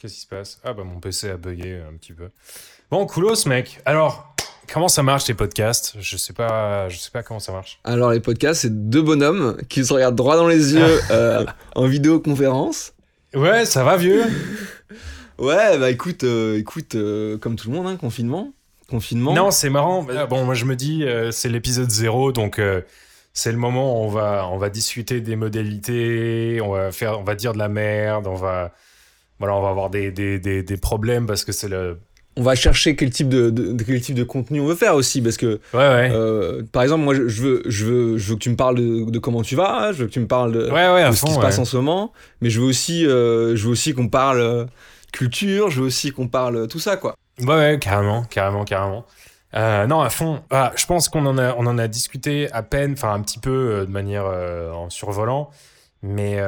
[0.00, 0.58] Qu'est-ce qui se passe?
[0.64, 2.30] Ah bah mon PC a bugué un petit peu.
[2.90, 3.80] Bon, coolos mec.
[3.84, 4.34] Alors,
[4.72, 5.94] comment ça marche les podcasts?
[6.00, 7.80] Je sais pas, je sais pas comment ça marche.
[7.84, 11.44] Alors les podcasts, c'est deux bonhommes qui se regardent droit dans les yeux euh,
[11.74, 12.94] en vidéoconférence.
[13.34, 14.24] Ouais, ça va vieux?
[15.38, 18.54] Ouais, bah écoute, euh, écoute, euh, comme tout le monde, hein, confinement,
[18.88, 19.34] confinement.
[19.34, 20.06] Non, c'est marrant.
[20.30, 22.80] Bon, moi je me dis, euh, c'est l'épisode 0, donc euh,
[23.34, 27.22] c'est le moment où on va, on va discuter des modalités, on va faire, on
[27.22, 28.72] va dire de la merde, on va,
[29.40, 31.98] voilà, on va avoir des, des, des, des problèmes parce que c'est le.
[32.36, 34.94] On va chercher quel type de, de- de- quel type de contenu on veut faire
[34.94, 36.10] aussi, parce que Ouais, ouais.
[36.12, 38.76] euh, par exemple, moi, je, je veux, je veux, je veux que tu me parles
[38.76, 41.12] de, de comment tu vas, hein, je veux que tu me parles de, ouais, de
[41.12, 41.26] ce fond.
[41.26, 44.08] qui se passe en ce moment, mais je veux aussi, euh, je veux aussi qu'on
[44.08, 44.64] parle euh,
[45.12, 47.16] culture, je veux aussi qu'on parle tout ça, quoi.
[47.40, 49.04] Ouais, ouais, carrément, carrément, carrément.
[49.56, 50.40] Euh, non, à fond.
[50.50, 53.40] Ah, je pense qu'on en a, on en a discuté à peine, enfin un petit
[53.40, 55.50] peu de manière en survolant,
[56.04, 56.38] mais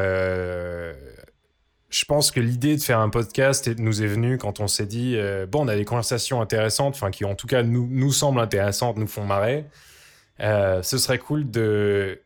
[1.93, 5.15] je pense que l'idée de faire un podcast nous est venue quand on s'est dit
[5.17, 8.41] euh, bon, on a des conversations intéressantes, enfin qui en tout cas nous nous semblent
[8.41, 9.67] intéressantes, nous font marrer.
[10.41, 12.21] Euh, ce serait cool de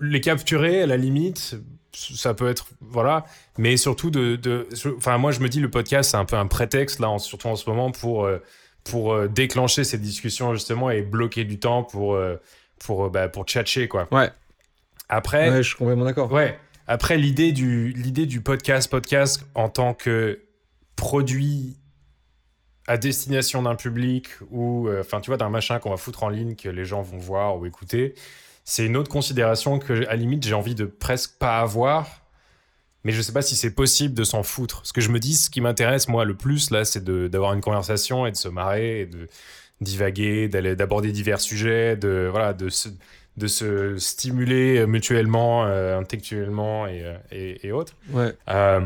[0.00, 1.56] les capturer à la limite.
[1.94, 3.26] Ça peut être voilà,
[3.58, 4.66] mais surtout de, de
[4.96, 7.56] enfin moi je me dis le podcast c'est un peu un prétexte là surtout en
[7.56, 8.38] ce moment pour euh,
[8.82, 12.18] pour déclencher ces discussions justement et bloquer du temps pour
[12.80, 14.30] pour bah, pour tchatcher quoi Ouais.
[15.10, 16.32] après Ouais, je suis complètement d'accord.
[16.32, 20.40] ouais après l'idée du l'idée du podcast podcast en tant que
[20.96, 21.76] produit
[22.86, 26.28] à destination d'un public ou euh, enfin tu vois d'un machin qu'on va foutre en
[26.28, 28.14] ligne que les gens vont voir ou écouter
[28.64, 32.20] c'est une autre considération que à limite j'ai envie de presque pas avoir.
[33.04, 34.82] Mais je sais pas si c'est possible de s'en foutre.
[34.84, 37.60] Ce que je me dis ce qui m'intéresse moi le plus là c'est d'avoir une
[37.60, 39.28] conversation et de se marrer et de
[39.80, 42.88] divaguer d'aller d'aborder divers sujets de voilà de se
[43.36, 48.34] de se stimuler mutuellement euh, intellectuellement et, euh, et, et autres Ouais.
[48.50, 48.80] euh,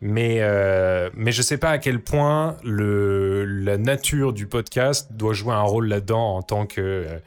[0.00, 5.32] mais, euh, mais je sais pas à quel point le, la nature du podcast doit
[5.34, 7.18] jouer un rôle là-dedans en tant que euh,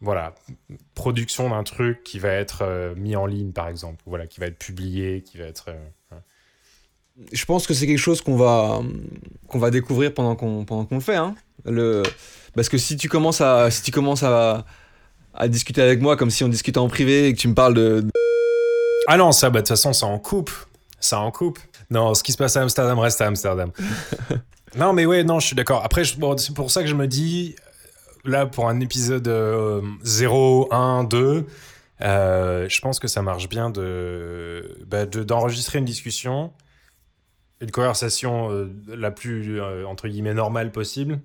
[0.00, 0.34] voilà,
[0.94, 4.46] production d'un truc qui va être euh, mis en ligne, par exemple, voilà, qui va
[4.46, 5.66] être publié, qui va être.
[5.68, 6.16] euh,
[7.32, 8.80] Je pense que c'est quelque chose qu'on va,
[9.46, 11.14] qu'on va découvrir pendant qu'on, pendant qu'on le fait.
[11.16, 11.34] Hein.
[11.64, 12.02] Le...
[12.54, 14.64] Parce que si tu commences à, si tu commences à,
[15.34, 17.74] à discuter avec moi comme si on discutait en privé et que tu me parles
[17.74, 18.04] de.
[19.06, 20.50] Ah non, ça, bah, de toute façon, ça en coupe.
[21.00, 21.58] Ça en coupe.
[21.90, 23.70] Non, ce qui se passe à Amsterdam reste à Amsterdam.
[24.76, 25.82] non, mais ouais, non, je suis d'accord.
[25.84, 27.56] Après, bon, c'est pour ça que je me dis,
[28.24, 31.46] là, pour un épisode euh, 0, 1, 2,
[32.02, 36.52] euh, je pense que ça marche bien de, bah, de- d'enregistrer une discussion,
[37.60, 41.18] une conversation euh, la plus, euh, entre guillemets, normale possible.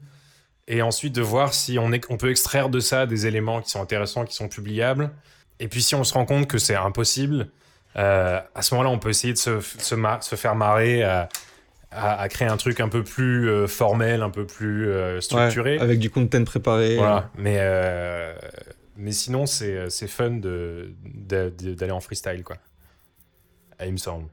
[0.67, 3.69] Et ensuite de voir si on, est, on peut extraire de ça des éléments qui
[3.69, 5.11] sont intéressants, qui sont publiables.
[5.59, 7.47] Et puis si on se rend compte que c'est impossible,
[7.95, 11.29] euh, à ce moment-là, on peut essayer de se, se, ma- se faire marrer à,
[11.91, 15.77] à- à créer un truc un peu plus euh, formel, un peu plus euh, structuré.
[15.77, 16.97] Ouais, avec du content préparé.
[16.97, 17.31] Voilà.
[17.37, 17.57] Mais,
[18.97, 22.57] mais sinon, c'est fun de- de- de- d'aller en freestyle, quoi.
[23.85, 24.25] Il me semble.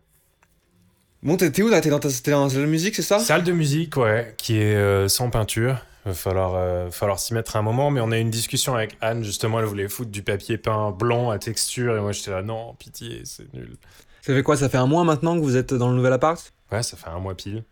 [1.22, 1.80] Bon, t'es, où là?
[1.80, 3.18] T'es dans ta t'es dans la salle de musique, c'est ça?
[3.20, 5.78] Salle de musique, ouais, qui est sans peinture.
[6.04, 8.74] Il va falloir, euh, falloir s'y mettre un moment, mais on a eu une discussion
[8.74, 12.30] avec Anne, justement, elle voulait foutre du papier peint blanc à texture, et moi j'étais
[12.30, 13.76] là, non, pitié, c'est nul.
[14.20, 16.52] Ça fait quoi Ça fait un mois maintenant que vous êtes dans le nouvel appart?
[16.72, 17.64] Ouais, ça fait un mois pile.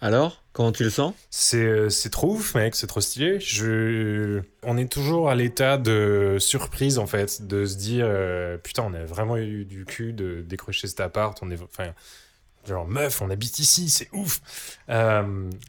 [0.00, 1.12] Alors Comment tu le sens?
[1.30, 3.40] C'est euh, c'est trop ouf, mec, c'est trop stylé.
[3.40, 4.40] Je...
[4.62, 8.94] On est toujours à l'état de surprise, en fait, de se dire euh, putain, on
[8.94, 11.38] a vraiment eu du cul de décrocher cet appart.
[11.42, 11.60] On est.
[11.60, 11.92] Enfin,
[12.66, 14.40] genre, meuf, on habite ici, c'est ouf.
[14.88, 15.22] Euh,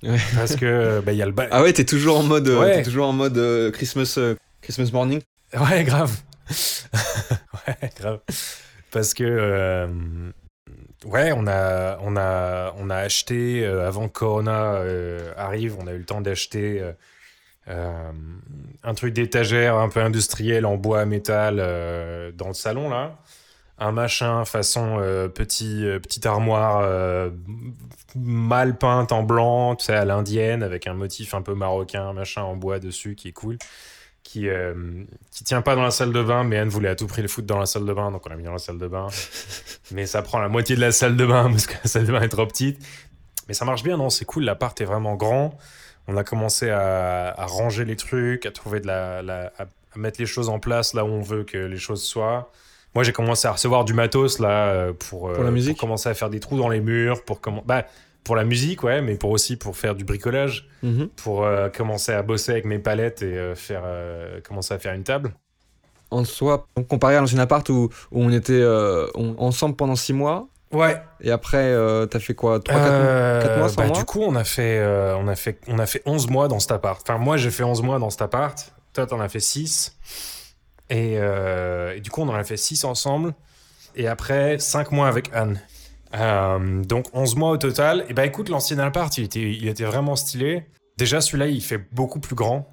[0.03, 0.17] Ouais.
[0.35, 1.33] Parce que, bah, il y a le.
[1.51, 2.83] Ah ouais, t'es toujours en mode, euh, Ouais.
[2.83, 5.21] toujours en mode euh, Christmas, euh, Christmas morning.
[5.53, 6.11] Ouais, grave.
[7.67, 8.19] ouais, grave.
[8.91, 9.91] Parce que.
[11.05, 14.81] Ouais, on a, on a, on a acheté avant que Corona
[15.37, 16.83] arrive, on a eu le temps d'acheter
[17.67, 21.57] un truc d'étagère un peu industriel en bois métal
[22.35, 23.17] dans le salon là,
[23.79, 27.29] un machin façon euh, petit euh, petite armoire euh,
[28.15, 32.41] mal peinte en blanc, tu sais à l'indienne avec un motif un peu marocain, machin
[32.43, 33.57] en bois dessus qui est cool
[34.23, 34.73] qui, euh,
[35.31, 37.29] qui tient pas dans la salle de bain, mais Anne voulait à tout prix le
[37.29, 39.07] foutre dans la salle de bain, donc on l'a mis dans la salle de bain.
[39.91, 42.11] mais ça prend la moitié de la salle de bain parce que la salle de
[42.11, 42.77] bain est trop petite.
[43.47, 45.57] Mais ça marche bien, non C'est cool, l'appart est vraiment grand.
[46.07, 49.97] On a commencé à, à ranger les trucs, à trouver de la, la- à, à
[49.97, 52.51] mettre les choses en place là où on veut que les choses soient.
[52.97, 56.15] Moi, j'ai commencé à recevoir du matos là euh, pour, Pour la musique commencer à
[56.15, 57.85] faire des trous dans les murs, pour comment, bah,
[58.23, 61.09] pour la musique, ouais, mais pour aussi pour faire du bricolage Mhm.
[61.09, 64.95] pour euh, commencer à bosser avec mes palettes et euh, faire euh, commencer à faire
[64.95, 65.35] une table.
[66.09, 70.13] En soi, comparé à l'ancien appart où, où on était euh, on- ensemble pendant six
[70.13, 70.99] mois, Ouais.
[71.21, 72.59] Et après, euh, t'as fait quoi?
[72.59, 73.97] 3, 4, Euh, mois, 100 bah, mois?
[73.99, 76.57] Du coup, on a, fait, euh, on, a fait, on a fait 11 mois dans
[76.59, 76.99] cet appart.
[77.07, 78.73] Enfin, moi, j'ai fait 11 mois dans cet appart.
[78.93, 79.95] Toi, t'en as fait 6.
[80.89, 83.33] Et, euh, et du coup, on en a fait 6 ensemble.
[83.95, 85.59] Et après, 5 mois avec Anne.
[86.15, 88.05] Euh, donc, 11 mois au total.
[88.09, 90.65] Et bah, écoute, l'ancien appart, il était, il était vraiment stylé.
[90.97, 92.69] Déjà, celui-là, il fait beaucoup plus grand.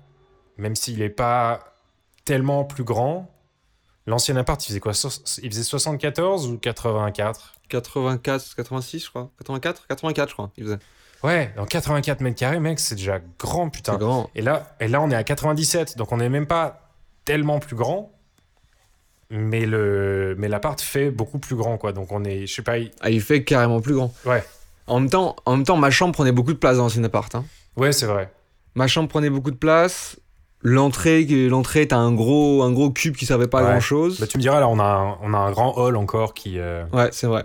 [0.58, 1.74] Même s'il n'est pas
[2.24, 3.30] tellement plus grand.
[4.06, 4.94] L'ancien appart, il faisait quoi?
[4.94, 5.08] So-
[5.42, 9.30] Il faisait 74 ou 84 84, 86, je crois.
[9.38, 10.50] 84 84, je crois.
[10.56, 10.78] Il faisait.
[11.22, 13.92] Ouais, dans 84 mètres carrés, mec, c'est déjà grand, putain.
[13.94, 14.28] C'est grand.
[14.34, 16.83] Et là, et là, on est à 97, donc on n'est même pas
[17.24, 18.10] tellement plus grand.
[19.30, 21.92] Mais le, mais l'appart fait beaucoup plus grand, quoi.
[21.92, 24.12] Donc on est, je sais pas, il- Ah, il fait carrément plus grand.
[24.26, 24.44] ouais,
[24.86, 27.34] En même temps, en même temps ma chambre prenait beaucoup de place dans l'ancien appart.
[27.34, 27.44] Hein.
[27.76, 28.30] ouais, c'est vrai.
[28.74, 30.18] Ma chambre prenait beaucoup de place.
[30.66, 33.70] L'entrée, l'entrée, t'as un gros, un gros cube qui servait pas à Ouais.
[33.70, 34.18] grand chose.
[34.20, 36.58] Bah, tu me diras, là, on a un, on a un grand hall encore qui,
[36.58, 37.44] euh, Ouais, c'est vrai.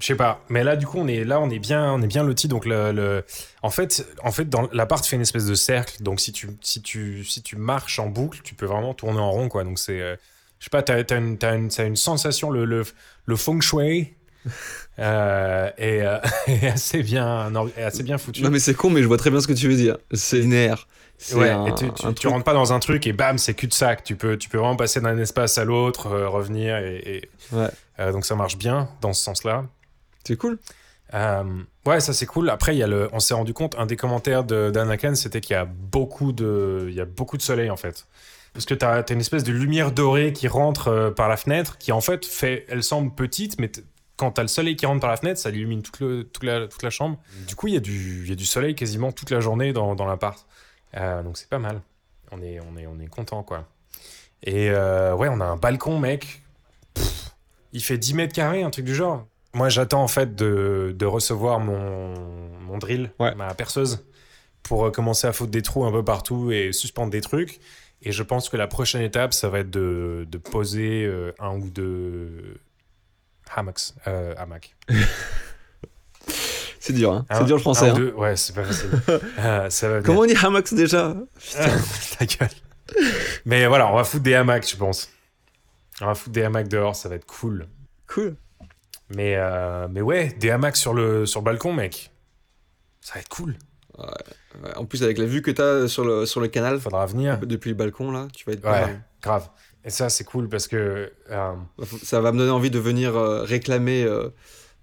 [0.00, 0.40] Je sais pas.
[0.48, 2.48] Mais là, du coup, on est là, on est bien, on est bien loti.
[2.48, 3.24] Donc le, le-
[3.62, 6.02] en fait, en fait, dans l'appart fait une espèce de cercle.
[6.02, 9.30] Donc si tu, si tu, si tu marches en boucle, tu peux vraiment tourner en
[9.30, 9.64] rond, quoi.
[9.64, 10.16] Donc c'est, euh,
[10.58, 12.84] je sais pas, t'as, t'as une, t'as une, sensation, le, le,
[13.26, 14.14] le feng shui.
[14.98, 16.18] euh, est, euh,
[16.72, 18.42] assez bien, non, assez bien foutu.
[18.42, 19.96] Non, mais c'est con, mais je vois très bien ce que tu veux dire.
[20.12, 20.86] C'est linéaire.
[21.34, 24.02] Ouais, un, et tu, rentres pas dans un truc et bam, c'est cul-de-sac.
[24.04, 27.68] Tu peux, tu peux vraiment passer d'un espace à l'autre, euh, revenir et, et- Ouais.
[28.00, 29.64] euh, donc ça marche bien dans ce sens-là.
[30.26, 30.58] C'est cool.
[31.12, 31.44] Euh,
[31.86, 32.50] ouais, ça c'est cool.
[32.50, 35.40] Après, il y a le, on s'est rendu compte, un des commentaires de- d'Anakin, c'était
[35.40, 38.06] qu'il y a beaucoup de, il y a beaucoup de soleil en fait.
[38.52, 41.76] Parce que tu as, une espèce de lumière dorée qui rentre euh, par la fenêtre,
[41.78, 43.70] qui en fait fait, elle semble petite, mais
[44.16, 46.82] quand t'as le soleil qui rentre par la fenêtre, ça illumine toute, toute, la, toute
[46.82, 47.18] la chambre.
[47.46, 49.94] Du coup, il y, a du- y a du soleil quasiment toute la journée dans,
[49.94, 50.46] dans l'appart.
[50.96, 51.80] Euh, donc c'est pas mal.
[52.32, 53.66] On est, on est, on est content quoi.
[54.42, 56.42] Et ouais, on a un balcon, mec.
[57.72, 59.26] Il fait 10 mètres carrés, un truc du genre.
[59.54, 62.14] Moi, j'attends en fait de, de recevoir mon,
[62.60, 63.34] mon drill, Ouais.
[63.34, 64.04] ma perceuse,
[64.62, 67.60] pour euh, commencer à foutre des trous un peu partout et suspendre des trucs.
[68.02, 71.56] Et je pense que la prochaine étape, ça va être de, de poser euh, un
[71.56, 72.56] ou deux
[73.54, 74.74] hammocks, euh, hamacs.
[76.80, 77.24] C'est dur, hein.
[77.32, 77.88] C'est dur le français.
[77.88, 77.96] un hein.
[77.96, 78.90] deux- Ouais, c'est pas facile.
[79.38, 80.06] Euh, ça va venir.
[80.06, 81.14] Comment on dit hammocks déjà?
[82.18, 82.50] Ta gueule.
[83.46, 85.08] Mais voilà, on va foutre des hamacs, je pense.
[86.02, 87.66] On va foutre des hamacs dehors, ça va être cool.
[88.06, 88.36] Cool.
[89.10, 92.10] Mais, euh, mais ouais, des hamacs sur le, sur le balcon, mec.
[93.00, 93.54] Ça va être cool.
[93.98, 97.38] Ouais, en plus, avec la vue que t'as sur le, sur le canal, Faudra venir.
[97.38, 99.48] depuis le balcon, là, tu vas être Ouais, grave.
[99.84, 101.12] Et ça, c'est cool parce que.
[101.30, 101.52] euh,
[102.02, 104.06] Ça va me donner envie de venir euh, réclamer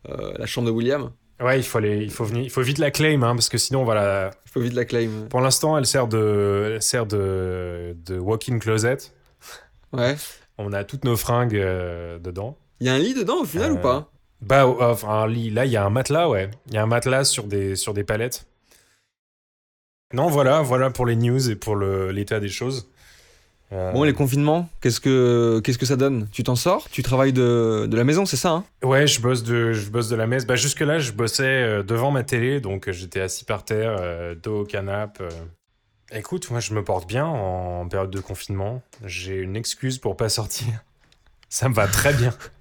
[0.08, 1.12] la chambre de William.
[1.42, 3.58] ouais, il faut, aller, il, faut venir, il faut vite la claim, hein, parce que
[3.58, 4.32] sinon, on va la.
[4.46, 5.28] Je peux vite la claim.
[5.30, 8.98] Pour l'instant, elle sert de, elle sert de, de walk-in closet.
[9.94, 10.16] Ouais.
[10.58, 12.58] On a toutes nos fringues euh, dedans.
[12.80, 14.11] Il y a un lit dedans au final Euh, ou pas?
[14.42, 15.50] Bah, euh, enfin, un lit.
[15.50, 16.50] Là, il y a un matelas, ouais.
[16.68, 18.48] Il y a un matelas sur des, sur des palettes.
[20.14, 22.90] Non, voilà, voilà pour les news et pour l'état des choses.
[23.72, 26.28] Euh, Bon, les confinements, qu'est-ce que qu'est-ce que ça donne?
[26.34, 26.90] Tu t'en sors?
[26.90, 28.64] Tu travailles de, de la maison, c'est ça hein?
[28.84, 30.46] Ouais, je bosse de, je bosse de la messe.
[30.46, 34.62] Bah, jusque-là, je bossais euh, devant ma télé, donc j'étais assis par terre, euh, dos
[34.62, 35.24] au canapé.
[35.24, 35.30] euh.
[36.14, 38.82] Écoute, moi, je me porte bien en période de confinement.
[39.06, 40.68] J'ai une excuse pour pas sortir.
[41.48, 42.34] Ça me va très bien.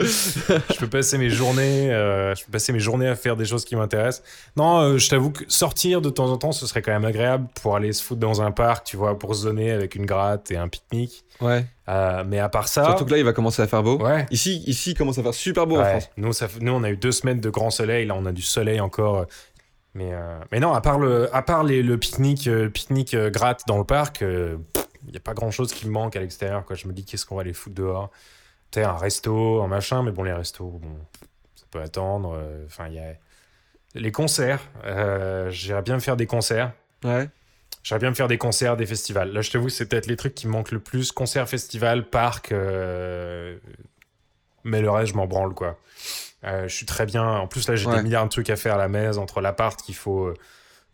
[0.00, 3.64] je peux passer mes journées, euh, je peux passer mes journées à faire des choses
[3.64, 4.22] qui m'intéressent.
[4.56, 7.48] Non, euh, je t'avoue que sortir de temps en temps, ce serait quand même agréable
[7.60, 10.52] pour aller se foutre dans un parc, tu vois, pour se zoner avec une gratte
[10.52, 11.24] et un pique-nique.
[11.40, 11.64] Ouais.
[11.88, 13.98] Euh, mais à part ça, Surtout que là, il va commencer à faire beau.
[13.98, 14.26] ouais.
[14.30, 16.10] Ici, ici, il commence à faire super beau en France.
[16.16, 18.06] Nous, ça, nous, on a eu deux semaines de grand soleil.
[18.06, 19.26] Là, on a du soleil encore.
[19.94, 20.12] Mais,
[20.52, 24.20] mais non, à part le, à part les, le pique-nique, pique-nique gratte dans le parc,
[24.20, 26.64] il n'y a pas grand-chose qui me manque à l'extérieur.
[26.64, 26.76] Quoi.
[26.76, 28.10] Je me dis, qu'est-ce qu'on va aller foutre dehors?
[28.70, 30.02] Tu sais, un resto, un machin.
[30.02, 30.96] Mais bon, les restos, bon,
[31.56, 32.34] ça peut attendre.
[32.36, 33.14] euh, Enfin, il y a
[33.94, 34.60] les concerts.
[34.84, 36.72] Euh, J'irais bien me faire des concerts.
[37.04, 37.28] Ouais.
[37.82, 39.32] J'aimerais bien me faire des concerts, des festivals.
[39.32, 41.12] Là, je t'avoue, c'est peut-être les trucs qui me manquent le plus.
[41.12, 42.52] Concert, festival, parc.
[42.52, 43.56] euh,
[44.64, 45.78] Mais le reste, je m'en branle, quoi.
[46.44, 47.24] Euh, je suis très bien.
[47.24, 47.96] En plus, là, j'ai Ouais.
[47.96, 50.34] des milliards de trucs à faire à la maison, entre l'appart qu'il faut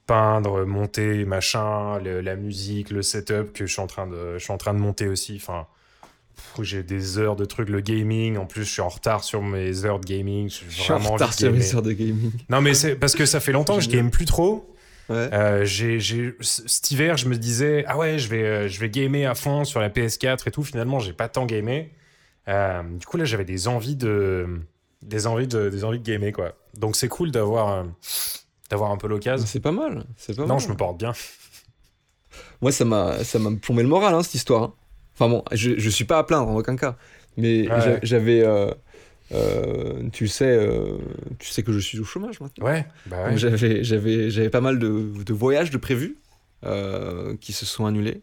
[0.06, 4.44] peindre, monter, machin, le- la musique, le setup que je suis en train de, je
[4.44, 5.36] suis en train de monter aussi.
[5.40, 5.66] Enfin,
[6.60, 8.36] j'ai des heures de trucs, le gaming.
[8.36, 10.48] En plus, je suis en retard sur mes heures de gaming.
[10.48, 12.30] Je suis en retard sur mes heures de gaming.
[12.48, 14.70] Non, mais c'est parce que ça fait longtemps que je game plus trop.
[15.10, 15.28] Ouais.
[15.34, 15.98] Euh, j'ai,
[16.40, 19.64] cet hiver, je me disais, ah ouais, je vais, euh, je vais gamer à fond
[19.64, 20.62] sur la PS4 et tout.
[20.62, 21.92] Finalement, j'ai pas tant gamé.
[22.48, 24.46] Euh, du coup, là, j'avais des envies de,
[25.02, 26.54] des envies de, des envies de gamer, quoi.
[26.78, 27.84] Donc, c'est cool d'avoir,
[28.70, 29.46] d'avoir un peu l'occasion.
[29.46, 30.06] C'est pas mal.
[30.16, 30.60] C'est pas Non, mal.
[30.60, 31.12] je me porte bien.
[32.62, 34.62] Moi, ça m'a, ça m'a plombé le moral, hein, cette histoire.
[34.62, 34.74] hein.
[35.14, 36.96] Enfin bon, je, je suis pas à plaindre en aucun cas.
[37.36, 37.98] Mais Ouais.
[38.02, 38.70] j'avais, euh,
[39.32, 40.96] euh, tu sais, euh,
[41.38, 42.64] tu sais que je suis au chômage maintenant.
[42.66, 43.36] Ouais, bah ouais.
[43.36, 46.16] J'avais, pas mal de, de voyages de prévus
[47.40, 48.20] qui se sont annulés.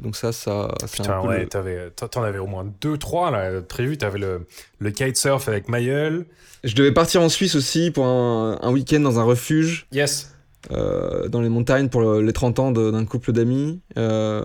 [0.00, 3.98] Donc ça, ça, Putain, un ouais, le- t'en avais au moins deux, trois là prévus.
[3.98, 4.46] T'avais le,
[4.78, 6.26] le kitesurf avec Mayel.
[6.62, 10.32] Je devais partir en Suisse aussi pour un, un week-end dans un refuge Yes.
[10.70, 13.80] dans les montagnes pour le- les 30 ans d'un couple d'amis.
[13.98, 14.44] Euh,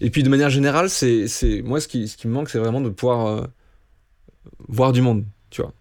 [0.00, 2.58] et puis de manière générale, c'est, c'est moi ce qui, ce qui me manque, c'est
[2.58, 3.46] vraiment de pouvoir euh,
[4.68, 5.72] voir du monde, tu vois.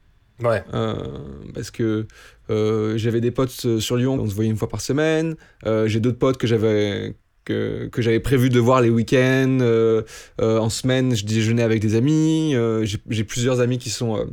[0.41, 0.63] Ouais.
[0.73, 0.95] Euh,
[1.53, 2.07] parce que
[2.49, 5.35] euh, j'avais des potes sur Lyon, on se voyait une fois par semaine.
[5.65, 7.15] J'ai d'autres potes que j'avais
[7.45, 9.59] que, que j'avais prévu de voir les week-ends.
[10.39, 12.55] En semaine, je déjeunais avec des amis.
[12.83, 14.27] J'ai j'ai plusieurs amis qui sont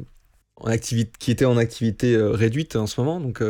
[0.56, 3.42] en activité, qui étaient en activité réduite en ce moment, donc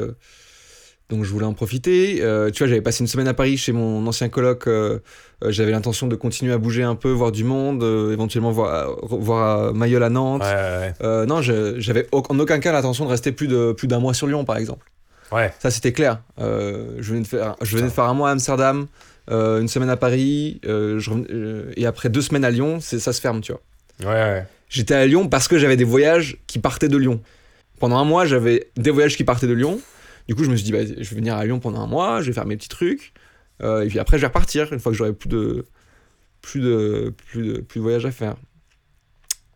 [1.10, 2.18] donc je voulais en profiter.
[2.22, 4.66] Euh, tu vois, j'avais passé une semaine à Paris chez mon ancien coloc.
[4.66, 4.98] euh,
[5.44, 9.74] euh, j'avais l'intention de continuer à bouger un peu, voir du monde, éventuellement voir, voir
[9.74, 10.42] Mayol à Nantes.
[10.42, 13.98] Ouais, ouais, non, j'avais au- en aucun cas l'intention de rester plus de plus d'un
[13.98, 14.86] mois sur Lyon, par exemple.
[15.32, 15.52] ouais.
[15.58, 16.22] Ça, c'était clair.
[16.38, 18.86] Je venais de faire, je venais de faire un mois à Amsterdam,
[19.30, 21.10] une semaine à Paris, je
[21.76, 24.12] et après deux semaines à Lyon, ça se ferme, tu vois.
[24.12, 24.44] Ouais.
[24.68, 27.20] J'étais à Lyon parce que j'avais des voyages qui partaient de Lyon.
[27.80, 29.80] Pendant un mois, j'avais des voyages qui partaient de Lyon.
[30.30, 32.20] Du coup, je me suis dit, bah, je vais venir à Lyon pendant un mois,
[32.20, 33.12] je vais faire mes petits trucs,
[33.64, 35.66] euh, et puis après, je vais repartir une fois que j'aurai plus de
[36.40, 38.36] plus de plus de plus de voyages à faire.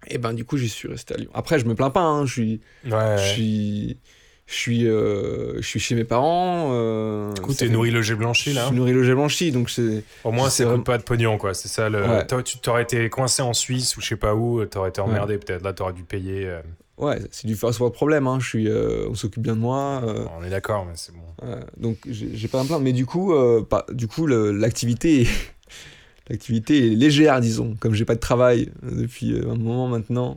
[0.08, 1.30] Et ben, du coup, j'y suis resté à Lyon.
[1.32, 2.00] Après, je me plains pas.
[2.02, 3.98] hein, je suis Ouais, je suis,
[4.46, 6.70] je suis, euh, je suis chez mes parents.
[6.72, 8.66] Euh, Du coup, ça t'es nourri logé blanchi Je là.
[8.66, 10.02] suis nourri logé blanchi, donc c'est.
[10.24, 11.54] Au moins, c'est vraiment- pas de pognon, quoi.
[11.54, 12.02] C'est ça le.
[12.04, 12.26] Ouais.
[12.42, 15.62] Tu t'aurais été coincé en Suisse ou je sais pas où, t'aurais été emmerdé peut-être.
[15.62, 16.46] Là, t'aurais dû payer.
[16.46, 16.60] euh,
[16.96, 18.26] Ouais, c'est du first world problème.
[18.28, 18.38] Hein.
[18.40, 20.00] Je suis, euh, on s'occupe bien de moi.
[20.04, 21.22] euh, On est d'accord, mais c'est bon.
[21.42, 22.82] euh, donc j'ai pas me plaindre.
[22.84, 25.28] Mais du coup, euh, pas, du coup, l'activité, est-
[26.28, 27.74] l'activité est légère, disons.
[27.80, 30.36] Comme j'ai pas de travail euh, depuis un moment maintenant,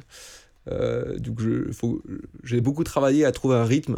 [0.70, 2.02] donc je, faut,
[2.44, 3.98] j'ai beaucoup travaillé à trouver un rythme.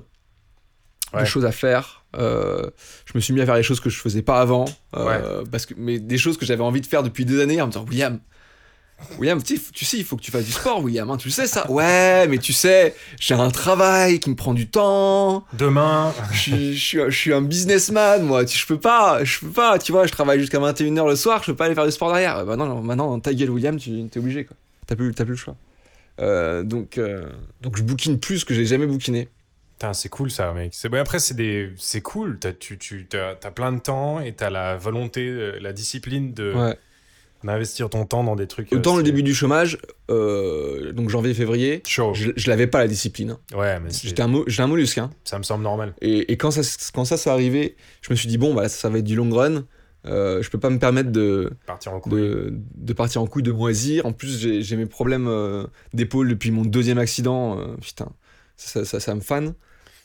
[1.12, 1.22] Ouais.
[1.22, 2.06] des choses à faire.
[2.13, 2.70] Je
[3.16, 4.66] me suis mis à faire les choses que je faisais pas avant,
[5.51, 7.72] parce que mais des choses que j'avais envie de faire depuis des années en me
[7.72, 8.20] disant William.
[9.18, 11.27] William, tu sais, tu sais, il faut que tu fasses du sport, William, hein, tu
[11.27, 15.46] le sais ça Ouais, mais tu sais, j'ai un travail qui me prend du temps,
[15.53, 16.13] Demain.
[16.32, 19.79] je suis, je suis, je suis un businessman, moi, je peux pas, je peux pas,
[19.79, 22.10] tu vois, je travaille jusqu'à 21h le soir, je peux pas aller faire du sport
[22.12, 22.46] derrière.
[22.46, 24.56] Bah non, non, maintenant, ta gueule, William, tu es obligé, quoi.
[24.88, 25.56] T'as plus, plus le choix.
[26.20, 27.24] Euh, donc, euh,
[27.62, 29.29] donc je bouquine plus que j'ai jamais bouquiné.
[29.77, 30.72] Putain, c'est cool ça, mec.
[30.74, 32.38] C'est bon, après, c'est des, c'est cool.
[32.39, 36.53] T'as, tu, tu, t'as plein de temps et t'as la volonté, euh, la discipline de
[36.53, 36.77] Ouais.
[37.43, 38.72] D'investir ton temps dans des trucs.
[38.74, 39.77] Autant euh, le c'est début du chômage,
[40.10, 43.31] euh, donc janvier-février, je, je l'avais pas la discipline.
[43.31, 43.58] hein.
[43.58, 44.98] Ouais, mais J'étais un, mo- un mollusque.
[44.98, 45.10] hein.
[45.24, 45.93] ça me semble normal.
[46.01, 46.62] Et, et quand ça,
[46.93, 49.15] quand ça s'est arrivé, je me suis dit, bon, bah, là, ça, va être du
[49.15, 49.63] long run.
[50.05, 52.13] Euh, je peux pas me permettre de, Partir en couille.
[52.13, 54.05] de, de partir en couille, de moisir.
[54.05, 57.60] En plus, j'ai, mes problèmes euh, d'épaule depuis mon deuxième accident.
[57.60, 58.08] euh, putain,
[58.55, 59.53] ça, ça, ça me fan.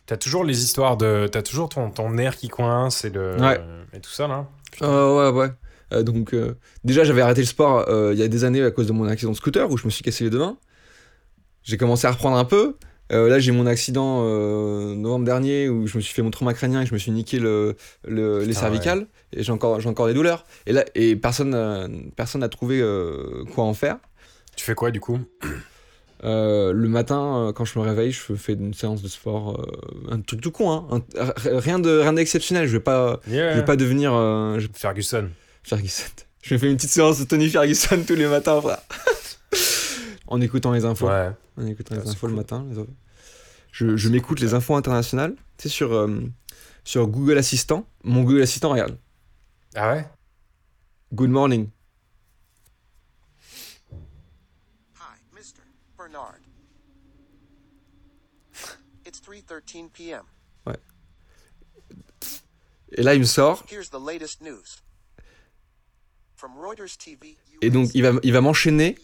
[0.06, 1.28] T'as toujours les histoires de.
[1.28, 3.60] T'as toujours ton, ton nerf qui coince et, le, Ouais.
[3.92, 4.46] et tout ça là?
[4.82, 5.48] Euh, ouais, ouais.
[5.94, 8.70] Euh, donc, euh, déjà, j'avais arrêté le sport euh, il y a des années à
[8.70, 10.56] cause de mon accident de scooter où je me suis cassé les deux mains.
[11.62, 12.74] J'ai commencé à reprendre un peu.
[13.12, 16.54] Euh, là, j'ai mon accident euh, novembre dernier où je me suis fait mon trauma
[16.54, 19.06] crânien et je me suis niqué le, le- les cervicales.
[19.32, 20.44] Et j'ai encore, j'ai encore des douleurs.
[20.66, 21.86] Et là, et personne n'a
[22.16, 23.98] personne trouvé euh, quoi en faire.
[24.56, 25.18] Tu fais quoi du coup?
[26.22, 29.66] Le matin, quand je me réveille, je fais une séance de sport,
[30.10, 32.66] un truc tout con, hein, un- rien de rien d'exceptionnel.
[32.66, 33.20] Je vais pas,
[33.52, 34.12] je vais pas devenir
[34.58, 35.28] je- Ferguson.
[35.64, 36.04] Ferguson.
[36.42, 38.80] Je me fais une petite séance de Tony Ferguson tous les matins, frère.
[40.26, 41.08] en écoutant les infos.
[41.08, 41.30] Ouais.
[41.56, 42.66] En écoutant Ah, les c'est infos le matin.
[42.70, 42.84] les.
[43.72, 45.34] Je, je m'écoute les infos internationales.
[45.56, 46.20] Tu sais, sur, euh,
[46.84, 47.86] sur Google Assistant.
[48.04, 48.96] Mon Google Assistant, regarde.
[49.74, 50.06] Ah ouais?
[51.14, 51.70] Good morning.
[54.96, 55.62] Hi, Mr.
[55.96, 56.38] Bernard.
[59.06, 60.22] It's 3:13 p.m.
[62.96, 63.64] Et là, il me sort.
[63.68, 64.80] Here's the latest news.
[66.44, 67.36] From Reuters TV.
[67.62, 68.96] Et donc, il va, il va m'enchaîner.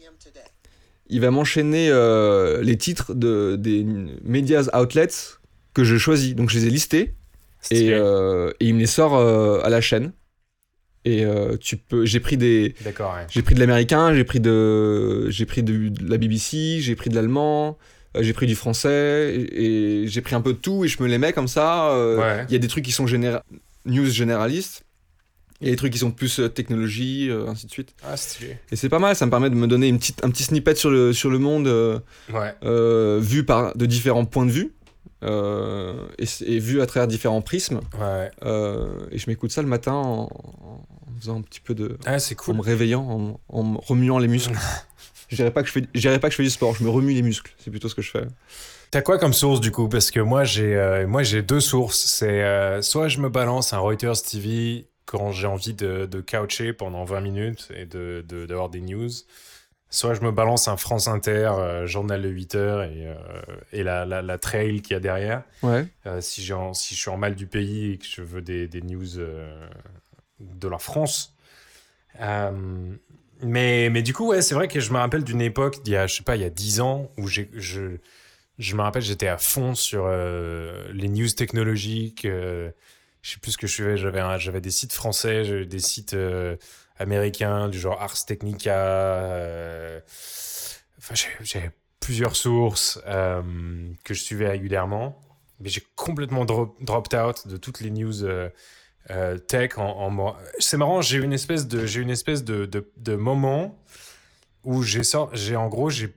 [1.09, 3.83] Il va m'enchaîner euh, les titres de, des
[4.23, 5.09] medias outlets
[5.73, 6.35] que je choisis.
[6.35, 7.15] Donc, je les ai listés.
[7.71, 10.13] Et, euh, et il me les sort euh, à la chaîne.
[11.07, 12.05] Et euh, tu peux.
[12.05, 12.75] J'ai pris des.
[12.85, 13.27] D'accord, ouais.
[13.31, 17.09] J'ai pris de l'américain, j'ai pris de, j'ai pris de, de la BBC, j'ai pris
[17.09, 17.79] de l'allemand,
[18.19, 21.03] euh, j'ai pris du français, et, et j'ai pris un peu de tout et je
[21.03, 21.89] me les mets comme ça.
[21.93, 22.47] euh, Il Ouais.
[22.51, 23.43] y a des trucs qui sont généra-
[23.87, 24.85] news généralistes,
[25.61, 27.95] il y a des trucs qui sont plus euh, technologie, euh, ainsi de suite.
[28.05, 28.59] Ah, stylé.
[28.73, 30.75] Et c'est pas mal, ça me permet de me donner une petite, un petit snippet
[30.75, 31.99] sur le, sur le monde euh,
[32.33, 33.21] Ouais.
[33.21, 34.73] vu par de différents points de vue.
[35.23, 38.31] euh, et, vu à travers différents prismes Ouais.
[38.45, 40.87] euh, et je m'écoute ça le matin en, en
[41.21, 42.57] faisant un petit peu de Ah, c'est en cool.
[42.57, 44.55] me réveillant, en, en me remuant les muscles.
[45.29, 47.13] Je dirais pas que je fais, pas que je fais du sport, je me remue
[47.13, 48.25] les muscles, c'est plutôt ce que je fais.
[48.91, 49.89] T'as quoi comme source du coup?
[49.89, 52.01] Parce que moi j'ai euh, moi j'ai deux sources.
[52.01, 57.05] C'est soit je me balance un Reuters TV quand j'ai envie de, de coucher pendant
[57.05, 59.11] 20 minutes et de de- d'avoir des news.
[59.93, 63.15] Soit je me balance un France Inter, euh, journal de 8 heures et, euh,
[63.73, 65.43] et la, la, la trail qu'il y a derrière.
[65.65, 65.85] Ouais.
[66.07, 68.69] Euh, si, en- si je suis en mal du pays et que je veux des,
[68.69, 69.69] des news euh,
[70.39, 71.35] de la France.
[73.43, 75.97] Mais, mais du coup, ouais, c'est vrai que je me rappelle d'une époque, d'il y
[75.97, 77.97] a, je sais pas, il y a 10 ans, où j'ai, je,
[78.59, 80.09] je me rappelle, j'étais à fond sur
[80.93, 82.29] les news technologiques.
[83.23, 83.97] Je sais plus ce que je suivais.
[83.97, 86.57] J'avais, des sites français, des sites euh,
[86.99, 88.75] américains, du genre Ars Technica.
[88.75, 90.01] euh,
[90.99, 93.43] Enfin, j'avais plusieurs sources euh,
[94.05, 95.19] que je suivais régulièrement.
[95.61, 98.23] Mais j'ai complètement drop, dropped out de toutes les news
[99.49, 99.73] tech.
[100.59, 103.79] C'est marrant, j'ai une espèce de, une espèce de, moment
[104.65, 106.15] où j'ai en gros, j'ai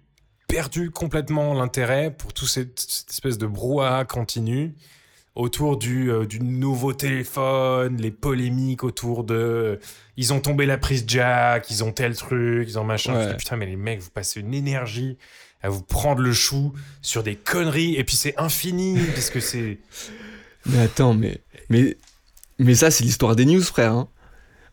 [0.48, 4.76] perdu complètement l'intérêt pour tout cette, cette espèce de brouhaha continu
[5.36, 9.80] autour du, euh, du nouveau téléphone, les polémiques autour de
[10.18, 13.16] ils ont tombé la prise jack, ils ont tel truc, ils ont machin.
[13.16, 13.28] Ouais.
[13.30, 15.18] dis, putain, mais les mecs, vous passez une énergie
[15.64, 19.80] à vous prendre le chou sur des conneries et puis c'est infini parce que c'est
[20.68, 21.98] Mais attends, mais mais
[22.60, 23.94] mais ça c'est l'histoire des news, frère.
[23.94, 24.08] hein.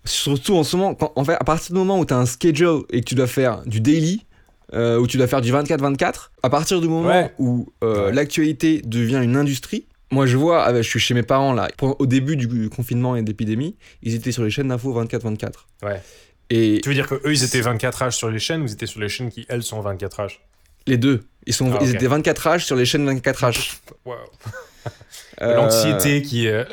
[0.04, 2.26] Surtout en ce moment, quand, en fait, à partir du moment où tu as un
[2.26, 4.24] schedule et que tu dois faire du daily,
[4.72, 7.32] euh, où tu dois faire du 24-24, à partir du moment Ouais.
[7.38, 8.12] où euh, Ouais.
[8.12, 12.36] l'actualité devient une industrie, moi je vois, je suis chez mes parents là, au début
[12.36, 15.52] du confinement et d'épidémie, ils étaient sur les chaînes d'infos 24-24.
[15.82, 16.02] Ouais.
[16.50, 18.72] Et Tu veux dire que eux ils étaient 24 H sur les chaînes ou ils
[18.72, 20.38] étaient sur les chaînes qui elles sont 24 H?
[20.86, 23.76] Les deux, ils, sont, Ah, ils étaient 24 H sur les chaînes 24 H.
[24.04, 24.14] Wow.
[25.42, 26.66] Euh, L'anxiété qui est.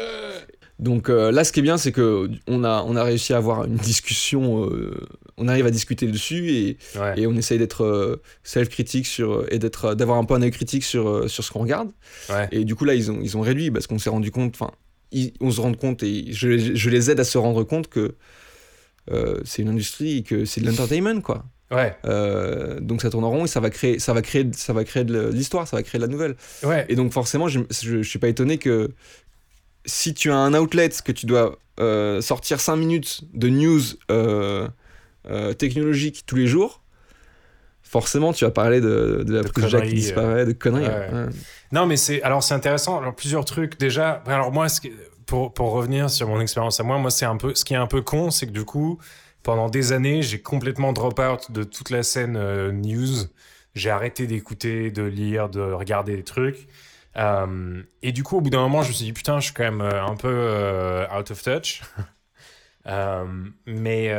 [0.79, 3.38] Donc euh, là, ce qui est bien, c'est que on a, on a réussi à
[3.38, 4.93] avoir une discussion, euh,
[5.38, 7.13] on arrive à discuter dessus et, Ouais.
[7.19, 10.84] et on essaye d'être euh, self-critique sur et d'être, d'avoir un peu un œil critique
[10.84, 11.89] sur, sur ce qu'on regarde.
[12.29, 12.48] Ouais.
[12.51, 14.72] Et du coup là, ils ont, ils ont réduit parce qu'on s'est rendu compte, enfin,
[15.41, 18.15] on se rend compte et je, je les aide à se rendre compte que
[19.45, 21.45] c'est une industrie et que c'est de l'entertainment quoi.
[21.71, 21.95] Ouais.
[22.06, 24.84] Euh, donc ça tourne en rond et ça va créer, ça va créer, ça va
[24.84, 26.36] créer de l'histoire, ça va créer de la nouvelle.
[26.63, 26.86] Ouais.
[26.89, 28.91] Et donc forcément, je, je, je suis pas étonné que
[29.88, 34.67] si tu as un outlet que tu dois euh, sortir 5 minutes de news euh,
[35.30, 36.82] euh, technologiques tous les jours,
[37.82, 40.86] forcément tu vas parler de, de la De prise qui disparaît, de conneries.
[40.86, 41.13] ouais.
[41.13, 41.30] ouais.
[41.71, 42.97] Non, mais c'est alors c'est intéressant.
[43.00, 44.21] Alors plusieurs trucs déjà.
[44.28, 44.91] Alors moi, ce qui-
[45.26, 47.78] pour pour revenir sur mon expérience à moi, moi c'est un peu ce qui est
[47.78, 48.97] un peu con, c'est que du coup
[49.43, 52.38] pendant des années j'ai complètement drop out de toute la scène
[52.71, 53.26] news.
[53.76, 56.67] J'ai arrêté d'écouter, de lire, de regarder des trucs.
[57.17, 59.53] Euh, et du coup, au bout d'un moment, je me suis dit putain, je suis
[59.53, 61.82] quand même euh, un peu euh, out of touch.
[63.65, 64.13] Mais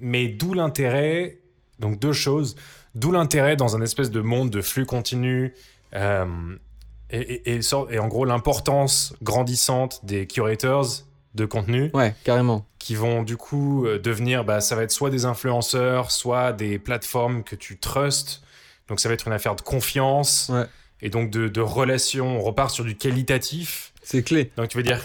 [0.00, 1.38] mais d'où l'intérêt.
[1.78, 2.56] Donc deux choses.
[2.94, 5.54] D'où l'intérêt dans un espèce de monde de flux continu.
[5.94, 5.98] Et,
[7.10, 10.86] et, et, sort- et en gros, l'importance grandissante des curators
[11.34, 12.66] de contenu Ouais, carrément.
[12.78, 17.42] qui vont du coup devenir, bah, ça va être soit des influenceurs, soit des plateformes
[17.44, 18.42] que tu trustes.
[18.88, 20.64] Donc ça va être une affaire de confiance Ouais.
[21.04, 22.38] Et donc de, de relations.
[22.38, 23.92] On repart sur du qualitatif.
[24.02, 24.50] C'est clé.
[24.56, 25.00] Donc tu veux dire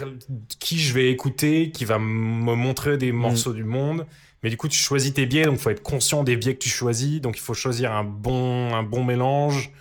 [0.57, 4.07] qui je vais écouter, qui va me montrer des morceaux du monde.
[4.41, 6.59] Mais du coup, tu choisis tes biais, donc il faut être conscient des biais que
[6.59, 7.19] tu choisis.
[7.19, 9.71] Donc il faut choisir un bon, un bon mélange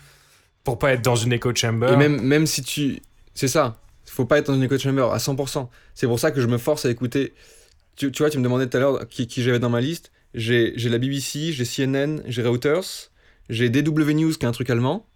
[0.65, 1.93] pour pas être dans une echo chamber.
[1.93, 3.01] Et même, même si tu.
[3.35, 3.81] C'est ça.
[4.05, 5.69] Faut pas être dans une echo chamber à 100%.
[5.95, 7.33] C'est pour ça que je me force à écouter.
[7.95, 10.11] Tu, tu vois, tu me demandais tout à l'heure qui, qui j'avais dans ma liste.
[10.35, 13.11] J'ai j'ai la BBC, j'ai CNN, j'ai Reuters,
[13.49, 15.07] j'ai DW News qui est un truc allemand.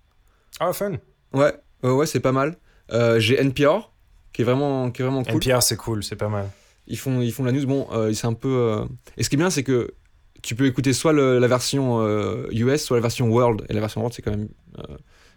[0.64, 0.92] Ah, fun.
[1.33, 2.57] Ouais, ouais, ouais, c'est pas mal.
[2.92, 3.90] Euh, j'ai NPR
[4.33, 5.35] qui est vraiment, qui est vraiment cool.
[5.35, 6.48] NPR, c'est cool, c'est pas mal.
[6.87, 7.66] Ils font, ils font la news.
[7.66, 8.48] Bon, euh, c'est un peu.
[8.48, 8.85] euh,
[9.16, 9.94] Et ce qui est bien, c'est que
[10.42, 13.64] tu peux écouter soit le- la version euh, US, soit la version World.
[13.68, 14.48] Et la version World, c'est quand même
[14.79, 14.96] euh,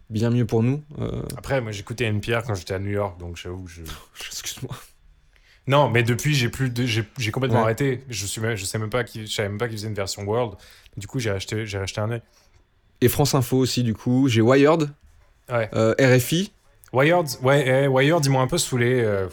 [0.09, 0.83] bien mieux pour nous.
[0.99, 3.81] Euh, Après, moi, j'écoutais NPR quand j'étais à New York, donc j'avoue je.
[4.27, 4.75] Excuse-moi.
[5.67, 6.85] Non, mais depuis, j'ai plus, de...
[6.85, 7.63] j'ai complètement Ouais.
[7.63, 8.03] arrêté.
[8.09, 10.23] Je suis, je sais même pas qui, je savais même pas qu'ils faisaient une version
[10.23, 10.55] World.
[10.97, 12.21] Du coup, j'ai acheté, j'ai acheté un œil.
[13.01, 14.27] Et France Info aussi, du coup.
[14.27, 14.89] J'ai Wired,
[15.51, 15.69] Ouais.
[15.75, 16.51] euh, RFI.
[16.93, 19.01] Wired, ouais, eh, Wired, ils m'ont un peu saulé.
[19.03, 19.27] euh,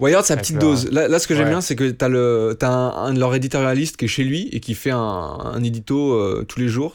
[0.00, 0.90] Wired, sa petite leur- dose.
[0.90, 1.50] Là, là, ce que j'aime Ouais.
[1.52, 4.48] bien, c'est que t'as, le, t'as un, un de leurs éditorialistes qui est chez lui
[4.52, 6.94] et qui fait un, un édito euh, tous les jours.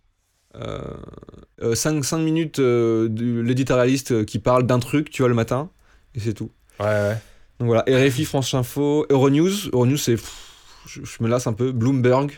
[1.74, 5.70] 5 minutes euh, de l'éditorialiste qui parle d'un truc, tu vois, le matin.
[6.16, 6.52] Et c'est tout.
[6.80, 7.18] ouais, ouais.
[7.60, 9.70] Donc voilà, RFI, France Info, Euronews.
[9.72, 10.14] Euronews, c'est.
[10.16, 10.34] pff,
[10.88, 11.72] Je, je me lasse un peu.
[11.72, 12.32] Bloomberg,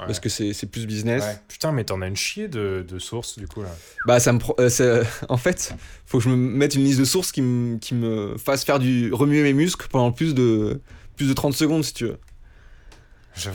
[0.00, 0.06] Ouais.
[0.06, 1.22] parce que c'est, plus business.
[1.22, 1.36] Ouais.
[1.48, 3.68] Putain, mais t'en as une chier de, de sources, du coup, là.
[4.06, 4.38] Bah, ça me.
[4.58, 5.74] euh, en fait,
[6.06, 8.78] faut que je me mette une liste de sources qui me, qui me fasse faire
[8.78, 9.12] du.
[9.12, 10.80] remuer mes muscles pendant plus de,
[11.16, 12.18] plus de 30 secondes, si tu veux.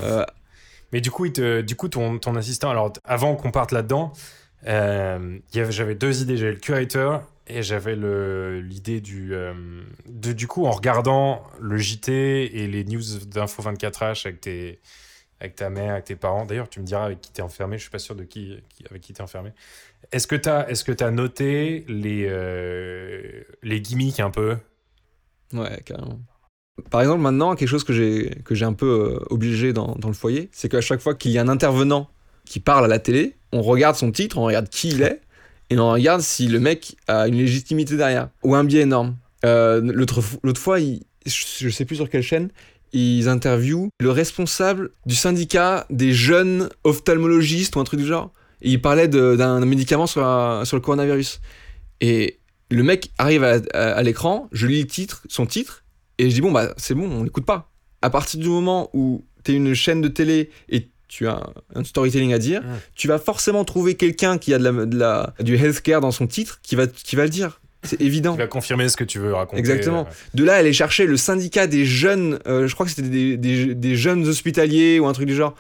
[0.04, 0.24] Euh,
[0.92, 4.14] Mais du coup, il te- du coup ton, ton assistant, alors avant qu'on parte là-dedans,
[4.68, 6.38] euh, j'avais deux idées.
[6.38, 9.34] J'avais le curator et j'avais l'idée du.
[9.34, 9.54] euh,
[10.08, 14.80] de, du coup, en regardant le JT et les news d'info 24H avec, tes,
[15.40, 16.46] avec ta mère, avec tes parents.
[16.46, 17.78] D'ailleurs, tu me diras avec qui t'es enfermé.
[17.78, 19.52] Je suis pas sûr de qui, qui- avec qui t'es enfermé.
[20.12, 24.58] Est-ce que t'as est-ce que t'as noté les, euh, les gimmicks un peu?
[25.54, 26.20] Ouais, carrément.
[26.92, 30.08] Par exemple, maintenant, quelque chose que j'ai que j'ai un peu euh, obligé dans, dans
[30.10, 32.10] le foyer, c'est qu'à chaque fois qu'il y a un intervenant
[32.46, 35.22] qui parle à la télé, on regarde son titre, on regarde qui il est,
[35.70, 39.18] et on regarde si le mec a une légitimité derrière, ou un biais énorme.
[39.46, 40.94] Euh, L'autre l'autre fois, je
[41.26, 42.50] je sais plus sur quelle chaîne,
[42.94, 48.32] ils interviewent le responsable du syndicat des jeunes ophtalmologistes ou un truc du genre.
[48.62, 51.40] Et il parlait d'un médicament sur, la- sur le coronavirus.
[52.02, 52.40] Et
[52.72, 55.84] le mec arrive à, à- à l'écran, je lis le titre, son titre,
[56.18, 57.72] et je dis bon bah c'est bon, on l'écoute pas.
[58.02, 61.84] À partir du moment où tu es une chaîne de télé et tu as un
[61.84, 62.62] storytelling à dire,
[62.96, 66.28] tu vas forcément trouver quelqu'un qui a de la, de la- du healthcare dans son
[66.28, 67.62] titre qui va, qui va le dire.
[67.88, 68.34] C'est évident.
[68.34, 70.02] qui va confirmer ce que tu veux raconter Exactement.
[70.08, 73.38] euh, De là, aller chercher le syndicat des jeunes, euh, je crois que c'était des,
[73.38, 75.56] des- des jeunes hospitaliers ou un truc du genre.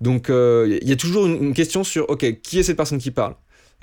[0.00, 2.98] Donc, euh, il y a toujours une, une question sur, ok, qui est cette personne
[2.98, 3.34] qui parle?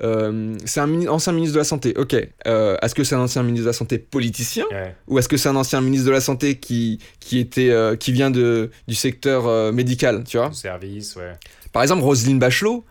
[0.02, 2.16] Euh, C'est un ancien ministre de la Santé, ok.
[2.48, 4.66] Euh, est-ce que c'est un ancien ministre de la Santé politicien?
[4.72, 4.96] Ouais.
[5.08, 8.12] ou est-ce que c'est un ancien ministre de la Santé qui, qui, était, euh, qui
[8.12, 10.50] vient de, du secteur euh, médical, tu vois?
[10.50, 11.34] Du service, ouais.
[11.72, 12.86] Par exemple, Roselyne Bachelot,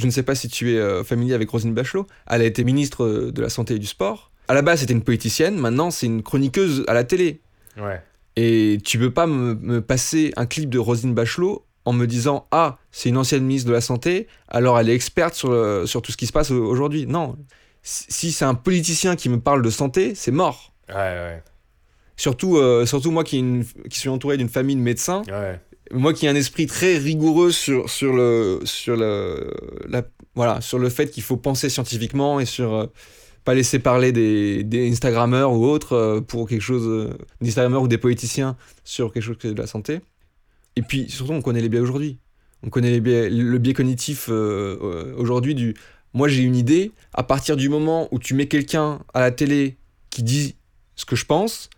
[0.00, 2.64] je ne sais pas si tu es euh, familier avec Roselyne Bachelot, elle a été
[2.64, 4.30] ministre euh, de la Santé et du Sport.
[4.48, 7.40] À la base, c'était une politicienne, maintenant, c'est une chroniqueuse à la télé.
[7.76, 8.02] Ouais.
[8.36, 12.46] Et tu peux pas me, me passer un clip de Roselyne Bachelot en me disant
[12.50, 16.00] Ah, c'est une ancienne ministre de la Santé, alors elle est experte sur, le- sur
[16.02, 17.06] tout ce qui se passe au- aujourd'hui.
[17.06, 17.36] Non.
[17.82, 20.72] Si c'est un politicien qui me parle de santé, c'est mort.
[20.88, 21.42] Ouais, ouais.
[22.16, 25.58] Surtout, euh, surtout moi qui, une- qui suis entouré d'une famille de médecins, Ouais.
[25.92, 29.52] Moi qui ai un esprit très rigoureux sur, sur, le, sur, le,
[30.34, 32.86] voilà, sur le fait qu'il faut penser scientifiquement et sur euh,
[33.44, 37.88] pas laisser parler des, des Instagrammeurs ou autres euh, pour quelque chose, euh, des ou
[37.88, 40.00] des politiciens sur quelque chose qui est de la santé.
[40.76, 42.18] Et puis surtout, on connaît les biais aujourd'hui.
[42.62, 45.74] On connaît les biais, le biais cognitif euh, euh, aujourd'hui du
[46.12, 49.76] moi j'ai une idée, à partir du moment où tu mets quelqu'un à la télé
[50.10, 50.56] qui dit
[50.96, 51.70] ce que je pense,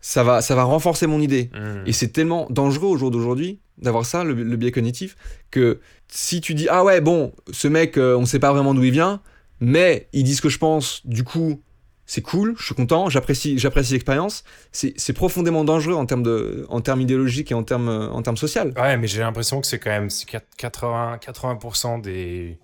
[0.00, 1.50] ça va, ça va renforcer mon idée.
[1.54, 1.86] Mm.
[1.86, 5.16] Et c'est tellement dangereux au jour d'aujourd'hui d'avoir ça, le, le biais cognitif,
[5.50, 8.84] que si tu dis ah ouais bon, ce mec, euh, on sait pas vraiment d'où
[8.84, 9.20] il vient,
[9.60, 11.60] mais il dit ce que je pense, du coup
[12.06, 14.44] c'est cool, je suis content, j'apprécie, j'apprécie l'expérience.
[14.70, 18.36] C'est, c'est profondément dangereux en termes de, en termes idéologiques et en termes, en termes
[18.36, 18.72] social.
[18.76, 22.58] Ouais, mais j'ai l'impression que c'est quand même c'est 80, 80% des,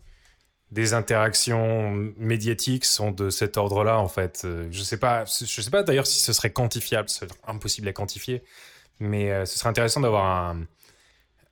[0.72, 4.42] des interactions médiatiques sont de cet ordre-là, en fait.
[4.44, 8.42] Euh, Je sais pas, sais pas d'ailleurs si ce serait quantifiable, c'est impossible à quantifier,
[8.98, 10.56] mais euh, ce serait intéressant d'avoir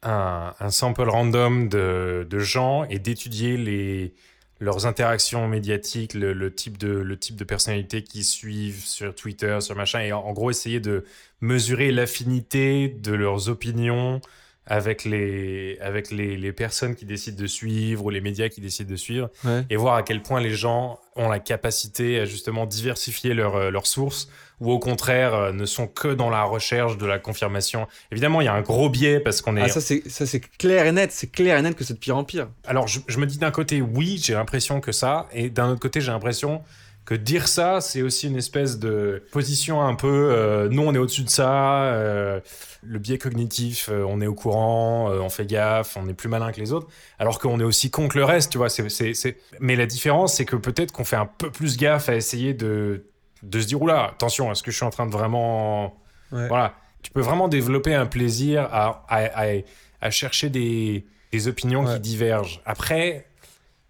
[0.02, 4.14] un, sample random de, gens et d'étudier les
[4.62, 9.74] leurs interactions médiatiques, le, type de, le type de personnalité qu'ils suivent sur Twitter, sur
[9.74, 11.06] machin, et en gros essayer de
[11.40, 14.20] mesurer l'affinité de leurs opinions
[14.66, 18.90] avec les, avec les, les personnes qui décident de suivre ou les médias qui décident
[18.90, 19.64] de suivre Ouais.
[19.70, 23.72] et voir à quel point les gens ont la capacité à justement diversifier leurs euh,
[23.84, 24.28] sources
[24.60, 27.88] ou au contraire euh, ne sont que dans la recherche de la confirmation.
[28.12, 29.62] Évidemment, il y a un gros biais parce qu'on est...
[29.62, 31.98] Ah, ça c'est, ça c'est clair et net, c'est clair et net que c'est de
[31.98, 32.48] pire en pire.
[32.64, 35.80] Alors, je, je me dis d'un côté, oui, j'ai l'impression que ça, et d'un autre
[35.80, 36.62] côté, j'ai l'impression
[37.04, 40.98] que dire ça, c'est aussi une espèce de position un peu, euh, nous, on est
[40.98, 42.40] au-dessus de ça, euh,
[42.82, 46.28] le biais cognitif, euh, on est au courant, euh, on fait gaffe, on est plus
[46.28, 46.86] malin que les autres,
[47.18, 48.68] alors qu'on est aussi con que le reste, tu vois.
[48.68, 52.54] c'est- Mais la différence, c'est que peut-être qu'on fait un peu plus gaffe à essayer
[52.54, 53.04] de,
[53.42, 55.96] de se dire, oula, attention, est-ce que je suis en train de vraiment...
[56.30, 56.46] Ouais.
[56.46, 56.74] Voilà.
[57.02, 59.62] Tu peux vraiment développer un plaisir à, à, à-
[60.02, 61.94] à chercher des, des opinions Ouais.
[61.94, 62.60] qui divergent.
[62.66, 63.26] Après,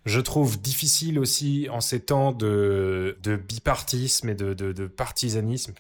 [0.07, 3.17] je trouve difficile aussi en ces temps de,
[3.49, 5.75] bipartisme et de, de, partisanisme,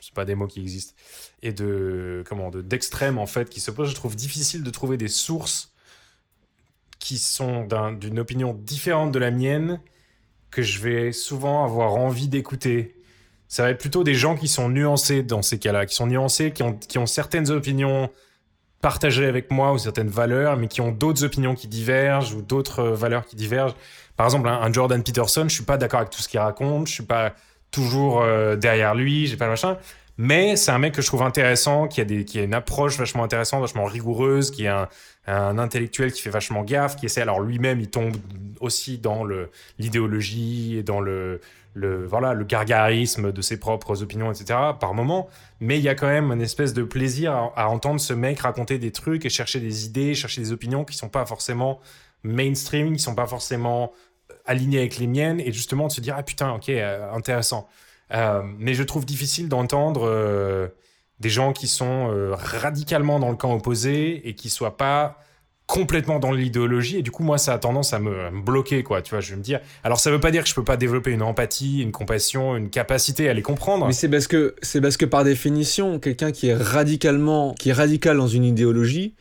[0.00, 0.94] c'est pas des mots qui existent,
[1.42, 3.90] et de comment de d'extrême en fait qui s'opposent.
[3.90, 5.72] Je trouve difficile de trouver des sources
[6.98, 9.80] qui sont d'un- d'une opinion différente de la mienne
[10.50, 12.94] que je vais souvent avoir envie d'écouter.
[13.48, 16.52] Ça va être plutôt des gens qui sont nuancés dans ces cas-là, qui sont nuancés,
[16.52, 18.10] qui ont certaines opinions
[18.80, 22.80] partagées avec moi ou certaines valeurs, mais qui ont d'autres opinions qui divergent ou d'autres
[22.80, 23.74] euh, valeurs qui divergent.
[24.16, 26.92] Par exemple, un, Jordan Peterson, je suis pas d'accord avec tout ce qu'il raconte, je
[26.92, 27.34] suis pas
[27.70, 29.76] toujours euh, derrière lui, j'ai pas le machin.
[30.18, 32.96] Mais c'est un mec que je trouve intéressant, qui a, des, qui a une approche
[32.96, 34.88] vachement intéressante, vachement rigoureuse, qui est un,
[35.26, 37.22] un intellectuel qui fait vachement gaffe, qui essaie.
[37.22, 38.16] Alors lui-même, il tombe
[38.60, 39.24] aussi dans
[39.78, 41.40] l'idéologie et dans le,
[41.74, 44.58] voilà, le gargarisme de ses propres opinions, etc.
[44.78, 45.28] par moment.
[45.60, 48.78] Mais il y a quand même une espèce de plaisir à, entendre ce mec raconter
[48.78, 51.80] des trucs et chercher des idées, chercher des opinions qui sont pas forcément
[52.22, 53.92] mainstream, qui sont pas forcément
[54.44, 57.68] alignées avec les miennes, et justement de se dire ah putain, ok, euh, intéressant.
[58.14, 60.68] Euh, mais je trouve difficile d'entendre euh,
[61.20, 65.18] des gens qui sont euh, radicalement dans le camp opposé et qui soient pas
[65.66, 66.98] complètement dans l'idéologie.
[66.98, 69.02] Et du coup moi ça a tendance à me, bloquer quoi.
[69.02, 71.10] Tu vois je me dire alors ça veut pas dire que je peux pas développer
[71.10, 73.86] une empathie une compassion une capacité à les comprendre.
[73.86, 77.72] Mais c'est parce que c'est parce que par définition, quelqu'un qui est radicalement, qui est
[77.72, 79.14] radical dans une idéologie,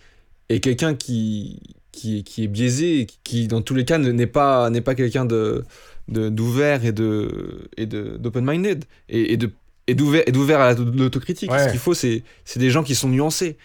[0.49, 4.69] est quelqu'un qui qui, qui est biaisé, qui dans tous les cas ne- n'est pas
[4.69, 5.63] n'est pas quelqu'un de
[6.07, 8.85] d'ouvert et de et de d'open-minded.
[9.09, 9.49] Et, et de
[9.87, 11.51] et d'ouvert et d'ouvert à l'autocritique.
[11.51, 11.65] Ouais.
[11.65, 13.57] Ce qu'il faut, c'est c'est des gens qui sont nuancés.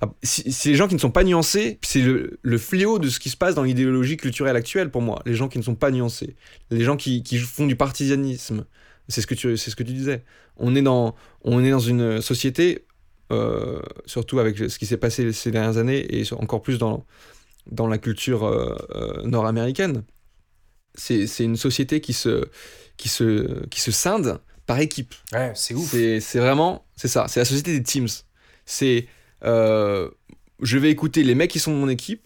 [0.00, 3.08] Ah, Si, si les gens qui ne sont pas nuancés, c'est le, le fléau de
[3.08, 5.22] ce qui se passe dans l'idéologie culturelle actuelle pour moi.
[5.26, 6.36] Les gens qui ne sont pas nuancés,
[6.70, 8.64] les gens qui, qui font du partisanisme.
[9.08, 10.24] C'est ce que tu c'est ce que tu disais
[10.56, 12.86] on est dans, on est dans une société,
[13.32, 17.06] euh, surtout avec ce qui s'est passé ces dernières années et encore plus dans,
[17.70, 20.04] dans la culture euh, euh, nord-américaine.
[20.94, 22.44] C'est c'est une société qui se,
[22.96, 25.14] qui, se, qui se scinde par équipe.
[25.32, 28.08] ouais c'est ouf C'est vraiment, c'est ça, c'est la société des teams.
[28.64, 29.06] C'est,
[29.44, 30.08] euh,
[30.60, 32.22] je vais écouter les mecs qui sont de mon équipe.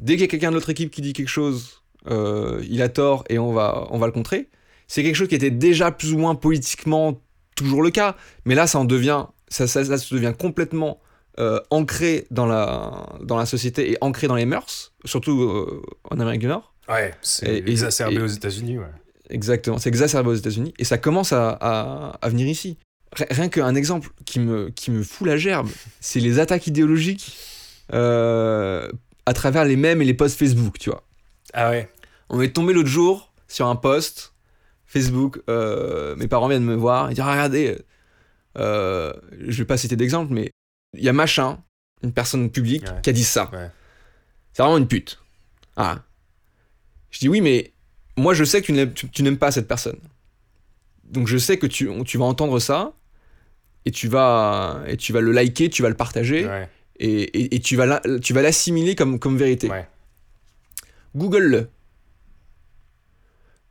[0.00, 2.88] Dès qu'il y a quelqu'un de l'autre équipe qui dit quelque chose, euh, il a
[2.88, 4.48] tort et on va, on va le contrer.
[4.88, 7.20] C'est quelque chose qui était déjà plus ou moins politiquement
[7.56, 11.00] toujours le cas, mais là ça en devient, ça, ça, ça se devient complètement
[11.38, 16.40] euh, ancré dans la, dans la société et ancré dans les mœurs, surtout en Amérique
[16.40, 16.74] du Nord.
[16.88, 18.84] ouais c'est exacerbé et- aux États-Unis ouais.
[19.30, 22.78] Exactement, c'est exacerbé aux États-Unis et ça commence à, à- à venir ici.
[23.12, 25.68] Ri- Rien qu'un exemple qui me, qui me fout la gerbe,
[26.00, 27.36] c'est les attaques idéologiques
[27.92, 28.90] euh,
[29.26, 31.02] à travers les mèmes et les posts Facebook, tu vois.
[31.54, 31.88] ah ouais
[32.28, 34.32] On est tombé l'autre jour sur un post
[34.86, 37.78] Facebook, euh, mes parents viennent me voir et dire Ah, regardez,
[38.58, 39.12] euh,
[39.46, 40.50] je vais pas citer d'exemple, mais
[40.94, 41.62] il y a machin,
[42.02, 43.00] une personne publique, Ouais.
[43.02, 43.50] qui a dit ça.
[43.52, 43.70] Ouais.
[44.52, 45.18] C'est vraiment une pute.
[45.76, 45.98] Ah.
[47.10, 47.72] Je dis oui, mais
[48.16, 48.66] moi je sais que
[49.12, 49.98] tu n'aimes, pas cette personne.
[51.04, 52.92] Donc je sais que tu, tu vas entendre ça
[53.84, 57.54] et tu vas, et tu vas le liker, tu vas le partager ouais et, et-
[57.56, 59.68] et tu vas la- tu vas l'assimiler comme, comme vérité.
[59.70, 59.86] ouais
[61.14, 61.68] Google-le.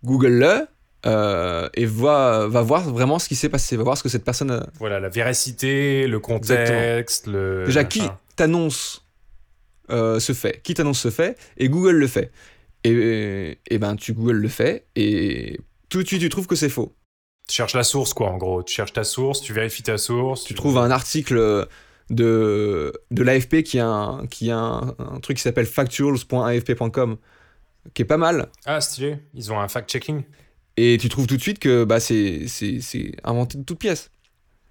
[0.04, 0.68] Google-le
[1.06, 4.24] euh, et va, va voir vraiment ce qui s'est passé, va voir ce que cette
[4.24, 4.68] personne a.
[4.80, 8.02] voilà la véracité le contexte le Déjà, qui
[8.36, 9.06] t'annonce
[9.92, 10.62] euh, ce fait?
[10.64, 11.38] Qui t'annonce ce fait?
[11.58, 12.32] Et Google le fait.
[12.88, 16.70] Et, et ben, tu Google le fait et tout de suite, tu trouves que c'est
[16.70, 16.96] faux.
[17.50, 20.44] tu cherches la source quoi en gros tu cherches ta source tu vérifies ta source
[20.44, 21.68] Tu trouves un article
[22.12, 27.18] de, de l'AFP qui a, un, qui a un, un truc qui s'appelle factuals.afp.com
[27.94, 28.50] qui est pas mal.
[28.66, 30.24] ah stylé ils ont un fact checking
[30.78, 32.46] Et tu trouves tout de suite que bah, c'est
[33.24, 34.12] inventé de toutes pièces.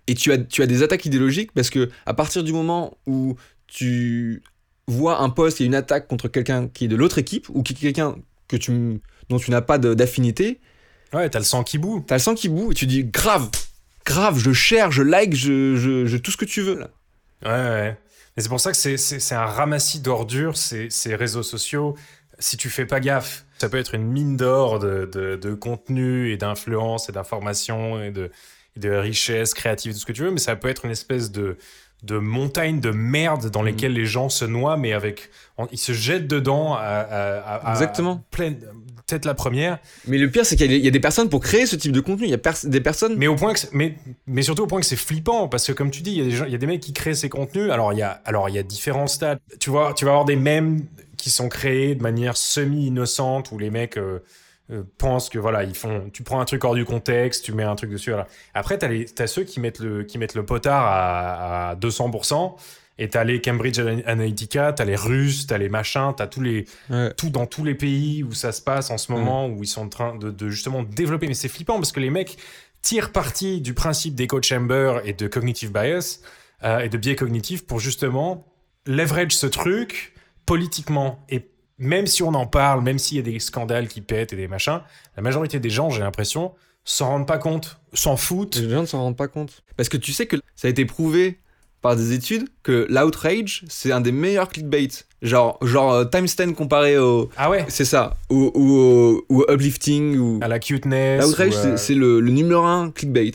[0.06, 3.36] Et tu as, tu as des attaques idéologiques parce que à partir du moment où
[3.66, 4.42] tu
[4.86, 7.72] vois un post et une attaque contre quelqu'un qui est de l'autre équipe ou qui
[7.72, 8.16] est quelqu'un
[8.48, 10.60] que tu, dont tu n'as pas d'affinité,
[11.12, 13.48] ouais t'as le sang qui bout t'as le sang qui bout et tu dis grave,
[14.04, 16.90] grave, je share, je like, je, je, je- tout ce que tu veux là.
[17.44, 17.98] Ouais, ouais.
[18.36, 21.94] Mais c'est pour ça que c'est- un ramassis d'ordures, ces, ces réseaux sociaux.
[22.40, 26.32] Si tu fais pas gaffe, ça peut être une mine d'or de, de, de contenu
[26.32, 28.30] et d'influence et d'information et de,
[28.76, 31.30] et de richesse créative, tout ce que tu veux, mais ça peut être une espèce
[31.30, 31.56] de,
[32.04, 35.30] de montagne de merde dans lesquelles les gens se noient, mais avec.
[35.72, 38.22] ils se jettent dedans à, à- à- à- Exactement.
[38.30, 38.58] pleine,
[39.06, 39.78] tête la première.
[40.08, 41.76] Mais le pire, c'est qu'il y a- il y a des personnes pour créer ce
[41.76, 42.24] type de contenu.
[42.26, 43.16] Il y a pers- des personnes.
[43.16, 45.90] Mais au point que, mais, mais surtout au point que c'est flippant parce que comme
[45.90, 47.28] tu dis, il y a des gens, il y a des mecs qui créent ces
[47.28, 47.70] contenus.
[47.70, 49.38] Alors il y a, alors il y a différents stades.
[49.60, 50.84] Tu vois, tu vas avoir des mèmes
[51.16, 54.20] qui sont créés de manière semi-innocente où les mecs euh,
[54.98, 56.08] pensent que voilà, ils font.
[56.12, 58.10] Tu prends un truc hors du contexte, tu mets un truc dessus.
[58.10, 58.26] Voilà.
[58.54, 62.54] Après, t'as les, t'as ceux qui mettent le, qui mettent le potard à, à 200%.
[62.96, 67.12] Et t'as les Cambridge Analytica, t'as les Russes, t'as les machins, t'as tous les, Ouais.
[67.14, 69.82] tout dans tous les pays où ça se passe en ce moment, où ils sont
[69.82, 71.26] en train de, de justement développer.
[71.26, 72.36] Mais c'est flippant parce que les mecs
[72.82, 76.20] tirent parti du principe d'echo chamber et de cognitive bias
[76.62, 78.46] euh, et de biais cognitif pour justement
[78.86, 80.14] leverage ce truc
[80.46, 81.18] politiquement.
[81.28, 84.36] Et même si on en parle, même s'il y a des scandales qui pètent et
[84.36, 84.80] des machins,
[85.16, 86.52] la majorité des gens, j'ai l'impression,
[86.84, 88.56] s'en rendent pas compte, s'en foutent.
[88.56, 89.62] Les gens ne s'en rendent pas compte.
[89.76, 91.38] Parce que tu sais que ça a été prouvé
[91.80, 94.88] par des études que l'outrage, c'est un des meilleurs clickbait.
[95.20, 97.30] Genre, genre euh, time stand comparé au.
[97.36, 98.16] Ah ouais C'est ça.
[98.30, 100.16] Ou, ou, ou uplifting.
[100.18, 100.38] Ou...
[100.42, 101.22] À la cuteness.
[101.24, 103.32] L'outrage, ou, c'est- euh, c'est le, le numéro un clickbait.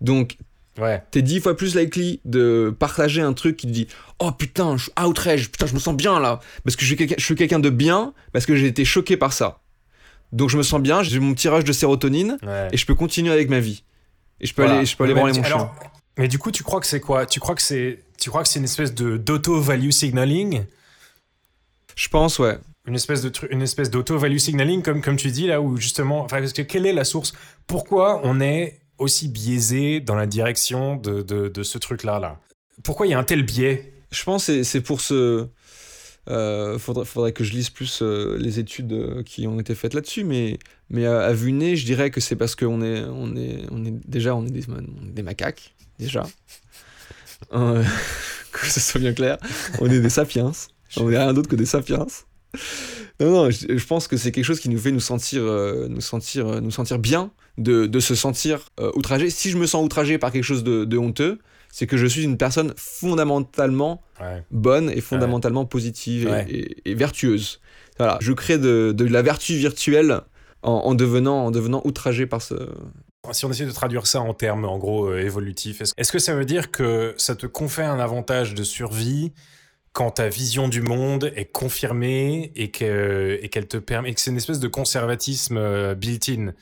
[0.00, 0.36] Donc,
[0.78, 1.02] Ouais.
[1.12, 3.86] T'es dix fois plus likely de partager un truc qui te dit
[4.18, 6.40] Oh putain, je suis outrage, putain, je me sens bien là.
[6.64, 9.60] Parce que je suis quelqu'un de bien, parce que j'ai été choqué par ça.
[10.32, 12.68] Donc je me sens bien, j'ai mon petit rush de sérotonine, ouais.
[12.72, 13.84] et je peux continuer avec ma vie.
[14.40, 14.78] Et je peux Voilà.
[14.78, 15.54] aller, je peux aller Mais branler mon chien.
[15.54, 15.74] alors,
[16.18, 17.24] Mais du coup, tu crois que c'est quoi?
[17.24, 20.64] Tu crois que c'est, tu crois que c'est une espèce de d'auto-value signaling?
[21.94, 22.58] Je pense, ouais.
[22.86, 26.40] une espèce de une espèce d'auto-value signaling comme comme tu dis là où justement enfin
[26.40, 27.32] parce que quelle est la source?
[27.68, 32.38] Pourquoi on est aussi biaisé dans la direction de, de, de ce truc là
[32.82, 33.92] pourquoi il y a un tel biais?
[34.10, 35.46] Je pense que c'est- c'est pour ce.
[36.28, 39.92] Euh, faudrait, faudrait que je lise plus euh, les études euh, qui ont été faites
[39.94, 43.36] là-dessus, mais, mais à, à vue nez, je dirais que c'est parce qu'on est, on
[43.36, 44.78] est, on est déjà on est des, on
[45.08, 46.26] est des macaques, déjà.
[47.52, 47.84] Euh,
[48.52, 49.36] que ce soit bien clair,
[49.80, 50.52] on est des sapiens.
[50.96, 52.06] On est rien d'autre que des sapiens.
[53.20, 55.86] Non, non, je, je pense que c'est quelque chose qui nous fait nous sentir, euh,
[55.88, 59.30] nous sentir, euh, nous sentir bien, de, de se sentir euh, outragé.
[59.30, 61.38] Si je me sens outragé par quelque chose de, de honteux,
[61.72, 64.42] c'est que je suis une personne fondamentalement ouais.
[64.50, 66.46] bonne et fondamentalement positive et, Ouais.
[66.48, 67.60] et- et vertueuse.
[67.98, 70.20] Voilà, je crée de, de la vertu virtuelle
[70.62, 72.54] en, en devenant, en devenant outragé par ce.
[73.30, 76.18] si on essaie de traduire ça en termes en gros euh, évolutifs est-ce est-ce que
[76.18, 79.32] ça veut dire que ça te confère un avantage de survie
[79.94, 84.20] quand ta vision du monde est confirmée et que et qu'elle te permet et que
[84.20, 86.52] c'est une espèce de conservatisme euh, built-in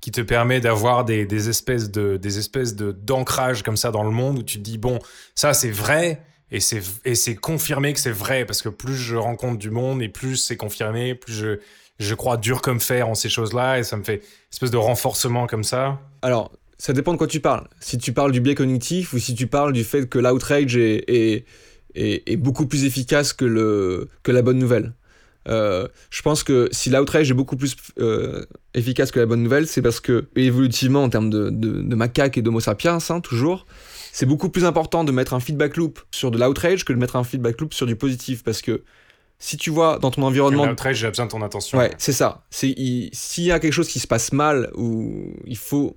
[0.00, 4.02] qui te permet d'avoir des, des espèces de des espèces de d'ancrage comme ça dans
[4.02, 4.98] le monde où tu te dis bon
[5.36, 9.14] ça c'est vrai et c'est et c'est confirmé que c'est vrai parce que plus je
[9.14, 11.60] rencontre du monde et plus c'est confirmé plus je
[12.00, 14.22] je crois dur comme fer en ces choses-là et ça me fait une
[14.52, 17.68] espèce de renforcement comme ça Alors, ça dépend de quoi tu parles.
[17.78, 21.44] Si tu parles du biais cognitif ou si tu parles du fait que l'outrage est,
[21.94, 24.92] est, est beaucoup plus efficace que, le, que la bonne nouvelle.
[25.48, 29.66] Euh, je pense que si l'outrage est beaucoup plus euh, efficace que la bonne nouvelle,
[29.66, 33.66] c'est parce que, évolutivement, en termes de, de, de macaque et d'homo sapiens, hein, toujours,
[34.12, 37.16] c'est beaucoup plus important de mettre un feedback loop sur de l'outrage que de mettre
[37.16, 38.44] un feedback loop sur du positif.
[38.44, 38.82] Parce que
[39.38, 41.78] si tu vois dans ton environnement L'outrage, j'ai besoin de ton attention.
[41.78, 42.44] Ouais, c'est ça.
[42.50, 45.96] S'il y a quelque chose qui se passe mal ou il faut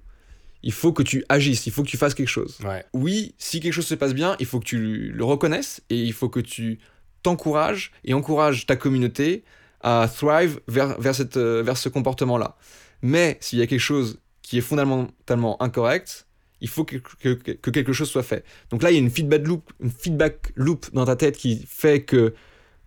[0.63, 2.58] il faut que tu agisses, il faut que tu fasses quelque chose.
[2.63, 2.84] Ouais.
[2.93, 6.13] Oui, si quelque chose se passe bien, il faut que tu le reconnaisses et il
[6.13, 6.80] faut que tu
[7.21, 9.43] t'encourages et encourages ta communauté
[9.82, 12.56] à thrive vers vers cette euh, vers ce comportement-là.
[13.02, 16.26] Mais s'il y a quelque chose qui est fondamentalement incorrect,
[16.62, 18.45] il faut que, que- que quelque chose soit fait.
[18.69, 21.65] Donc là, il y a une feedback loop, une feedback loop dans ta tête qui
[21.67, 22.34] fait que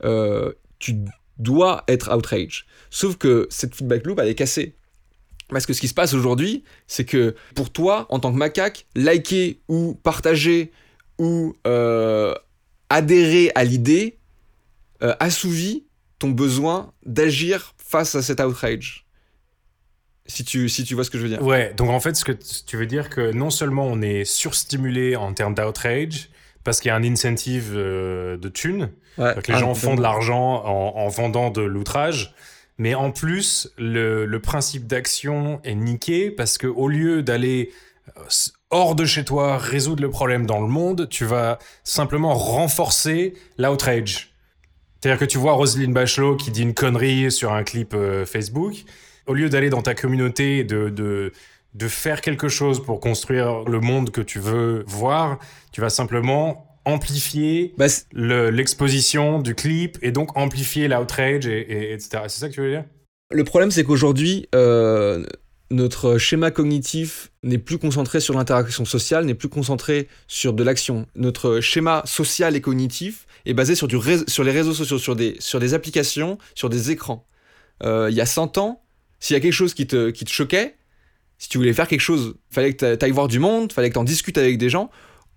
[0.04, 0.94] euh, tu
[1.38, 2.66] dois être outrage.
[2.90, 4.74] Sauf que cette feedback loop, elle est cassée.
[5.48, 8.86] Parce que ce qui se passe aujourd'hui, c'est que pour toi, en tant que macaque,
[8.96, 10.72] liker ou partager
[11.18, 12.34] ou euh,
[12.90, 14.18] adhérer à l'idée
[15.02, 15.86] euh, assouvit
[16.18, 19.06] ton besoin d'agir face à cet outrage.
[20.28, 21.42] Si tu, si tu vois ce que je veux dire.
[21.42, 25.14] Ouais, donc en fait, ce que tu veux dire que non seulement on est surstimulé
[25.14, 26.30] en termes d'outrage,
[26.64, 29.34] parce qu'il y a un incentive euh, de thunes, Ouais.
[29.34, 32.34] donc les Ah, gens font de l'argent en, en vendant de l'outrage,
[32.78, 37.72] mais en plus, le, principe d'action est niqué, parce que au lieu d'aller
[38.16, 38.20] euh,
[38.70, 44.34] hors de chez toi résoudre le problème dans le monde, tu vas simplement renforcer l'outrage.
[45.00, 48.84] C'est-à-dire que tu vois Roselyne Bachelot qui dit une connerie sur un clip euh, Facebook,
[49.26, 51.32] au lieu d'aller dans ta communauté et de, de,
[51.74, 55.38] de faire quelque chose pour construire le monde que tu veux voir,
[55.72, 61.92] tu vas simplement amplifier Bah, le- l'exposition du clip et donc amplifier l'outrage et, et-
[61.92, 62.22] etc.
[62.28, 62.84] C'est ça que tu veux dire?
[63.30, 65.26] Le problème, c'est qu'aujourd'hui, euh,
[65.70, 71.06] notre schéma cognitif n'est plus concentré sur l'interaction sociale, n'est plus concentré sur de l'action.
[71.16, 75.16] Notre schéma social et cognitif est basé sur, du ré- sur les réseaux sociaux, sur
[75.16, 77.26] des, sur des applications, sur des écrans.
[77.82, 78.82] Euh, il y a 100 ans,
[79.18, 80.76] s'il y a quelque chose qui te, qui te choquait,
[81.38, 83.94] si tu voulais faire quelque chose, fallait que tu ailles voir du monde, fallait que
[83.94, 84.88] tu en discutes avec des gens.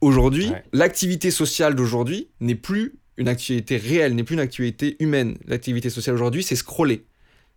[0.02, 0.64] Aujourd'hui, Ouais.
[0.74, 5.38] l'activité sociale d'aujourd'hui n'est plus une activité réelle, n'est plus une activité humaine.
[5.46, 7.06] L'activité sociale aujourd'hui, c'est scroller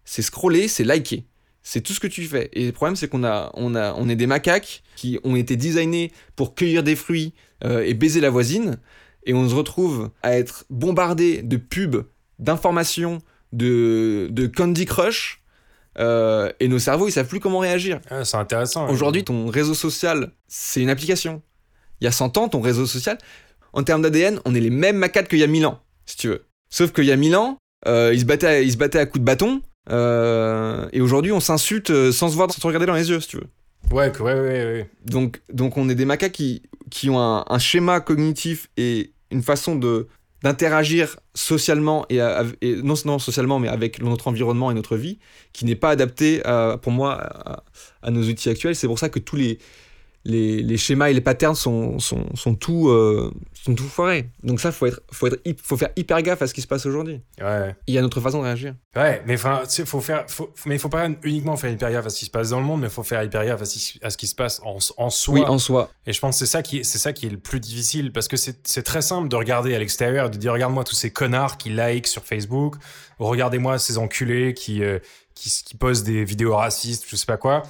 [0.04, 1.26] c'est scroller, c'est liker.
[1.62, 2.50] C'est tout ce que tu fais.
[2.54, 5.54] Et le problème, c'est qu'on a, on a, on est des macaques qui ont été
[5.54, 8.78] designés pour cueillir des fruits euh, et baiser la voisine.
[9.26, 12.04] Et on se retrouve à être bombardé de pubs,
[12.40, 13.20] d'informations,
[13.52, 15.40] de, de Candy Crush.
[16.00, 18.00] euh, et nos cerveaux, ils savent plus comment réagir.
[18.10, 18.88] Ah, C'est intéressant.
[18.88, 21.42] Aujourd'hui, ton réseau social, c'est une application.
[22.02, 23.16] Il y a 100 ans, ton réseau social,
[23.72, 26.26] en termes d'ADN, on est les mêmes macaques qu'il y a 1000 ans, si tu
[26.26, 26.44] veux.
[26.68, 29.06] Sauf qu'il y a 1000 ans, euh, ils, se battaient à, ils se battaient à
[29.06, 32.86] coups de bâton, euh, et aujourd'hui, on s'insulte euh, sans se voir, sans se regarder
[32.86, 33.46] dans les yeux, si tu veux.
[33.92, 34.90] Ouais, ouais, ouais, ouais.
[35.04, 39.42] Donc, donc on est des macaques qui, qui ont un, un schéma cognitif et une
[39.42, 40.08] façon de
[40.42, 45.20] d'interagir socialement et, à- et non seulement socialement mais avec notre environnement et notre vie
[45.52, 47.62] qui n'est pas adapté à- pour moi à,
[48.02, 49.60] à nos outils actuels c'est pour ça que tous les
[50.24, 53.32] les, les schémas et les patterns sont, sont, sont tout, euh,
[53.64, 54.30] sont tout foirés.
[54.44, 56.86] Donc ça, faut être, faut être, faut faire hyper gaffe à ce qui se passe
[56.86, 57.20] aujourd'hui.
[57.40, 57.74] Ouais.
[57.88, 58.74] Il y a notre façon de réagir.
[58.94, 62.06] Ouais, mais enfin, tu faut faire, faut, mais il faut pas uniquement faire hyper gaffe
[62.06, 63.64] à ce qui se passe dans le monde, mais il faut faire hyper gaffe à
[63.64, 65.34] ce qui, à ce qui se passe en, en soi.
[65.34, 65.90] Oui, en soi.
[66.06, 68.12] Et je pense que c'est ça qui, est- c'est ça qui est le plus difficile
[68.12, 71.56] parce que c'est, très simple de regarder à l'extérieur, de dire regarde-moi tous ces connards
[71.58, 72.76] qui like sur Facebook,
[73.18, 74.98] regardez-moi ces enculés qui, euh,
[75.34, 77.62] qui, qui postent des vidéos racistes, je sais pas quoi.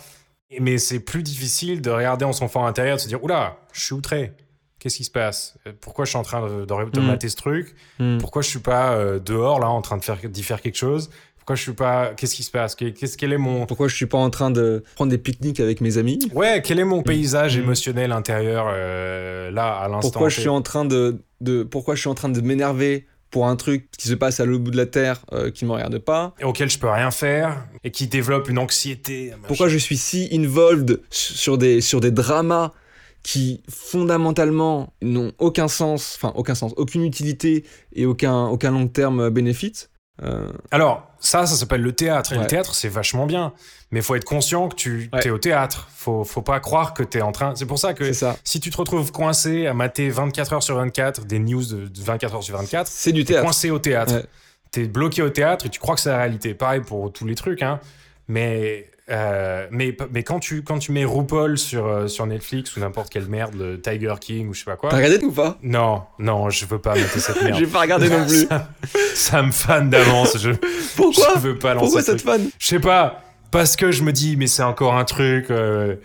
[0.60, 3.80] Mais c'est plus difficile de regarder en son fort intérieur, de se dire oula, je
[3.82, 4.32] suis outré.
[4.78, 5.56] Qu'est-ce qui se passe?
[5.66, 7.06] Euh, Pourquoi je suis en train de, de, de Mm.
[7.06, 7.74] mater ce truc?
[8.00, 8.18] Hmm.
[8.18, 11.08] Pourquoi je suis pas euh, dehors là en train de faire d'y faire quelque chose?
[11.36, 12.74] Pourquoi je suis pas Qu'est-ce qui se passe?
[12.76, 15.80] Qu'est-ce quel est mon Pourquoi je suis pas en train de prendre des pique-niques avec
[15.80, 16.18] mes amis?
[16.34, 17.62] Ouais, quel est mon paysage Mm.
[17.62, 20.40] émotionnel intérieur euh, là à l'instant Pourquoi je T?
[20.42, 23.90] suis en train de, de pourquoi je suis en train de m'énerver pour un truc
[23.98, 26.44] qui se passe à l'autre bout de la terre euh, qui me regarde pas et
[26.44, 29.30] auquel je peux rien faire et qui développe une anxiété.
[29.30, 29.42] machin.
[29.48, 32.72] Pourquoi je suis si involved sur des sur des dramas
[33.22, 37.64] qui fondamentalement n'ont aucun sens, enfin aucun sens, aucune utilité
[37.94, 39.88] et aucun aucun long terme bénéfice?
[40.22, 42.32] Euh, Alors, ça, ça s'appelle le théâtre.
[42.32, 42.42] Et Ouais.
[42.42, 43.52] le théâtre, c'est vachement bien.
[43.90, 45.26] Mais faut être conscient que tu Ouais.
[45.26, 45.88] es au théâtre.
[45.96, 47.54] Faut, faut pas croire que tu es en train.
[47.56, 48.36] C'est pour ça que ça.
[48.44, 52.00] si tu te retrouves coincé à mater 24 heures sur 24 des news de de
[52.02, 53.44] 24 heures sur 24, C'est du théâtre.
[53.44, 54.14] coincé au théâtre.
[54.14, 54.24] Ouais.
[54.70, 56.54] T'es bloqué au théâtre et tu crois que c'est la réalité.
[56.54, 57.78] Pareil pour tous les trucs, hein.
[58.28, 62.80] Mais, euh, mais, mais quand, tu, quand tu mets RuPaul sur, euh, sur Netflix ou
[62.80, 64.90] n'importe quelle merde, le Tiger King ou je sais pas quoi.
[64.90, 65.58] T'as regardé ou pas?
[65.62, 67.54] Non, non, je veux pas mettre cette merde.
[67.58, 68.46] J'ai pas regardé non plus.
[68.46, 68.68] Ça,
[69.14, 70.38] ça me fan d'avance.
[70.38, 70.50] Je,
[70.96, 71.32] Pourquoi?
[71.34, 74.12] je veux pas lancer Pourquoi ça te fan Je sais pas, parce que je me
[74.12, 75.96] dis, mais c'est encore un truc, euh,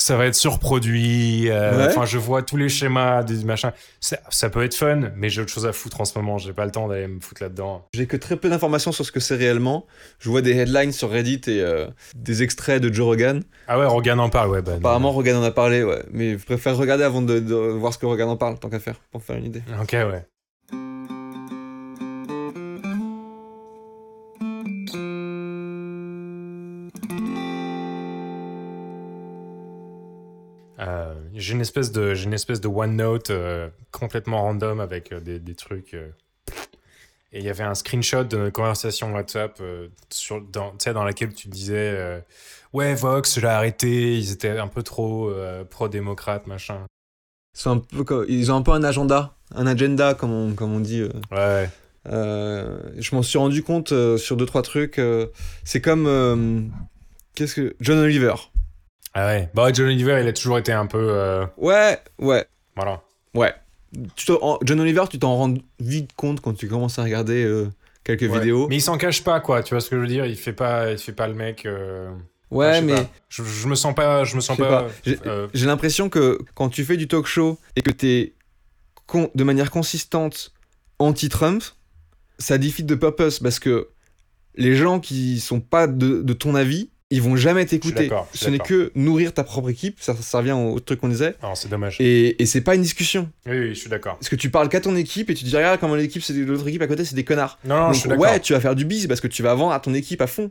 [0.00, 1.50] ça va être surproduit.
[1.50, 1.86] euh, Ouais.
[1.90, 3.72] Enfin, je vois tous les schémas, des machins.
[4.00, 6.38] Ça, ça peut être fun, mais j'ai autre chose à foutre en ce moment.
[6.38, 7.86] J'ai pas le temps d'aller me foutre là-dedans.
[7.94, 9.86] J'ai que très peu d'informations sur ce que c'est réellement.
[10.18, 13.42] Je vois des headlines sur Reddit et euh, des extraits de Joe Rogan.
[13.68, 14.62] Ah ouais, Rogan en parle, ouais.
[14.62, 16.02] Bah, Apparemment, Rogan en a parlé, ouais.
[16.10, 18.80] Mais je préfère regarder avant de, de voir ce que Rogan en parle, tant qu'à
[18.80, 19.62] faire, pour faire une idée.
[19.82, 20.24] Ok, ouais.
[30.80, 35.20] Euh, j'ai une espèce de j'ai une espèce de OneNote euh, complètement random avec euh,
[35.20, 39.60] des, des trucs et il y avait un screenshot de notre conversation WhatsApp
[40.08, 42.22] sur dans dans laquelle tu disais
[42.72, 45.32] ouais Vox je l'ai arrêté ils étaient un peu trop
[45.68, 46.86] pro démocrate machin
[47.54, 50.74] Ils, sont un peu ils ont un peu un agenda, un agenda, comme on, comme
[50.74, 51.04] on dit.
[51.30, 51.68] ouais
[52.06, 55.00] je m'en suis rendu compte sur deux, trois trucs.
[55.62, 56.72] c'est comme.
[57.36, 57.76] Qu'est-ce que.
[57.80, 58.34] John Oliver.
[59.14, 62.44] Ah ouais bah John Oliver il a toujours été un peu euh, Ouais, ouais,
[62.76, 63.02] voilà
[63.34, 63.54] ouais.
[64.14, 67.42] Tu te- en- John Oliver, tu t'en rends vite compte quand tu commences à regarder
[67.44, 67.68] euh,
[68.04, 68.38] quelques Ouais.
[68.38, 68.68] vidéos.
[68.68, 69.64] Mais il s'en cache pas, quoi.
[69.64, 70.26] Tu vois ce que je veux dire?
[70.26, 71.66] Il fait pas, il fait pas le mec.
[71.66, 72.08] euh,
[72.52, 72.94] ouais, je sais mais.
[72.94, 73.10] pas.
[73.28, 74.82] Je, je me sens pas, je me sens Je sais pas.
[74.84, 74.88] pas.
[75.04, 78.34] J'ai- euh, J'ai l'impression que quand tu fais du talk show et que t'es
[79.06, 80.52] con- de manière consistante
[81.00, 81.64] anti-Trump,
[82.38, 83.88] ça defeat de purpose parce que
[84.54, 88.10] les gens qui sont pas de, de ton avis, ils vont jamais t'écouter.
[88.32, 91.54] Ce n'est que nourrir ta propre équipe, ça, ça revient au truc qu'on disait, Non,
[91.54, 91.96] c'est dommage.
[92.00, 93.28] et, et c'est pas une discussion.
[93.46, 94.14] Oui, oui, je suis d'accord.
[94.16, 96.66] Parce que tu parles qu'à ton équipe et tu dis regarde comment l'équipe, c'est l'autre
[96.68, 97.58] équipe à côté, c'est des connards.
[97.64, 98.24] Non, non, je Donc suis d'accord.
[98.24, 100.26] ouais, tu vas faire du bise parce que tu vas vendre à ton équipe à
[100.26, 100.50] fond.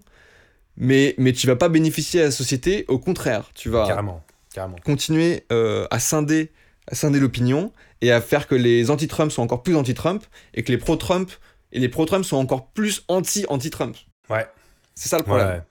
[0.78, 4.78] Mais, mais tu vas pas bénéficier à la société, au contraire, tu vas Carrément, carrément.
[4.86, 6.51] continuer euh, à scinder,
[6.89, 10.72] à scinder l'opinion et à faire que les anti-Trump soient encore plus anti-Trump et que
[10.72, 11.32] les pro-Trump
[11.74, 13.97] et les pro-Trump soient encore plus anti-anti-Trump.
[14.30, 14.47] Ouais.
[14.95, 15.62] C'est ça le Ouais.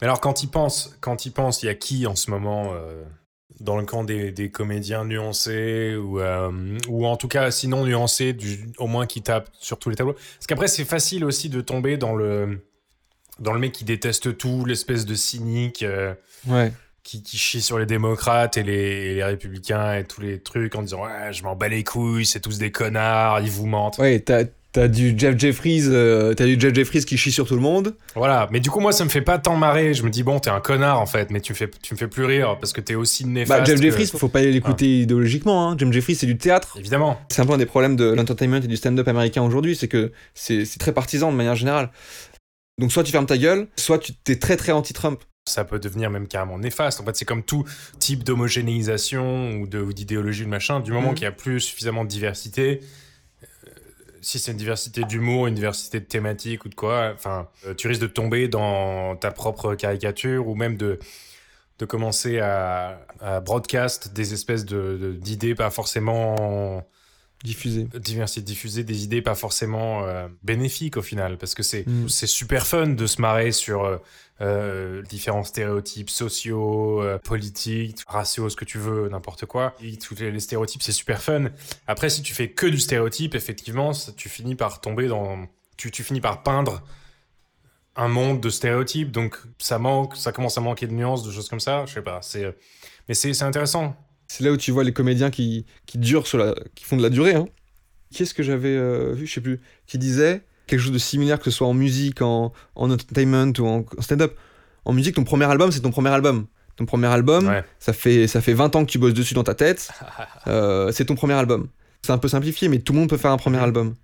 [0.00, 2.72] Mais alors, quand il pense, quand il pense, il y a qui en ce moment
[2.74, 3.02] euh,
[3.60, 6.50] dans le camp des, des comédiens nuancés ou, euh,
[6.88, 10.12] ou en tout cas, sinon nuancés, du, au moins qui tapent sur tous les tableaux?
[10.14, 12.60] Parce qu'après, c'est facile aussi de tomber dans le
[13.38, 15.82] dans le mec qui déteste tout, l'espèce de cynique.
[15.82, 16.14] euh,
[16.48, 16.72] Ouais.
[17.02, 20.74] qui, qui chie sur les démocrates et les, et les républicains et tous les trucs
[20.74, 23.98] en disant ouais je m'en bats les couilles c'est tous des connards ils vous mentent
[23.98, 24.44] Ouais, t'as,
[24.76, 27.96] t'as du Jeff Jeffries, euh, t'as du Jeff Jeffries qui chie sur tout le monde.
[28.14, 30.38] voilà mais du coup moi ça me fait pas tant marrer je me dis bon
[30.38, 32.74] t'es un connard en fait mais tu me fais tu me fais plus rire parce
[32.74, 35.70] que t'es aussi néfaste Bah, Jeff que- Jeffries, faut pas l'écouter idéologiquement.
[35.70, 35.76] Hein.
[35.78, 36.76] Jeff Jeffries, c'est du théâtre.
[36.78, 39.88] évidemment C'est un peu un des problèmes de l'entertainment et du stand-up américain aujourd'hui, c'est
[39.88, 41.90] que c'est, très partisan de manière générale.
[42.78, 45.20] Donc soit tu fermes ta gueule, soit tu t'es très très anti-Trump.
[45.48, 47.64] ça peut devenir même carrément néfaste en fait c'est comme tout
[48.00, 51.14] type d'homogénéisation ou ou d'idéologie ou de machin du moment Mhm.
[51.14, 52.80] qu'il y a plus suffisamment de diversité
[54.20, 57.88] si c'est une diversité d'humour, une diversité de thématiques ou de quoi, enfin, euh, tu
[57.88, 60.98] risques de tomber dans ta propre caricature ou même de,
[61.78, 63.00] de commencer à,
[63.44, 66.82] broadcast des espèces de- d'idées pas forcément
[67.44, 67.84] diffuser.
[67.94, 72.08] Diversi- diffuser des idées pas forcément euh, bénéfiques au final, parce que c'est Mm.
[72.08, 73.98] c'est super fun de se marrer sur euh,
[74.40, 79.74] euh, différents stéréotypes sociaux, euh, politiques, raciaux, ce que tu veux, n'importe quoi.
[79.82, 81.46] Et tous les, les stéréotypes, c'est super fun.
[81.86, 85.46] Après, si tu fais que du stéréotype, effectivement, ça- tu finis par tomber dans...
[85.76, 86.82] Tu, tu finis par peindre
[87.96, 91.48] un monde de stéréotypes, donc ça manque, ça commence à manquer de nuances, de choses
[91.48, 92.20] comme ça, je sais pas.
[92.22, 92.54] C'est,
[93.08, 93.96] mais c'est intéressant.
[94.28, 97.02] C'est là où tu vois les comédiens qui, qui durent sur la, qui font de
[97.02, 97.34] la durée.
[97.34, 97.46] Hein.
[98.14, 101.44] Qu'est-ce que j'avais euh, vu, je sais plus, qui disait quelque chose de similaire, que
[101.44, 104.36] ce soit en musique, en, en entertainment ou en stand-up.
[104.84, 106.46] En musique, ton premier album, c'est ton premier album.
[106.76, 107.64] Ton premier album, Ouais.
[107.78, 109.90] ça, fait, ça fait 20 ans que tu bosses dessus dans ta tête.
[110.48, 111.66] Euh, c'est ton premier album.
[112.02, 113.94] C'est un peu simplifié, mais tout le monde peut faire un premier album.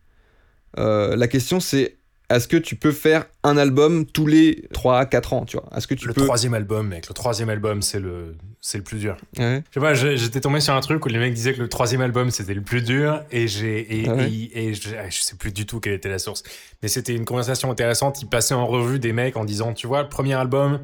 [0.78, 1.98] Euh, la question, c'est
[2.36, 5.68] est-ce que tu peux faire un album tous les 3 à 4 ans, tu vois?
[5.76, 6.22] Est-ce que tu le peux...
[6.24, 9.16] troisième album, mec, le troisième album, c'est le, c'est le plus dur.
[9.38, 9.62] Ouais.
[9.70, 12.00] Je sais pas, j'étais tombé sur un truc où les mecs disaient que le troisième
[12.00, 15.20] album c'était le plus dur et j'ai et, Ah ouais et- et je, ah, je
[15.20, 16.42] sais plus du tout quelle était la source.
[16.82, 18.20] Mais c'était une conversation intéressante.
[18.22, 20.80] Ils passaient en revue des mecs en disant, tu vois, le premier album,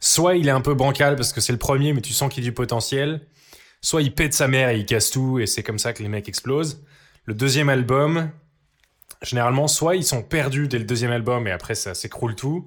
[0.00, 2.42] soit il est un peu bancal parce que c'est le premier, mais tu sens qu'il
[2.42, 3.20] y a du potentiel.
[3.80, 6.08] Soit il pète sa mère et il casse tout et c'est comme ça que les
[6.08, 6.82] mecs explosent.
[7.24, 8.30] Le deuxième album,
[9.22, 12.66] généralement, soit ils sont perdus dès le deuxième album et après ça s'écroule tout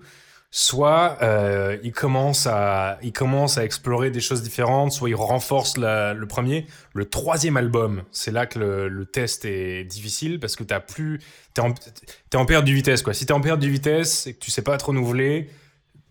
[0.52, 5.76] soit euh, il commence à il commence à explorer des choses différentes, soit il renforce
[5.76, 6.66] la- le premier.
[6.94, 11.20] Le troisième album, c'est là que le, le test est difficile parce que t'as plus
[11.54, 11.74] t'es en
[12.36, 13.14] en perte de vitesse quoi.
[13.14, 15.50] Si t'es en perte de vitesse et que tu sais pas te renouveler,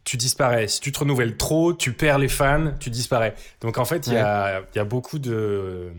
[0.04, 0.68] tu disparais.
[0.68, 3.34] Si tu te renouvelles trop, tu perds les fans, tu disparais.
[3.62, 5.90] Donc en fait, il y a il y a beaucoup de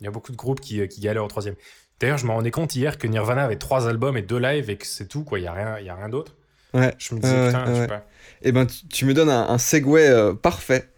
[0.00, 1.56] il y a beaucoup de groupes qui, qui galèrent au troisième.
[2.00, 4.76] D'ailleurs, je me rendais compte hier que Nirvana avait trois albums et deux lives et
[4.76, 5.38] que c'est tout quoi.
[5.38, 6.34] Il y a rien y a rien d'autre.
[6.74, 6.94] Ouais.
[6.98, 8.06] Je me disais, Ouais, putain, ouais, je sais pas.
[8.42, 10.90] Eh ben, tu, tu me donnes un, un segue euh, parfait.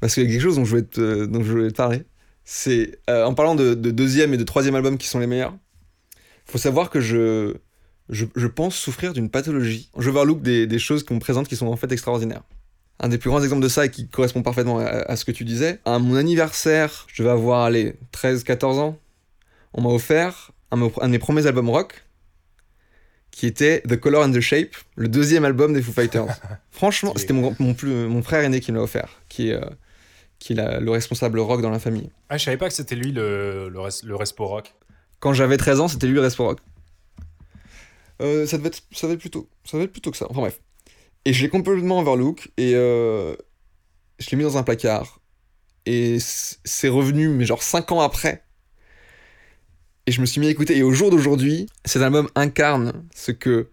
[0.00, 2.02] Parce qu'il y a quelque chose dont je voulais te, dont je voulais te parler.
[2.44, 5.54] C'est euh, en parlant de, de deuxième et de troisième album qui sont les meilleurs.
[6.44, 7.54] Faut savoir que je,
[8.08, 9.90] je, je pense souffrir d'une pathologie.
[9.96, 12.42] J'overlook des, des choses qu'on me présente qui sont en fait extraordinaires.
[12.98, 15.32] Un des plus grands exemples de ça et qui correspond parfaitement à, à ce que
[15.32, 15.78] tu disais.
[15.84, 18.98] À mon anniversaire, je devais avoir allez, 13-14 ans.
[19.74, 22.04] On m'a offert un, de mes- un de mes premiers albums rock
[23.30, 26.26] qui était The Color and the Shape, le deuxième album des Foo Fighters.
[26.70, 29.68] Franchement, c'était mon, mon, plus, mon frère aîné qui me l'a offert, qui est, euh,
[30.38, 32.10] qui est la- le responsable rock dans la famille.
[32.28, 34.74] Ah, je savais pas que c'était lui le, le, res- le Respo Rock.
[35.20, 36.58] Quand j'avais 13 ans, c'était lui le Respo Rock.
[38.20, 40.26] Euh, ça, devait être, ça, devait être plutôt, ça devait être plutôt que ça.
[40.30, 40.60] Enfin bref.
[41.24, 43.34] Et je l'ai complètement overlook et euh,
[44.18, 45.20] je l'ai mis dans un placard.
[45.86, 48.44] Et c'est revenu, mais genre 5 ans après.
[50.06, 50.76] Et je me suis mis à écouter.
[50.76, 53.68] Et au jour d'aujourd'hui, cet album incarne ce que,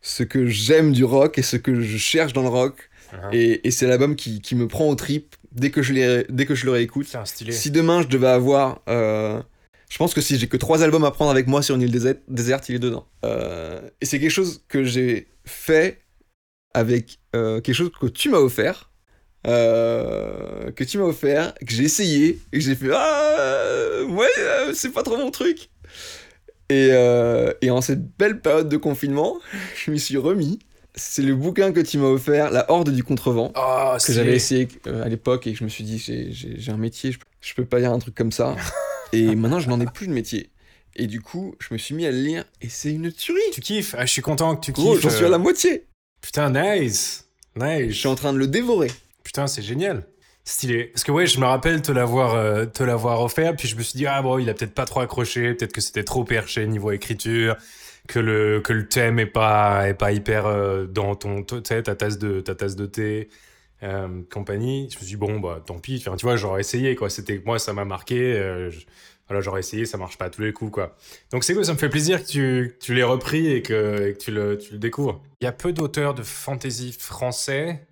[0.00, 2.88] ce que j'aime du rock et ce que je cherche dans le rock.
[3.12, 3.34] Uh-huh.
[3.34, 6.46] Et, et c'est l'album qui, qui me prend au trip dès que je, les, dès
[6.46, 7.06] que je le réécoute.
[7.08, 7.52] C'est un stylé.
[7.52, 8.80] Si demain je devais avoir.
[8.88, 9.40] euh,
[9.88, 11.92] je pense que si j'ai que trois albums à prendre avec moi sur une île
[11.92, 13.06] déserte, déserte il est dedans.
[13.24, 16.00] Euh, et c'est quelque chose que j'ai fait
[16.74, 18.90] avec euh, quelque chose que tu m'as offert.
[19.46, 24.72] Euh, que tu m'as offert, que j'ai essayé, et que j'ai fait Ah, ouais, euh,
[24.74, 25.68] c'est pas trop mon truc.
[26.68, 29.38] Et, euh, et en cette belle période de confinement,
[29.84, 30.58] je m'y suis remis.
[30.98, 34.66] C'est le bouquin que tu m'as offert, La Horde du Contrevent Oh, que j'avais essayé
[34.86, 37.80] à l'époque et que je me suis dit j'ai- un métier, je, je peux pas
[37.80, 38.56] dire un truc comme ça.
[39.12, 40.48] et maintenant je n'en ai plus de métier.
[40.96, 43.38] Et du coup, je me suis mis à le lire et c'est une tuerie.
[43.52, 44.82] Tu kiffes Ah, je suis content que tu kiffes.
[44.82, 45.84] Gros, j'en suis à la moitié.
[46.22, 47.28] Putain, nice.
[47.54, 47.94] Je Nice.
[47.94, 48.90] suis en train de le dévorer.
[49.26, 50.06] Putain, c'est génial.
[50.44, 50.84] Stylé.
[50.84, 53.82] Parce que ouais, je me rappelle te l'avoir euh, te l'avoir offert, puis je me
[53.82, 56.64] suis dit ah bon, il a peut-être pas trop accroché, peut-être que c'était trop perché
[56.68, 57.56] niveau écriture,
[58.06, 62.18] que le que le thème est pas est pas hyper euh, dans ton ta tasse
[62.18, 63.28] de ta tasse de thé
[63.82, 64.88] euh, compagnie.
[64.90, 67.42] Je me suis dit bon bah tant pis, enfin tu vois, j'aurais essayé quoi, c'était
[67.44, 68.86] moi ça m'a marqué euh, je-
[69.40, 70.96] j'aurais essayé, ça marche pas à tous les coups quoi.
[71.32, 74.18] Donc c'est cool, ça me fait plaisir que tu, tu l'aies repris et que, que
[74.18, 75.20] tu, le, tu le découvres.
[75.40, 77.86] Il y a peu d'auteurs de fantasy français.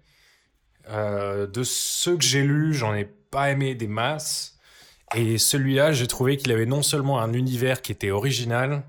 [0.89, 4.59] Euh, de ceux que j'ai lus, j'en ai pas aimé des masses.
[5.15, 8.85] Et celui-là, j'ai trouvé qu'il avait non seulement un univers qui était original,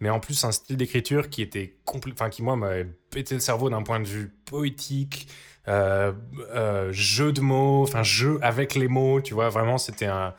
[0.00, 1.76] mais en plus un style d'écriture qui était
[2.12, 5.28] enfin qui moi m'avait pété le cerveau d'un point de vue poétique,
[5.68, 6.12] euh,
[6.54, 10.34] euh, jeu de mots, enfin jeu avec les mots, tu vois, vraiment c'était un,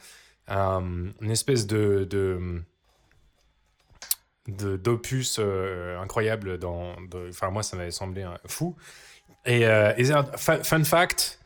[0.47, 0.83] un-
[1.21, 2.61] une espèce de, de
[4.47, 5.39] d'opus
[6.01, 6.95] incroyable dans
[7.29, 8.75] enfin moi ça m'avait semblé fou
[9.45, 10.05] et, euh, et
[10.37, 11.39] fun fact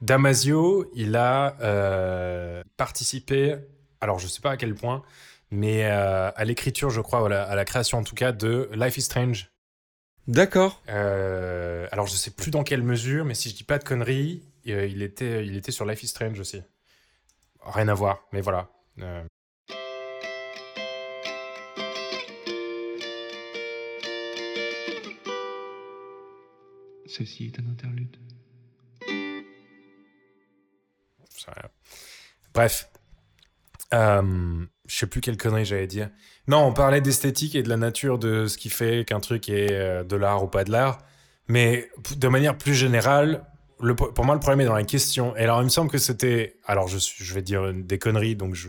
[0.00, 3.56] Damasio il a euh, participé
[4.00, 5.02] alors je sais pas à quel point
[5.50, 8.68] mais euh, à l'écriture je crois à la, à la création en tout cas de
[8.74, 9.50] Life is Strange.
[10.26, 10.82] D'accord.
[10.90, 14.42] Euh, alors je sais plus dans quelle mesure mais si je dis pas de conneries
[14.64, 16.62] il était il était sur Life is Strange aussi.
[17.64, 18.70] Rien à voir mais voilà
[27.08, 28.16] Ceci est un interlude.
[32.54, 32.88] Bref.
[33.94, 36.10] Euh, je sais plus quelle connerie j'allais dire.
[36.46, 39.72] Non, on parlait d'esthétique et de la nature de ce qui fait qu'un truc est
[39.72, 40.98] euh, de l'art ou pas de l'art.
[41.46, 43.44] Mais de manière plus générale,
[43.80, 45.34] le, pour moi, le problème est dans la question.
[45.36, 46.56] Et alors, il me semble que c'était.
[46.66, 48.68] Alors, je, vais dire des conneries, donc je,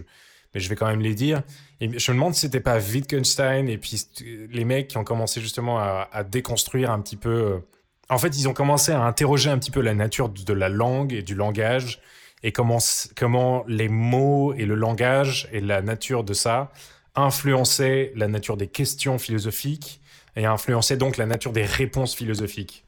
[0.53, 1.43] mais je vais quand même les dire.
[1.81, 5.41] Je me demande si c'était pas Wittgenstein et puis euh, les mecs qui ont commencé
[5.41, 7.61] justement à, à déconstruire un petit peu.
[8.09, 11.13] En fait, ils ont commencé à interroger un petit peu la nature de la langue
[11.13, 12.01] et du langage
[12.41, 16.71] et comment les mots et le langage et la nature de ça
[17.15, 20.01] influençaient la nature des questions philosophiques
[20.35, 22.85] et influençaient donc la nature des réponses philosophiques.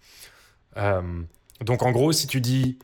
[0.77, 1.01] Euh,
[1.59, 2.79] donc en gros, si tu dis,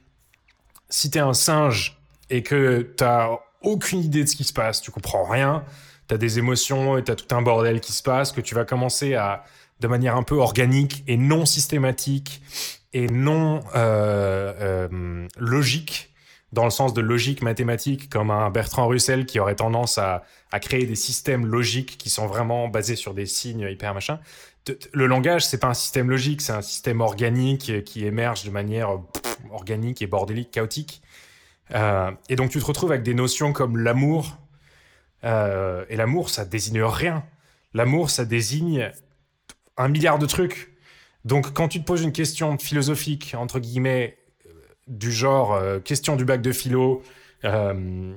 [0.89, 1.97] si t'es un singe
[2.29, 3.29] et que t'as
[3.61, 5.63] aucune idée de ce qui se passe, tu comprends rien,
[6.07, 9.15] t'as des émotions et t'as tout un bordel qui se passe, que tu vas commencer
[9.15, 9.43] à,
[9.79, 12.41] de manière un peu organique et non systématique
[12.93, 16.13] et non euh, euh, logique,
[16.53, 20.23] dans le sens de logique mathématique, comme un Bertrand Russell qui aurait tendance à,
[20.61, 24.19] créer des systèmes logiques qui sont vraiment basés sur des signes hyper machin.
[24.93, 28.97] Le langage, c'est pas un système logique, c'est un système organique qui émerge de manière
[29.51, 31.01] organique et bordélique, chaotique.
[31.73, 34.37] Euh, et donc tu te retrouves avec des notions comme l'amour.
[35.23, 37.23] Euh, et l'amour, ça désigne rien.
[37.73, 38.91] L'amour, ça désigne
[39.77, 40.71] un milliard de trucs.
[41.25, 44.51] Donc quand tu te poses une question philosophique, entre guillemets, euh,
[44.87, 47.03] du genre euh, question du bac de philo,
[47.45, 48.15] euh,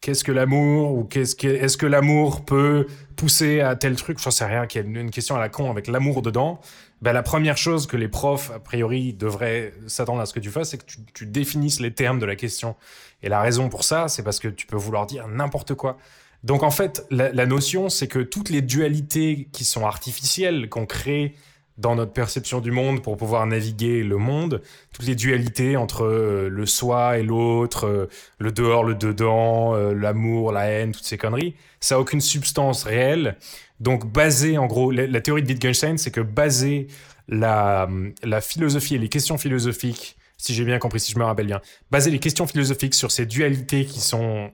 [0.00, 2.86] qu'est-ce que l'amour ou qu'est-ce que est-ce que l'amour peut
[3.16, 4.18] pousser à tel truc?
[4.18, 6.60] J'en sais rien qu'il y a une, question à la con avec l'amour dedans.
[7.02, 10.50] Ben, la première chose que les profs a priori devraient s'attendre à ce que tu
[10.50, 12.76] fasses c'est que tu définisses les termes de la question.
[13.22, 15.98] Et la raison pour ça c'est parce que tu peux vouloir dire n'importe quoi
[16.44, 21.34] donc en fait la, notion c'est que toutes les dualités qui sont artificielles qu'on crée
[21.78, 24.62] dans notre perception du monde pour pouvoir naviguer le monde,
[24.92, 29.94] toutes les dualités entre euh, le soi et l'autre, euh, le dehors, le dedans, euh,
[29.94, 33.36] l'amour, la haine, toutes ces conneries, ça a aucune substance réelle.
[33.80, 36.88] Donc baser, en gros, la, la théorie de Wittgenstein, c'est que baser
[37.28, 37.88] la,
[38.22, 41.60] la philosophie et les questions philosophiques, si j'ai bien compris, si je me rappelle bien,
[41.90, 44.52] baser les questions philosophiques sur ces dualités qui sont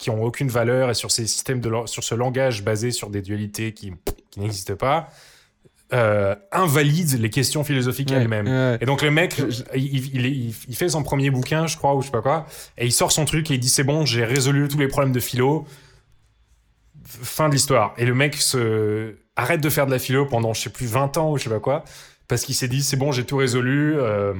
[0.00, 3.20] qui ont aucune valeur et sur ces systèmes de sur ce langage basé sur des
[3.22, 3.92] dualités qui,
[4.30, 5.08] qui n'existent pas,
[5.92, 8.46] euh, invalide les questions philosophiques Ouais, elles-mêmes.
[8.46, 8.78] ouais.
[8.80, 9.36] Et donc le mec,
[9.74, 9.84] il,
[10.14, 12.46] il- il- il fait son premier bouquin, je crois, ou je sais pas quoi,
[12.78, 15.12] et il sort son truc et il dit c'est bon, j'ai résolu tous les problèmes
[15.12, 15.66] de philo.
[17.04, 17.92] Fin de l'histoire.
[17.98, 21.16] Et le mec se arrête de faire de la philo pendant je sais plus 20
[21.18, 21.84] ans ou je sais pas quoi,
[22.28, 23.96] parce qu'il s'est dit c'est bon, j'ai tout résolu.
[23.98, 24.32] euh,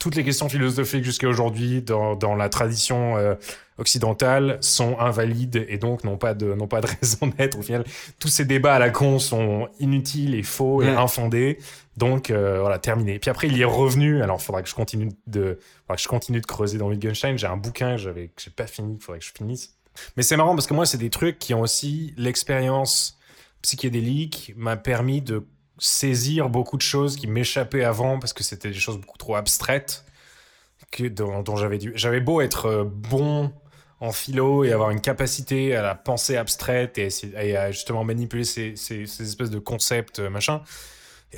[0.00, 3.34] toutes les questions philosophiques jusqu'à aujourd'hui dans, dans la tradition euh,
[3.78, 7.58] occidentale sont invalides et donc n'ont pas de n'ont pas de raison d'être.
[7.58, 7.84] Au final,
[8.18, 11.58] tous ces débats à la con sont inutiles et faux et infondés.
[11.96, 13.18] Donc euh, voilà, terminé.
[13.18, 14.22] Puis après, il y est revenu.
[14.22, 17.38] Alors, il faudra que je continue de, faudra que je continue de creuser dans Wittgenstein.
[17.38, 18.96] J'ai un bouquin que j'avais, que j'ai pas fini.
[19.00, 19.74] Il faudrait que je finisse.
[20.16, 23.18] Mais c'est marrant parce que moi, c'est des trucs qui ont aussi l'expérience
[23.62, 25.46] psychédélique m'a permis de
[25.78, 30.04] saisir beaucoup de choses qui m'échappaient avant parce que c'était des choses beaucoup trop abstraites
[30.90, 31.92] que dont, j'avais dû.
[31.94, 33.52] J'avais beau être euh, bon
[34.00, 38.76] en philo et avoir une capacité à la pensée abstraite et, à justement manipuler ces,
[38.76, 40.62] ces- ces espèces de concepts euh, machin.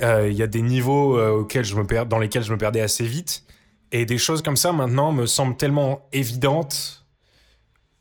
[0.01, 3.05] Euh, Il y a des niveaux auxquels je me dans lesquels je me perdais assez
[3.05, 3.43] vite
[3.91, 7.05] et des choses comme ça maintenant me semblent tellement évidentes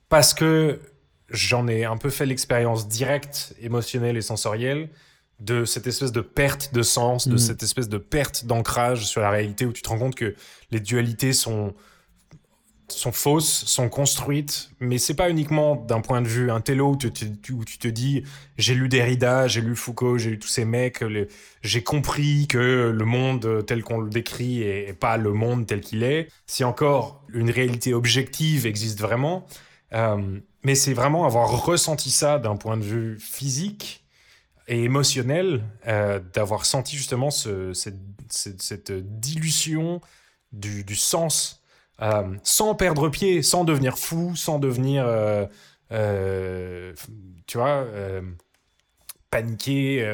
[0.09, 0.80] parce que
[1.30, 4.91] j'en ai un peu fait l'expérience directe, émotionnelle et sensorielle
[5.41, 7.39] de cette espèce de perte de sens, de Mm.
[7.39, 10.34] cette espèce de perte d'ancrage sur la réalité où tu te rends compte que
[10.70, 11.74] les dualités sont
[12.91, 17.12] sont fausses, sont construites, mais c'est pas uniquement d'un point de vue intello où tu,
[17.12, 18.22] tu- où tu te dis
[18.57, 21.05] j'ai lu Derrida, j'ai lu Foucault, j'ai lu tous ces mecs,
[21.62, 25.82] j'ai compris que le monde tel qu'on le décrit est, est pas le monde tel
[25.82, 26.28] qu'il est.
[26.47, 29.45] Si encore une réalité objective existe vraiment,
[29.93, 34.03] euh, mais c'est vraiment avoir ressenti ça d'un point de vue physique
[34.68, 40.00] et émotionnel, euh, d'avoir senti justement ce- cette, dilution
[40.52, 41.62] du, sens,
[42.02, 45.46] euh, sans perdre pied, sans devenir fou, sans devenir, euh,
[47.46, 48.20] tu vois, euh,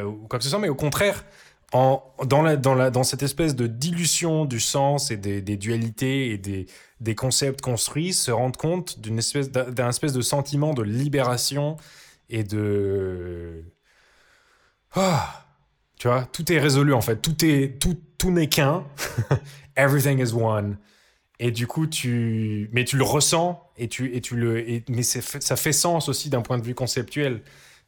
[0.05, 1.25] ou quoi que ce soit, mais au contraire,
[1.73, 6.31] en, dans, la, dans, la, dans cette espèce de dilution du sens et des, dualités
[6.31, 6.67] et des,
[7.01, 11.77] des concepts construits, se rendre compte d'une espèce, d'un espèce de sentiment de libération
[12.31, 13.65] et de...
[14.95, 15.45] Ah,
[15.99, 18.85] tu vois, tout est résolu en fait, tout est tout, tout n'est qu'un.
[19.77, 20.77] Everything is one.
[21.41, 25.03] Et du coup, tu mais tu le ressens et tu et tu le et- mais
[25.03, 27.43] ça fait sens aussi d'un point de vue conceptuel.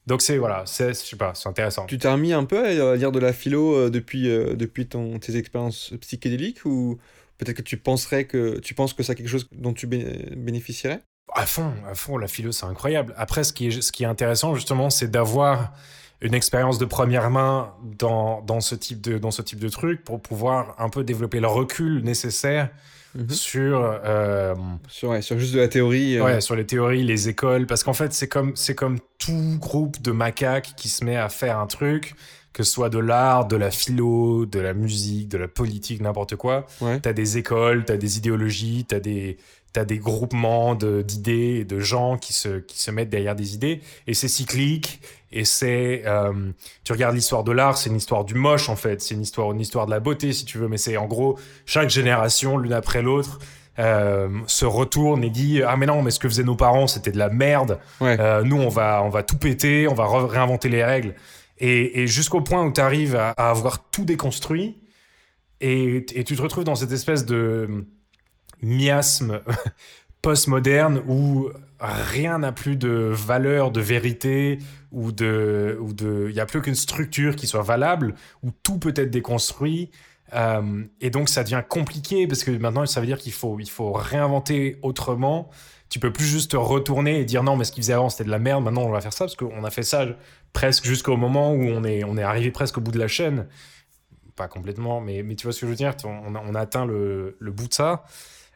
[0.07, 1.87] Donc c'est voilà, c'est je sais pas, c'est intéressant.
[1.87, 5.19] Tu t'es remis un peu à lire de la philo euh, depuis, euh, depuis ton,
[5.19, 6.99] tes expériences psychédéliques ou
[7.39, 11.03] peut-être que tu penserais que tu penses que c'est quelque chose dont tu bé- bénéficierais?
[11.35, 13.15] À fond, à fond, la philo, c'est incroyable.
[13.17, 15.73] Après, ce qui est, ce qui est intéressant, justement, c'est d'avoir
[16.21, 20.03] une expérience de première main dans, dans, ce type de, dans ce type de truc
[20.05, 22.71] pour pouvoir un peu développer le recul nécessaire
[23.15, 23.31] Mhm.
[23.31, 24.55] sur, euh,
[24.89, 26.19] sur, ouais, sur juste de la théorie.
[26.19, 27.67] euh, ouais, sur les théories, les écoles.
[27.67, 31.31] Parce qu'en fait, c'est comme, c'est comme tout groupe de macaques qui se met à
[31.31, 32.15] faire un truc,
[32.53, 36.37] que ce soit de l'art, de la philo, de la musique, de la politique, n'importe
[36.37, 36.67] quoi.
[36.83, 37.01] ouais.
[37.01, 39.39] T'as des écoles, t'as des idéologies, t'as des,
[39.77, 43.55] t'as des groupements de- d'idées et de gens qui se, qui se mettent derrière des
[43.55, 43.83] idées.
[44.07, 45.01] Et c'est cyclique.
[45.33, 46.03] Et c'est.
[46.07, 46.33] euh,
[46.85, 49.03] tu regardes l'histoire de l'art, c'est une histoire du moche, en fait.
[49.03, 50.69] C'est une histoire, une histoire de la beauté, si tu veux.
[50.69, 53.39] Mais c'est en gros, chaque génération, l'une après l'autre,
[53.79, 57.13] euh, se retourne et dit Ah, mais non, mais ce que faisaient nos parents, c'était
[57.13, 57.79] de la merde.
[58.01, 58.17] Ouais.
[58.19, 61.15] Euh, nous, on va, on va tout péter, on va réinventer les règles.
[61.59, 64.79] Et, et jusqu'au point où tu arrives à, à avoir tout déconstruit,
[65.61, 67.87] et, et tu te retrouves dans cette espèce de
[68.63, 69.41] miasme
[70.23, 71.51] postmoderne où
[71.81, 74.59] rien n'a plus de valeur, de vérité,
[74.93, 78.79] ou de, ou de, il n'y a plus qu'une structure qui soit valable, où tout
[78.79, 79.91] peut être déconstruit.
[80.35, 83.71] Euh, et donc ça devient compliqué parce que maintenant ça veut dire qu'il faut, il
[83.71, 85.51] faut réinventer autrement.
[85.89, 88.25] Tu peux plus juste te retourner et dire non mais ce qu'ils faisaient avant c'était
[88.25, 88.65] de la merde.
[88.65, 90.05] Maintenant on va faire ça parce qu'on a fait ça
[90.53, 93.47] presque jusqu'au moment où on est, on est arrivé presque au bout de la chaîne.
[94.35, 95.95] Pas complètement, mais, mais tu vois ce que je veux dire?
[96.05, 98.05] On, on a atteint le, le bout de ça.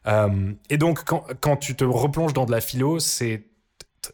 [0.07, 3.45] Euh, et donc, quand, tu te replonges dans de la philo, c'est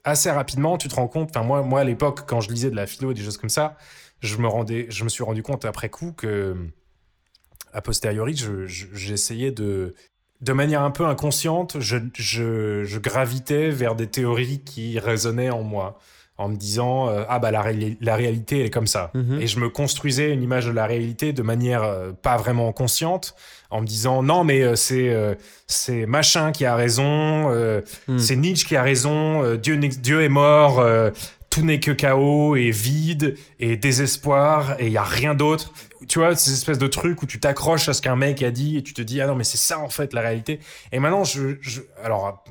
[0.04, 1.30] assez rapidement, tu te rends compte.
[1.30, 3.50] Enfin, moi, moi, à l'époque, quand je lisais de la philo et des choses comme
[3.50, 3.76] ça,
[4.20, 6.56] je me, rendais, je me suis rendu compte après coup que,
[7.72, 9.94] a posteriori, j'essayais de.
[10.42, 15.98] De manière un peu inconsciente, je, je, gravitais vers des théories qui résonnaient en moi,
[16.38, 19.10] en me disant euh, ah bah la, ré la, réalité elle est comme ça.
[19.14, 19.40] Mhm.
[19.40, 23.34] Et je me construisais une image de la réalité de manière euh, pas vraiment consciente,
[23.70, 25.14] en me disant non mais euh, c'est
[25.66, 27.50] c'est machin qui a raison,
[28.08, 28.18] mm.
[28.18, 30.84] c'est Nietzsche qui a raison, Dieu Dieu est mort,
[31.50, 35.72] tout n'est que chaos et vide et désespoir et il y a rien d'autre.
[36.08, 38.76] Tu vois, ces espèces de trucs où tu t'accroches à ce qu'un mec a dit
[38.76, 40.60] et tu te dis ah non mais c'est ça en fait la réalité.
[40.92, 42.44] Et maintenant je, je alors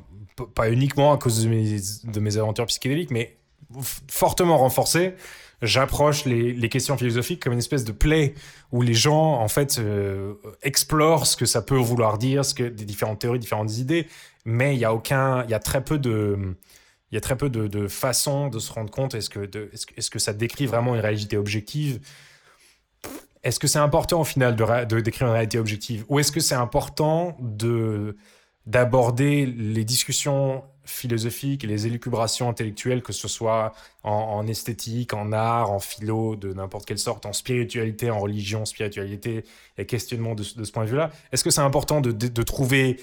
[0.53, 3.37] pas uniquement à cause de mes, de mes aventures psychédéliques, mais
[4.07, 5.15] fortement renforcé,
[5.61, 8.35] j'approche les, questions philosophiques comme une espèce de play
[8.71, 12.63] où les gens en fait euh, explorent ce que ça peut vouloir dire, ce que
[12.63, 14.07] des différentes théories, différentes idées,
[14.45, 16.55] mais il y a aucun, il y a très peu de
[17.11, 19.39] il y a très peu de, de façons de se rendre compte est-ce que,
[19.73, 21.99] est-ce, est que ça décrit vraiment une réalité objective?
[23.43, 26.03] Est-ce que c'est important au final de, de décrire une réalité objective?
[26.09, 28.17] Ou est-ce que c'est important de
[28.65, 33.73] d'aborder les discussions philosophiques et les élucubrations intellectuelles, que ce soit
[34.03, 39.43] en, esthétique, en art, en philo, de n'importe quelle sorte, en spiritualité, en religion, spiritualité
[39.77, 41.11] et questionnement de, ce point de vue-là.
[41.31, 42.99] Est-ce que c'est important de, de, trouver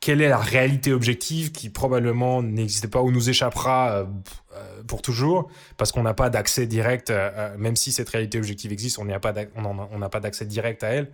[0.00, 4.06] quelle est la réalité objective qui probablement n'existe pas ou nous échappera
[4.52, 5.50] euh, pour toujours?
[5.78, 9.18] Parce qu'on n'a pas d'accès direct, euh, même si cette réalité objective existe, on n'a
[9.18, 11.10] pas d'accès direct à elle.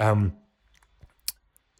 [0.00, 0.28] Euh,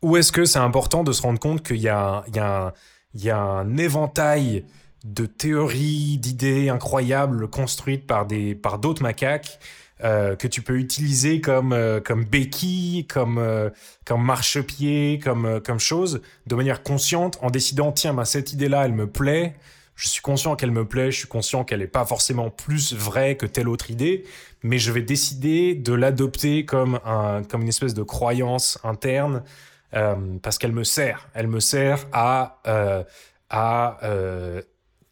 [0.02, 2.66] ou est-ce que c'est important de se rendre compte qu'il y a, il y a
[2.66, 2.72] un,
[3.18, 4.64] il y a un éventail
[5.04, 9.58] de théories, d'idées incroyables construites par des par d'autres macaques
[10.04, 13.70] euh, que tu peux utiliser comme euh, comme béquille, comme euh,
[14.04, 18.84] comme marchepied, comme comme chose de manière consciente en décidant tiens bah, cette idée là
[18.84, 19.56] elle me plaît,
[19.96, 23.36] je suis conscient qu'elle me plaît, je suis conscient qu'elle n'est pas forcément plus vraie
[23.36, 24.24] que telle autre idée,
[24.62, 29.42] mais je vais décider de l'adopter comme un comme une espèce de croyance interne
[29.94, 31.28] euh, parce qu'elle me sert.
[31.34, 33.02] Elle me sert à, euh,
[33.50, 34.60] à euh,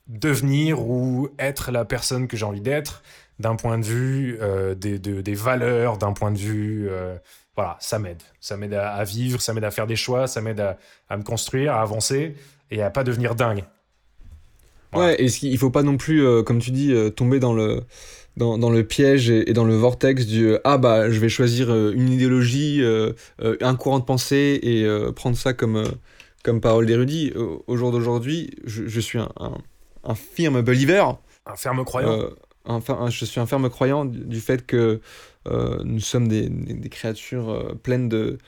[0.07, 3.03] devenir ou être la personne que j'ai envie d'être
[3.39, 4.39] d'un point de vue
[4.77, 6.89] des, de, des, valeurs, d'un point de vue...
[7.55, 8.23] voilà, ça m'aide.
[8.41, 10.61] Ça m'aide à, vivre, ça m'aide à faire des choix, ça m'aide
[11.11, 12.35] à, me construire, à avancer
[12.71, 13.65] et à pas devenir dingue.
[14.95, 17.85] Ouais, et il faut pas non plus, comme tu dis, tomber dans le,
[18.37, 21.29] dans, dans, le piège et, et, dans le vortex du euh, ah bah je vais
[21.29, 23.13] choisir euh, une idéologie, euh,
[23.61, 25.85] un courant de pensée et prendre ça comme,
[26.43, 27.33] comme parole d'érudit.
[27.67, 29.59] Au jour d'aujourd'hui, je, je, suis un, un,
[30.05, 31.05] un, firme believer.
[31.47, 32.31] Un ferme croyant.
[32.65, 35.01] enfin, je suis un ferme croyant du, du fait que
[35.85, 38.39] nous sommes des, des, des créatures pleines de,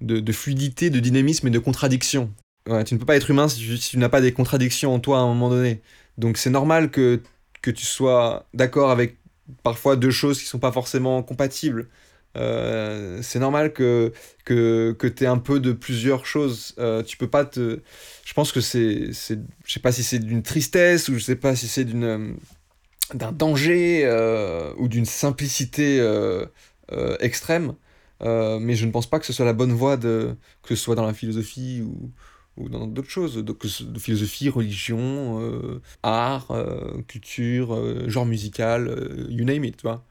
[0.00, 2.32] de, de, fluidité, de dynamisme et de contradictions.
[2.68, 4.94] Ouais, tu ne peux pas être humain si tu, si tu n'as pas des contradictions
[4.94, 5.82] en toi à un moment donné.
[6.16, 7.20] Donc c'est normal que
[7.64, 9.16] que tu sois d'accord avec
[9.62, 11.88] parfois deux choses qui sont pas forcément compatibles.
[12.36, 14.12] Euh, c'est normal que,
[14.44, 16.74] que, que tu aies un peu de plusieurs choses.
[16.78, 17.80] Euh, tu peux pas te.
[18.24, 19.12] Je pense que c'est.
[19.12, 22.36] Je sais pas si c'est d'une tristesse ou je sais pas si c'est d'une.
[23.14, 26.44] d'un danger euh, ou d'une simplicité euh,
[26.92, 27.74] euh, extrême.
[28.22, 30.82] Euh, mais je ne pense pas que ce soit la bonne voie de que ce
[30.84, 32.10] soit dans la philosophie ou,
[32.56, 39.44] ou dans d'autres choses, de philosophie, religion, euh, art, euh, culture, euh, genre musical, you
[39.44, 40.04] name it, tu vois.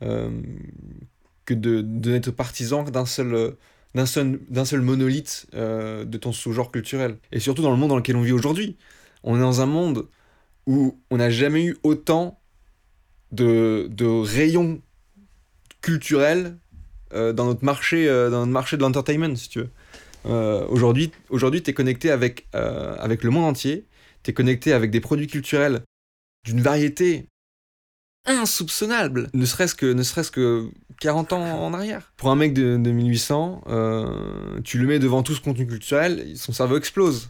[0.00, 3.54] Que de, de n'être partisan d'un seul,
[3.94, 7.16] d'un seul, d'un seul monolithe de ton sous-genre culturel.
[7.32, 8.76] Et surtout dans le monde dans lequel on vit aujourd'hui.
[9.22, 10.06] On est dans un monde
[10.66, 12.38] où on n'a jamais eu autant
[13.32, 14.82] de, de rayons
[15.80, 16.58] culturels
[17.12, 19.70] dans, notre marché, dans notre marché de l'entertainment, si tu veux.
[20.26, 23.84] Euh, aujourd'hui, aujourd'hui tu es connecté avec, euh, avec le monde entier,
[24.22, 25.82] tu es connecté avec des produits culturels
[26.44, 27.26] d'une variété
[28.26, 30.70] insoupçonnable, ne serait-ce que, serait que
[31.00, 32.12] 40 ans en arrière.
[32.16, 36.24] Pour un mec de, de 1800, euh, tu le mets devant tout ce contenu culturel,
[36.36, 37.28] son cerveau explose.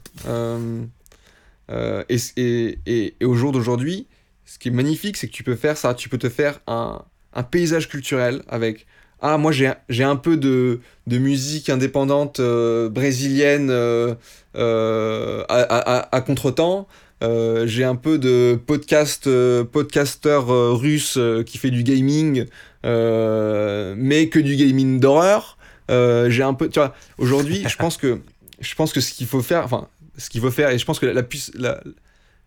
[2.08, 4.06] Et, et, et- et au jour d'aujourd'hui,
[4.44, 7.02] ce qui est magnifique, c'est que tu peux faire ça, tu peux te faire un,
[7.32, 8.86] un paysage culturel avec
[9.26, 14.14] ah moi j'ai un peu de, musique indépendante euh, brésilienne euh,
[14.54, 16.86] euh, à, à, contretemps.
[17.22, 19.26] J'ai un peu de podcast
[19.72, 20.48] podcasteur
[20.78, 22.44] russe qui fait du gaming,
[22.84, 25.56] mais que du gaming d'horreur.
[27.16, 30.84] Aujourd'hui, je pense que ce qu'il faut faire, enfin, ce qu'il faut faire, et je
[30.84, 31.22] pense que la, la,
[31.54, 31.80] la,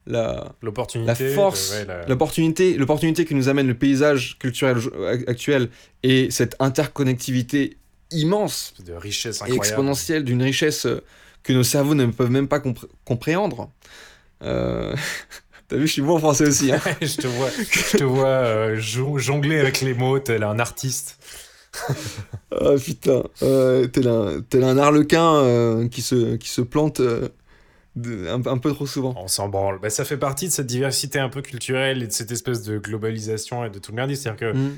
[0.07, 1.27] la, L'opportunité.
[1.27, 4.77] la force, de- ouais, la- l'opportunité, l'opportunité que nous amène le paysage culturel
[5.27, 5.69] actuel
[6.03, 7.77] et cette interconnectivité
[8.11, 11.03] immense de richesse et exponentielle d'une richesse euh,
[11.43, 13.69] que nos cerveaux ne peuvent même pas compré- compréhendre.
[14.43, 14.95] Euh,
[15.67, 16.71] T'as vu, je suis bon en français aussi.
[16.71, 16.79] Hein.
[17.01, 17.49] je te vois,
[17.91, 21.17] je te vois euh, jon- jongler avec les mots, tel un artiste.
[22.51, 27.27] Ah putain, euh, tel, un, tel un arlequin euh, qui, se, qui se plante euh,
[27.97, 29.13] de- un, un peu trop souvent.
[29.17, 29.79] On s'en branle.
[29.79, 32.77] Bah, ça fait partie de cette diversité un peu culturelle et de cette espèce de
[32.77, 34.15] globalisation et de tout le merdier.
[34.15, 34.71] C'est-à-dire que Mm.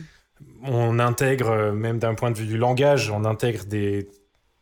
[0.65, 4.07] on intègre, euh, même d'un point de vue du langage, on intègre des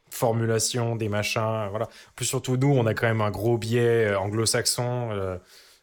[0.09, 1.67] formulations, des machins.
[1.69, 1.87] Voilà.
[2.15, 5.37] Plus surtout nous, on a quand même un gros biais euh, anglo-saxon euh,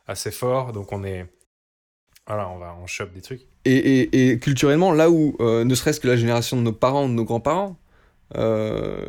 [0.07, 0.73] assez fort.
[0.73, 1.27] Donc on est.
[2.27, 3.43] Voilà, on va on chope des trucs.
[3.67, 7.07] Et, et- et culturellement, là où, euh, ne serait-ce que la génération de nos parents,
[7.09, 7.77] de nos grands-parents,
[8.37, 9.05] euh,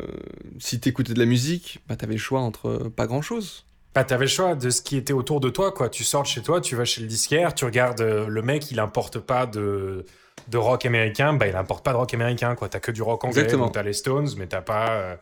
[0.58, 3.64] si t'écoutais de la musique, bah t'avais le choix entre pas grand-chose.
[3.94, 5.88] Bah, t'avais le choix de ce qui était autour de toi, quoi.
[5.88, 8.70] Tu sors de chez toi, tu vas chez le disquaire, tu regardes euh, le mec,
[8.70, 10.04] il importe pas de,
[10.48, 12.68] de rock américain, bah, il importe pas de rock américain, quoi.
[12.68, 13.64] T'as que du rock anglais, Exactement.
[13.66, 15.16] donc t'as les Stones, mais t'as pas, euh,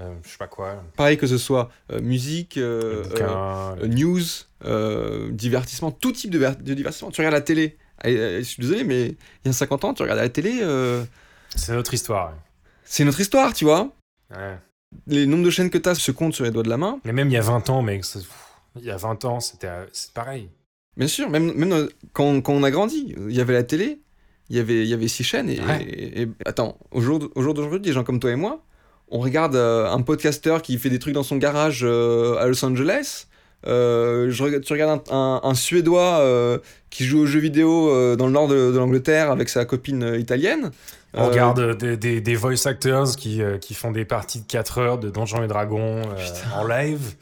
[0.00, 4.22] euh, je sais pas quoi, Pareil que ce soit euh, musique, bouquin, news,
[5.30, 7.10] divertissement, tout type de, ver- de divertissement.
[7.10, 10.22] Tu regardes la télé, je suis désolé, mais il y a 50 ans, tu regardais
[10.22, 10.60] la télé,
[11.54, 12.32] c'est notre histoire.
[12.86, 13.90] C'est notre histoire, tu vois.
[14.30, 14.56] ouais.
[15.08, 17.00] Les nombres de chaînes que t'as se comptent sur les doigts de la main.
[17.04, 18.20] Mais même il y a 20 ans, mec, ça-
[18.78, 19.84] il y a 20 ans, c'était euh,
[20.14, 20.48] pareil.
[20.96, 24.00] Bien sûr, même, même dans- quand, quand on a grandi, il y avait la télé,
[24.48, 25.50] il y avait, il y avait six chaînes.
[25.50, 25.82] Et, Ouais.
[25.82, 28.62] et- et- attends, au jour, jour d'aujourd'hui, des gens comme toi et moi,
[29.08, 32.64] on regarde euh, un podcasteur qui fait des trucs dans son garage euh, à Los
[32.64, 33.26] Angeles.
[33.66, 36.58] euh, je regarde- tu regardes un, un- un Suédois euh,
[36.90, 40.02] qui joue aux jeux vidéo euh, dans le nord de, de l'Angleterre avec sa copine
[40.04, 40.70] euh, italienne.
[41.16, 44.40] On Euh, regarde euh, des, des, des voice actors qui, euh, qui font des parties
[44.40, 47.14] de 4 heures de Donjons et Dragons euh, en live.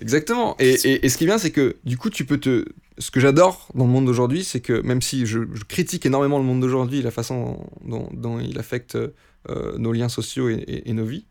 [0.00, 0.56] Exactement.
[0.58, 2.64] Et, et- et ce qui est bien, c'est que du coup, tu peux te.
[2.98, 6.38] Ce que j'adore dans le monde d'aujourd'hui, c'est que même si je, je critique énormément
[6.38, 11.04] le monde d'aujourd'hui, la façon dont, dont il affecte euh, nos liens sociaux et, nos
[11.04, 11.24] vies,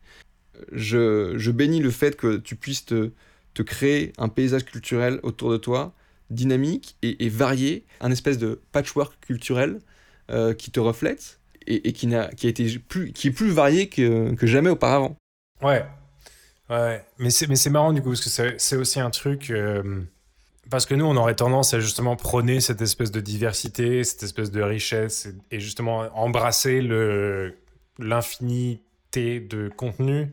[0.72, 3.10] je, je bénis le fait que tu puisses te,
[3.54, 5.94] te créer un paysage culturel autour de toi,
[6.30, 9.78] dynamique et, et varié, un espèce de patchwork culturel
[10.30, 13.88] euh, qui te reflète et, qui, n'a, qui, a été plus, qui est plus varié
[13.88, 15.16] que, que jamais auparavant.
[15.62, 15.84] Ouais.
[16.70, 17.04] Ouais.
[17.18, 19.50] Mais c'est, marrant du coup, parce que c'est, aussi un truc.
[19.50, 20.02] euh,
[20.70, 24.50] parce que nous, on aurait tendance à justement prôner cette espèce de diversité, cette espèce
[24.50, 26.80] de richesse, et, justement embrasser
[27.98, 30.32] l'infinité de contenu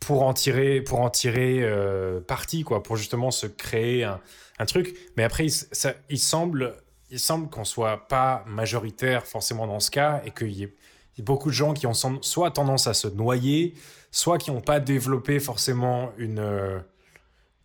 [0.00, 4.20] pour en tirer, pour en tirer euh, parti, quoi, pour justement se créer un,
[4.58, 4.94] un truc.
[5.16, 6.74] Mais après, ça, il semble,
[7.10, 10.74] il semble qu'on soit pas majoritaire forcément dans ce cas, et qu'il y ait
[11.18, 13.74] beaucoup de gens qui ont soit tendance à se noyer,
[14.10, 16.78] soit qui n'ont pas développé forcément une, euh,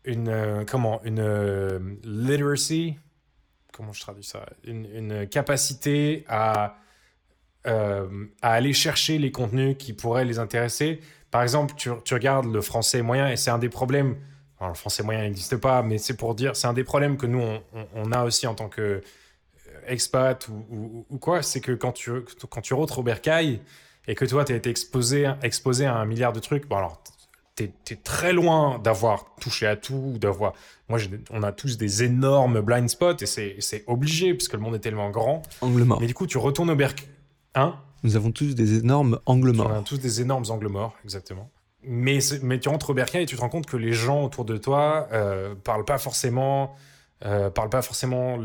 [0.04, 2.98] une euh, comment, une euh, literacy,
[3.72, 6.76] comment je traduis ça, une, une capacité à,
[7.66, 8.04] à
[8.42, 11.02] aller chercher les contenus qui pourraient les intéresser.
[11.32, 14.16] Par exemple, tu, regardes le français moyen, et c'est un des problèmes.
[14.60, 17.28] Alors, le français moyen n'existe pas, mais c'est pour dire, c'est un des problèmes que
[17.28, 17.62] nous, on,
[17.94, 19.02] on- a aussi en tant que
[19.88, 22.12] expat ou, ou- ou quoi, c'est que quand tu,
[22.50, 23.62] quand tu rentres au bercail
[24.08, 27.02] et que toi, tu as été exposé, exposé à un milliard de trucs, bon alors,
[27.56, 30.54] t'es es très loin d'avoir touché à tout, ou d'avoir.
[30.88, 30.98] Moi,
[31.30, 33.26] on a tous des énormes blind spots et
[33.60, 35.42] c'est obligé puisque le monde est tellement grand.
[35.62, 36.00] Angle mort.
[36.02, 37.08] Mais du coup, tu retournes au Berck.
[37.56, 37.76] Hein?
[38.04, 39.72] Nous avons tous des énormes angles On morts.
[39.74, 41.50] a tous des énormes angles morts, exactement.
[41.84, 44.46] Mais, mais tu rentres au bercail et tu te rends compte que les gens autour
[44.46, 46.76] de toi euh, parlent pas forcément,
[47.26, 48.38] euh, parlent pas forcément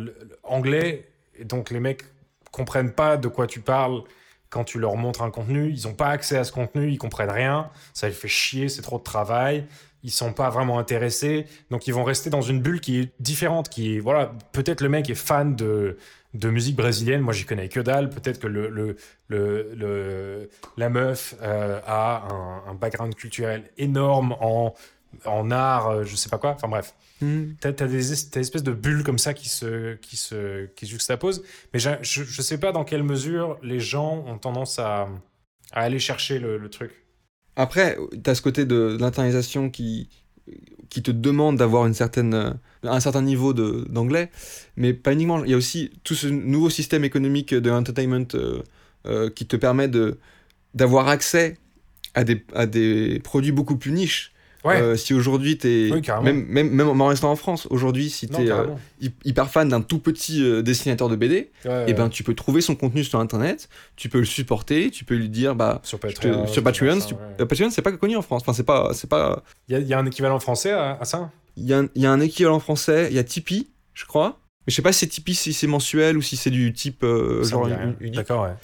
[0.42, 1.08] anglais.
[1.42, 2.04] Donc les mecs
[2.50, 4.02] comprennent pas de quoi tu parles
[4.48, 5.70] quand tu leur montres un contenu.
[5.70, 7.70] Ils ont pas accès à ce contenu, ils comprennent rien.
[7.92, 9.66] Ça les fait chier, c'est trop de travail.
[10.04, 11.46] Ils sont pas vraiment intéressés.
[11.70, 13.68] Donc ils vont rester dans une bulle qui est différente.
[13.68, 15.96] Qui voilà, peut-être le mec est fan de,
[16.34, 17.20] de musique brésilienne.
[17.20, 18.10] Moi, j'y connais que dalle.
[18.10, 18.96] Peut-être que le, le,
[19.28, 22.28] le, la meuf euh, a
[22.68, 24.74] un background culturel énorme en,
[25.24, 26.50] en art, euh, je sais pas quoi.
[26.52, 27.52] Enfin bref, Hmm.
[27.60, 30.66] t'as as des, es- t'as des espèces de bulles comme ça qui se, qui se,
[30.74, 31.42] qui se juxtaposent.
[31.72, 35.08] Mais je, je sais pas dans quelle mesure les gens ont tendance à,
[35.72, 36.92] à aller chercher le, le truc.
[37.56, 40.08] Après, tu as ce côté de, de l'internalisation qui,
[40.90, 44.30] qui te demande d'avoir une certaine, un certain niveau de- d'anglais,
[44.76, 45.44] mais pas uniquement.
[45.44, 48.62] Il y a aussi tout ce nouveau système économique de entertainment euh,
[49.06, 50.18] euh, qui te permet de
[50.74, 51.56] d'avoir accès
[52.14, 54.33] à des, à des produits beaucoup plus niches.
[54.64, 55.92] Ouais, Euh, si aujourd'hui tu es.
[55.92, 58.78] Oui, même, même, même en restant en France, aujourd'hui, si tu es carrément.
[59.24, 62.60] hyper fan d'un tout petit euh, dessinateur de BD, Ouais, et ben tu peux trouver
[62.62, 66.06] son contenu sur internet, tu peux le supporter, tu peux lui dire bah sur te-
[66.06, 66.46] Patreon.
[66.46, 67.16] sur Patreon, ouais.
[67.40, 68.40] euh, Patreon, c'est pas connu en France.
[68.42, 69.42] Enfin, c'est pas, c'est pas.
[69.68, 71.30] Il y, a- il y a un équivalent français à, à ça?
[71.56, 73.08] Il y, a un- il y a un équivalent français.
[73.10, 74.38] Il y a Tipeee, je crois.
[74.66, 77.04] Mais je sais pas si c'est Tipeee, si c'est mensuel ou si c'est du type
[77.04, 77.68] euh, genre.
[78.14, 78.54] D'accord, ouais.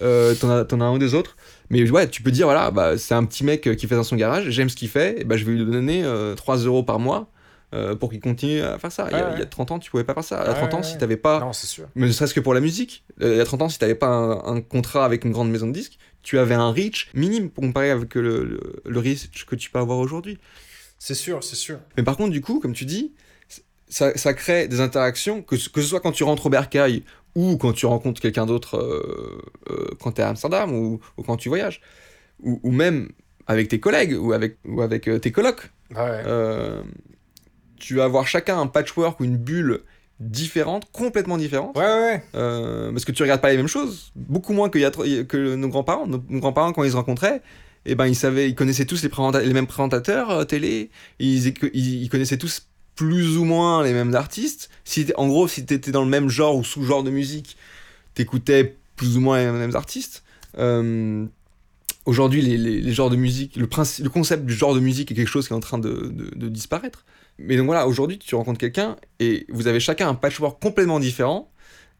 [0.00, 1.36] Euh, T'en as, t'en as un ou des autres.
[1.70, 4.02] Mais ouais, tu peux dire voilà, bah c'est un petit mec euh, qui fait dans
[4.04, 4.50] son garage.
[4.50, 5.20] J'aime ce qu'il fait.
[5.20, 7.28] Et bah je vais lui donner euh, 3 euros par mois.
[7.74, 9.08] euh, pour qu'il continue à faire ça.
[9.10, 9.32] Il y, a, Ouais, ouais.
[9.36, 10.42] il y a 30 ans, tu pouvais pas faire ça.
[10.44, 11.86] Il y a Ouais, 30 ans, si t'avais pas Non, c'est sûr.
[11.94, 13.02] mais ne serait-ce que pour la musique.
[13.22, 15.32] Euh, il y a 30 ans, si tu n'avais pas un, un contrat avec une
[15.32, 18.98] grande maison de disques, tu avais un reach minime pour comparer avec le, le, le
[19.00, 20.36] reach que tu peux avoir aujourd'hui.
[20.98, 21.78] C'est sûr, c'est sûr.
[21.96, 23.14] Mais par contre, du coup, comme tu dis,
[23.88, 27.04] ça, ça crée des interactions, que, ce- que ce soit quand tu rentres au bercail
[27.34, 31.22] ou quand tu rencontres quelqu'un d'autre euh, euh, quand tu es à Amsterdam ou, ou
[31.22, 31.80] quand tu voyages,
[32.42, 33.10] ou, ou même
[33.46, 35.70] avec tes collègues ou avec, ou avec euh, tes colocs.
[35.90, 36.22] Ouais.
[36.26, 36.82] Euh,
[37.78, 39.80] tu vas avoir chacun un patchwork ou une bulle
[40.20, 41.76] différente, complètement différente.
[41.76, 44.90] ouais, ouais, parce que tu regardes pas les mêmes choses, beaucoup moins que, y a
[44.90, 46.06] que nos grands-parents.
[46.06, 47.42] Nos, nos grands-parents, quand ils se rencontraient,
[47.86, 49.10] eh ben, ils, savaient, ils connaissaient tous les,
[49.44, 54.70] les mêmes présentateurs télé, ils, ils, ils connaissaient tous plus ou moins les mêmes artistes.
[54.84, 57.56] Si en gros, si tu étais dans le même genre ou sous-genre de musique,
[58.14, 60.22] t'écoutais plus ou moins les mêmes artistes.
[60.58, 61.26] Euh,
[62.04, 63.68] Aujourd'hui, les, les- genres de musique, le,
[64.02, 66.30] le concept du genre de musique est quelque chose qui est en train de, de-
[66.34, 67.04] de disparaître.
[67.38, 71.48] Mais donc voilà, aujourd'hui, tu rencontres quelqu'un et vous avez chacun un patchwork complètement différent.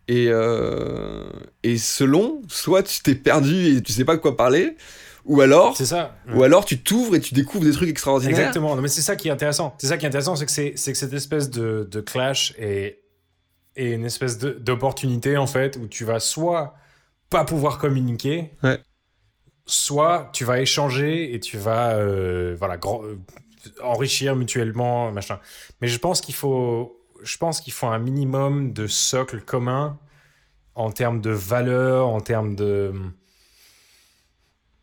[0.09, 1.23] Et, euh,
[1.63, 4.77] et selon, soit tu t'es perdu et tu sais pas de quoi parler,
[5.25, 6.17] ou alors, C'est ça.
[6.35, 8.39] ou alors tu t'ouvres et tu découvres des trucs extraordinaires.
[8.39, 8.75] Exactement.
[8.75, 9.75] Non, mais c'est ça qui est intéressant.
[9.79, 12.99] C'est ça qui est intéressant, c'est que c'est que cette espèce de, de clash est,
[13.77, 16.75] une espèce d'opportunité en fait où tu vas soit
[17.31, 18.79] pas pouvoir communiquer, Ouais.
[19.65, 23.17] soit tu vas échanger et tu vas euh, voilà euh,
[23.83, 25.39] enrichir mutuellement machin.
[25.81, 29.99] Mais je pense qu'il faut je pense qu'il faut un minimum de socle commun
[30.75, 32.93] en termes de valeur, en termes de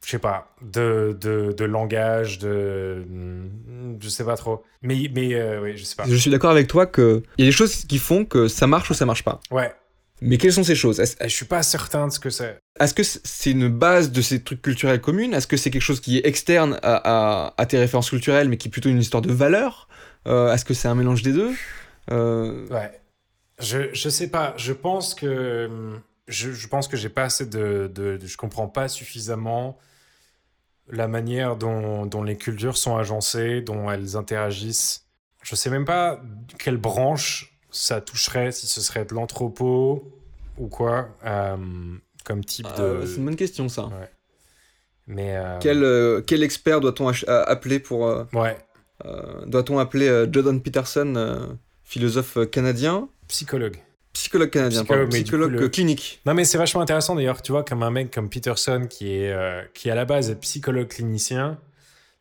[0.10, 3.04] je sais pas, de, de, de langage, de.
[4.02, 4.64] Je sais pas trop.
[4.82, 6.06] Mais, mais euh, oui, je sais pas.
[6.08, 8.66] Je suis d'accord avec toi que il y a des choses qui font que ça
[8.66, 9.40] marche ou ça marche pas.
[9.52, 9.72] Ouais,
[10.22, 11.00] Mais quelles sont ces choses?
[11.22, 12.58] Je suis pas certain de ce que c'est.
[12.80, 16.00] est-ce que c'est une base de ces trucs culturels communs Est-ce que c'est quelque chose
[16.02, 16.96] qui est externe à,
[17.48, 19.88] à- à tes références culturelles, mais qui est plutôt une histoire de valeur
[20.28, 21.52] Euh, Est-ce que c'est un mélange des deux?
[22.12, 22.92] Euh, Ouais.
[23.62, 24.54] Je, je sais pas.
[24.58, 25.70] Je pense que.
[26.28, 29.78] Je, je pense que j'ai pas assez de, de, de- Je comprends pas suffisamment
[30.90, 35.06] la manière dont, dont les cultures sont agencées, dont elles interagissent.
[35.44, 36.20] Je sais même pas
[36.58, 40.12] quelle branche ça toucherait, si ce serait de l'anthropo
[40.58, 41.56] ou quoi, euh,
[42.26, 42.82] comme type de.
[42.84, 43.90] euh, c'est une bonne question ça.
[45.08, 45.36] Mais.
[45.38, 48.58] euh, Quel, euh, quel expert doit-on appeler pour euh, Ouais.
[49.06, 51.48] euh, doit-on appeler euh, Jordan Peterson, euh,
[51.84, 53.78] philosophe canadien, Psychologue.
[54.14, 56.22] Psychologue canadien, Psychologue, coup, le- clinique.
[56.26, 59.32] Non, mais c'est vachement intéressant d'ailleurs, tu vois, comme un mec comme Peterson qui est,
[59.32, 61.60] euh, qui à la base est psychologue clinicien,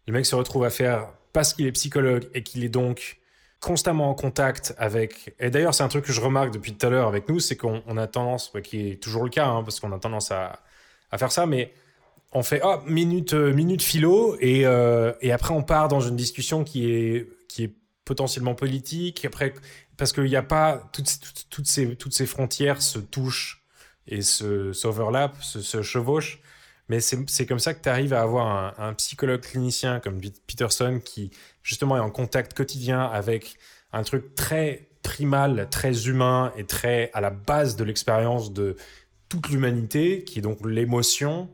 [0.07, 3.19] le mec se retrouve à faire, parce qu'il est psychologue et qu'il est donc
[3.61, 5.35] constamment en contact avec.
[5.41, 7.57] Et d'ailleurs, c'est un truc que je remarque depuis tout à l'heure avec nous, c'est
[7.57, 10.31] qu'on on a tendance, bah, qui est toujours le cas, hein, parce qu'on a tendance
[10.31, 10.61] à,
[11.11, 11.73] à faire ça, mais
[12.33, 16.15] on fait oh, minute, euh, minute philo et, euh, et après on part dans une
[16.17, 17.73] discussion qui est, qui est
[18.05, 19.25] potentiellement politique.
[19.25, 19.55] Après,
[19.99, 23.65] parce qu'il n'y a pas toutes, ces, frontières se touchent
[24.07, 26.41] et se s'overlappent, se, chevauchent.
[26.89, 31.03] Mais c'est comme ça que tu arrives à avoir un, psychologue clinicien comme Pete- Peterson
[31.05, 31.31] qui,
[31.63, 33.59] justement, est en contact quotidien avec
[33.93, 38.77] un truc très primal, très humain et très à la base de l'expérience de
[39.29, 41.51] toute l'humanité, qui est donc l'émotion.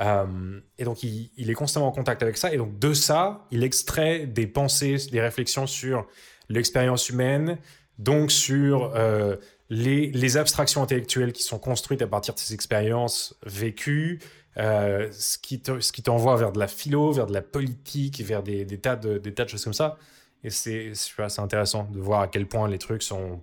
[0.00, 2.52] Euh, et donc, il est constamment en contact avec ça.
[2.52, 6.08] Et donc, de ça, il extrait des pensées, des réflexions sur
[6.48, 7.58] l'expérience humaine,
[7.98, 9.36] donc sur euh,
[9.70, 14.20] les, les abstractions intellectuelles qui sont construites à partir de ces expériences vécues,
[14.56, 18.64] euh, ce qui te- t'envoie vers de la philo, vers de la politique, vers des,
[18.64, 19.98] des tas, de, des tas de choses comme ça.
[20.44, 20.92] Et c'est
[21.38, 23.40] intéressant de voir à quel point les trucs sont.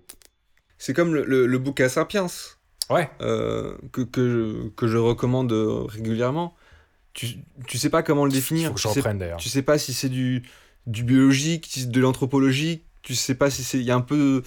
[0.78, 2.28] C'est comme le, le, le bouquin Sapiens.
[2.90, 6.56] Ouais, euh, que, que, je, que je recommande euh, régulièrement.
[7.14, 7.38] Tu,
[7.68, 8.70] tu sais pas comment le définir.
[8.78, 9.38] faut que d'ailleurs.
[9.38, 10.44] tu sais pas si c'est du,
[10.88, 12.84] du biologique, de l'anthropologie.
[13.02, 13.80] Tu sais pas si c'est.
[13.80, 14.44] Il y a un peu,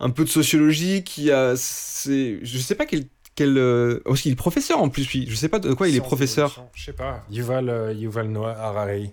[0.00, 1.04] un peu de sociologie.
[1.04, 3.04] Qui a, c'est, je sais pas quel.
[3.34, 5.26] quel euh, oh, il est professeur en plus, lui.
[5.28, 6.66] Je sais pas de quoi il est professeur.
[6.74, 7.24] Je sais pas.
[7.30, 9.12] Yuval, euh, Yuval Noah Harari.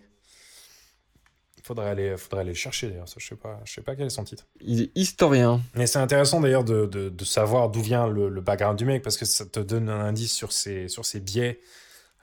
[1.64, 3.06] Faudrait aller, faudrait aller le chercher d'ailleurs.
[3.16, 4.48] Je sais pas, je sais pas quel est son titre.
[4.60, 5.62] Il est historien.
[5.76, 9.04] Mais c'est intéressant d'ailleurs de, de, de savoir d'où vient le, le background du mec
[9.04, 11.60] parce que ça te donne un indice sur ses, sur ses biais.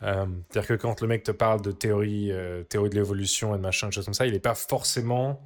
[0.02, 3.58] Euh, C'est-à-dire que quand le mec te parle de théorie, euh, théorie de l'évolution et
[3.58, 5.40] de machin, de choses comme ça, il n'est pas forcément,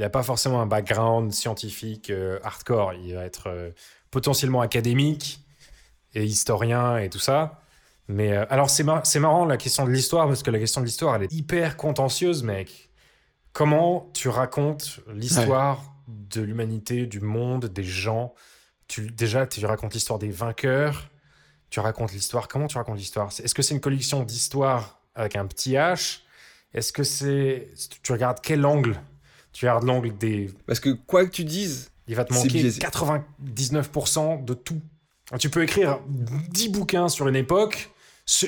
[0.00, 2.94] il a pas forcément un background scientifique euh, hardcore.
[2.94, 3.70] Il va être euh,
[4.10, 5.44] potentiellement académique
[6.14, 7.60] et historien et tout ça.
[8.08, 10.80] Mais euh, alors c'est mar- c'est marrant la question de l'histoire parce que la question
[10.80, 12.88] de l'histoire elle est hyper contentieuse, mec.
[13.52, 18.32] Comment tu racontes l'histoire de l'humanité, du monde, des gens?
[18.88, 21.10] Tu, Déjà, tu racontes l'histoire des vainqueurs.
[21.68, 22.48] Tu racontes l'histoire.
[22.48, 23.28] Comment tu racontes l'histoire?
[23.28, 26.20] Est-ce que c'est une collection d'histoires avec un petit H?
[26.72, 27.68] Est-ce que c'est.
[28.02, 28.98] Tu regardes quel angle
[29.52, 30.50] Tu regardes l'angle des.
[30.66, 32.80] Parce que quoi que tu dises, Il va te manquer biaisé.
[32.80, 34.80] 99% de tout.
[35.38, 37.90] Tu peux écrire 10 bouquins sur une époque.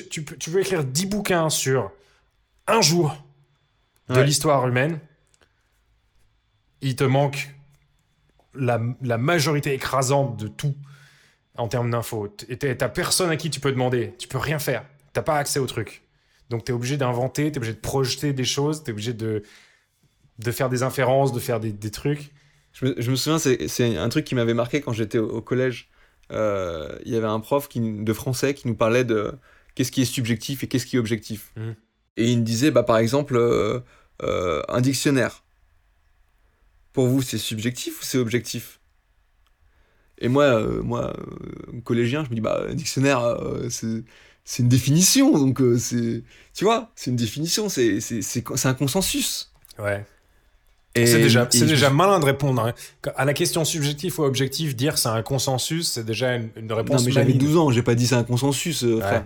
[0.09, 1.91] Tu peux, tu peux écrire 10 bouquins sur
[2.67, 3.15] un jour
[4.09, 4.25] de Ouais.
[4.25, 4.99] l'histoire humaine.
[6.81, 7.53] Il te manque
[8.53, 10.75] la, la majorité écrasante de tout
[11.55, 12.33] en termes d'infos.
[12.49, 14.13] Et t'as personne à qui tu peux demander.
[14.17, 14.85] Tu peux rien faire.
[15.13, 16.03] T'as pas accès au truc.
[16.49, 19.43] Donc t'es obligé d'inventer, t'es obligé de projeter des choses, t'es obligé de,
[20.39, 22.31] de faire des inférences, de faire des, des trucs.
[22.73, 25.41] Je me, je me souviens, c'est un truc qui m'avait marqué quand j'étais au, au
[25.41, 25.89] collège.
[26.31, 29.33] Euh, Il y avait un prof qui, de français qui nous parlait de
[29.75, 31.51] qu'est-ce qui est subjectif et qu'est-ce qui est objectif.
[31.55, 31.75] Mhm.
[32.17, 33.79] Et il me disait, bah, par exemple, euh,
[34.23, 35.43] euh, un dictionnaire.
[36.93, 38.79] Pour vous, c'est subjectif ou c'est objectif?
[40.19, 41.15] Et moi, moi
[41.83, 43.37] collégien, je me dis, bah, un dictionnaire,
[43.69, 44.03] c'est
[44.45, 45.31] c'est une définition.
[45.31, 46.23] Donc, euh, c'est.
[46.53, 47.99] Tu vois, c'est une définition, c'est
[48.65, 49.51] un consensus.
[49.79, 50.05] Ouais.
[50.95, 52.63] Et- C'est déjà, et c'est je- déjà malin de répondre.
[52.63, 52.73] hein.
[53.15, 57.01] À la question subjectif ou objectif, dire c'est un consensus, c'est déjà une, une réponse
[57.01, 57.39] Non, mais j'avais maligne.
[57.39, 59.01] 12 ans, j'ai pas dit c'est un consensus, euh, Ouais.
[59.01, 59.25] frère.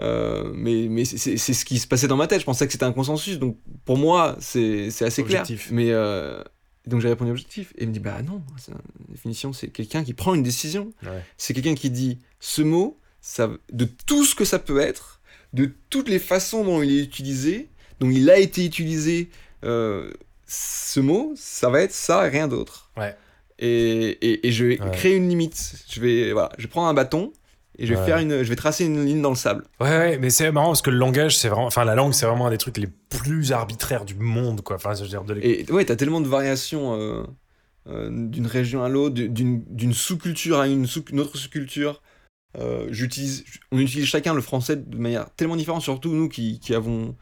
[0.00, 2.84] Euh, mais mais c'est- ce qui se passait dans ma tête, je pensais que c'était
[2.84, 5.64] un consensus, donc pour moi, c'est c'est assez Objectif.
[5.66, 5.74] clair.
[5.74, 6.42] Mais euh,
[6.86, 8.78] donc j'ai répondu objectif, et il me dit bah non, c'est une
[9.10, 10.92] définition, c'est quelqu'un qui prend une décision.
[11.02, 11.22] Ouais.
[11.36, 15.20] C'est quelqu'un qui dit ce mot, ça, de tout ce que ça peut être,
[15.52, 17.68] de toutes les façons dont il est utilisé,
[18.00, 19.28] dont il a été utilisé,
[19.64, 20.10] euh,
[20.54, 22.90] ce mot, ça va être ça et rien d'autre.
[22.96, 23.16] Ouais.
[23.58, 24.90] Et, et, et je vais Ouais.
[24.90, 25.74] créer une limite.
[25.90, 27.32] Je vais, voilà, je prendre un bâton
[27.78, 28.04] et je vais Ouais.
[28.06, 29.64] faire une, je vais tracer une ligne dans le sable.
[29.80, 32.26] Ouais, ouais, mais c'est marrant parce que le langage, c'est vraiment, enfin la langue, c'est
[32.26, 34.76] vraiment un des trucs les plus arbitraires du monde, quoi.
[34.76, 37.22] Enfin, je veux dire, de Et ouais, t'as tellement de variations euh,
[37.88, 42.02] euh, d'une région à l'autre, d'une d'une sous-culture à une, sous, une autre sous-culture.
[42.58, 46.74] Euh, j'utilise, on utilise chacun le français de manière tellement différente, surtout nous qui, qui
[46.74, 47.16] avons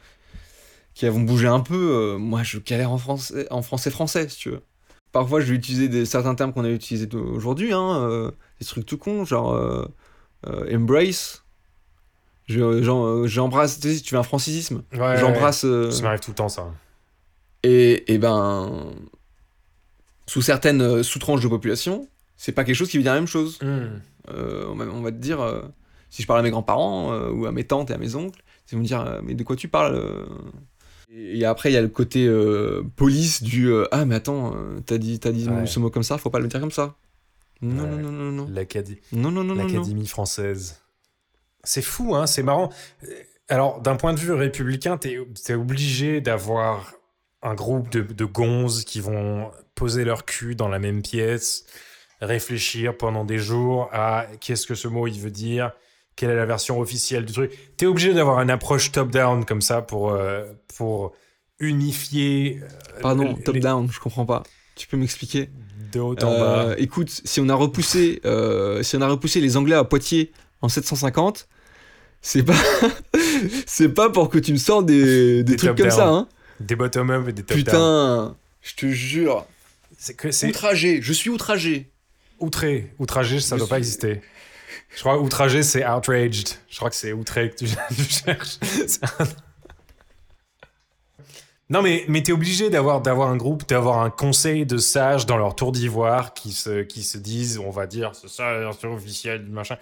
[0.94, 1.74] qui avons bougé un peu.
[2.14, 4.60] euh, moi, je galère en français, en français français, si tu veux.
[5.12, 8.30] Parfois, je vais utiliser des, certains termes qu'on a utilisés aujourd'hui, hein, euh,
[8.60, 9.84] des trucs tout cons, genre euh,
[10.74, 11.42] embrace.
[12.48, 12.82] Je-
[13.26, 15.64] J'embrasse, tu sais, si tu veux un francisisme, Ouais, j'embrasse.
[15.64, 15.90] euh.
[15.90, 16.66] Ça m'arrive tout le temps, ça.
[17.62, 18.92] et, et ben,
[20.26, 23.58] sous certaines sous-tranches de population, c'est pas quelque chose qui veut dire la même chose.
[23.62, 24.00] Hmm.
[24.30, 25.62] Euh, on, va, on va te dire, euh,
[26.08, 28.76] si je parle à mes grands-parents ou à mes tantes et à mes oncles, ils
[28.76, 29.96] vont me dire, mais de quoi tu parles
[31.12, 34.80] et, après, il y a le côté euh, police du euh, Ah, mais attends, euh,
[34.84, 35.66] t'as dit, t'as dit Ouais.
[35.66, 36.94] ce mot comme ça, faut pas le dire comme ça.
[37.62, 37.90] Non, Ouais.
[37.90, 38.48] non, non, non, non.
[38.50, 39.66] L'Acadie- Non, non, non, non, non.
[39.66, 40.80] L'Académie française.
[41.64, 42.70] C'est fou, hein, c'est marrant.
[43.48, 45.18] Alors, d'un point de vue républicain, t'es
[45.48, 46.94] es obligé d'avoir
[47.42, 51.66] un groupe de, de gonzes qui vont poser leur cul dans la même pièce,
[52.20, 55.72] réfléchir pendant des jours à qu'est-ce que ce mot il veut dire,
[56.20, 57.50] quelle est la version officielle du truc.
[57.78, 60.44] T'es obligé d'avoir une approche top-down comme ça pour, euh,
[60.76, 61.14] pour
[61.60, 64.42] unifier euh, Pardon, les- top-down, je comprends pas.
[64.76, 65.48] Tu peux m'expliquer
[65.92, 66.62] de haut en bas.
[66.64, 70.30] Euh, écoute, si on a repoussé, euh, si on a repoussé les Anglais à Poitiers
[70.60, 71.48] en 750,
[72.20, 72.52] c'est pas,
[73.66, 76.28] c'est pas pour que tu me sors des, des, Des trucs comme ça, hein.
[76.60, 77.64] Des bottom-up et des top-down.
[77.64, 79.46] Putain, je te jure.
[79.96, 81.90] C'est que c'est Outragé, je suis outragé.
[82.40, 82.92] outré.
[82.98, 84.20] Outragé, ça Je doit pas exister.
[84.94, 86.48] Je crois outragé, c'est outraged.
[86.68, 87.66] Je crois que c'est outré que tu,
[88.08, 88.58] cherches.
[89.18, 89.24] Un-
[91.68, 95.36] Non, mais, mais t'es obligé d'avoir, d'avoir un groupe, d'avoir un conseil de sages dans
[95.36, 99.46] leur tour d'ivoire qui se, qui se disent, on va dire, c'est ça version officielle
[99.46, 99.76] machin.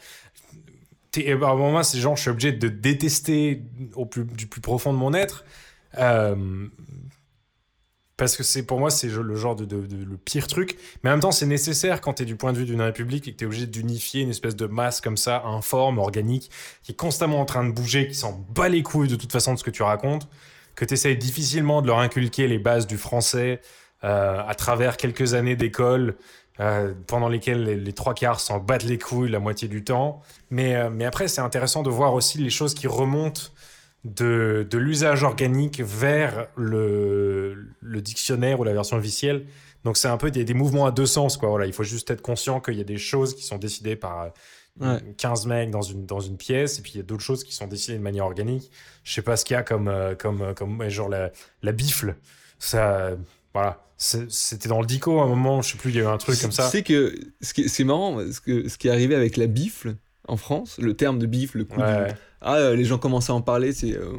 [1.17, 3.63] Et bah, moi, ces gens, je suis obligé de détester
[3.95, 5.45] au plus, du plus profond de mon être.
[5.97, 6.67] Euh,
[8.19, 10.77] parce que c'est pour moi, c'est le genre de, de- de- le pire truc.
[11.03, 13.27] Mais en même temps, c'est nécessaire quand tu es du point de vue d'une république
[13.29, 16.51] et que tu es obligé d'unifier une espèce de masse comme ça, informe, organique,
[16.83, 19.55] qui est constamment en train de bouger, qui s'en bat les couilles de toute façon
[19.55, 20.29] de ce que tu racontes,
[20.75, 23.61] que tu essayes difficilement de leur inculquer les bases du français
[24.05, 26.17] euh, à travers quelques années d'école.
[26.61, 30.23] euh, pendant lesquelles les, les trois quarts s'en battent les couilles la moitié du temps.
[30.51, 33.43] Mais, euh, mais après, c'est intéressant de voir aussi les choses qui remontent
[34.05, 39.47] de, de l'usage organique vers le, le dictionnaire ou la version officielle.
[39.85, 41.37] Donc c'est un peu des, des mouvements à deux sens.
[41.37, 41.49] Quoi.
[41.49, 44.31] Voilà, il faut juste être conscient qu'il y a des choses qui sont décidées par
[44.81, 44.99] Ouais.
[45.17, 47.53] 15 mecs dans une, dans une pièce, et puis il y a d'autres choses qui
[47.53, 48.71] sont décidées de manière organique.
[49.03, 51.33] Je sais pas ce qu'il y a comme, euh, comme, euh, comme genre la,
[51.65, 52.15] la bifle.
[52.61, 53.17] Ça,
[53.53, 53.83] voilà.
[53.97, 56.17] C'était dans le dico à un moment, je sais plus, il y a eu un
[56.17, 56.67] truc comme ça.
[56.67, 59.97] Tu sais que ce c'est marrant, ce, que, ce qui est arrivé avec la bifle
[60.29, 62.15] en France, le terme de bifle, le coup Ouais.
[62.41, 64.13] Ah, euh, les gens commençaient à en parler, euh,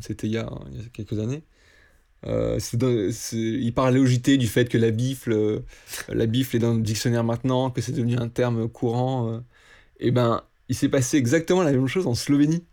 [0.00, 1.42] c'était il, y a- il y a quelques années.
[2.26, 5.60] Euh, dans- ils parlaient au JT du fait que la bifle, euh,
[6.08, 9.30] la bifle est dans le dictionnaire maintenant, que c'est devenu un terme courant.
[9.32, 9.40] euh.
[10.00, 12.64] Et ben, il s'est passé exactement la même chose en Slovénie.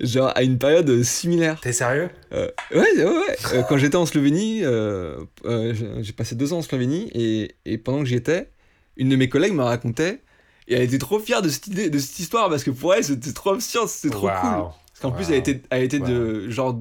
[0.00, 1.60] Genre à une période similaire.
[1.60, 2.08] T'es sérieux?
[2.32, 3.64] Ouais, ouais, ouais.
[3.68, 8.04] Quand j'étais en Slovénie, j'ai- j'ai passé deux ans en Slovénie et, et pendant que
[8.06, 8.50] j'y étais,
[8.96, 10.22] une de mes collègues me racontait
[10.68, 13.02] et elle était trop fière de cette idée, de cette histoire parce que pour elle
[13.02, 14.50] c'était trop absurde, c'était trop cool.
[14.50, 16.78] Parce qu'en plus elle était, elle était de genre,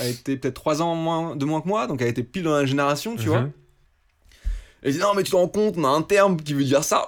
[0.00, 2.54] elle était peut-être trois ans moins, de moins que moi, donc elle était pile dans
[2.54, 3.42] la génération, tu vois.
[3.42, 3.52] Mhm.
[4.82, 6.82] Elle dit non mais tu te rends compte, on a un terme qui veut dire
[6.82, 7.06] ça.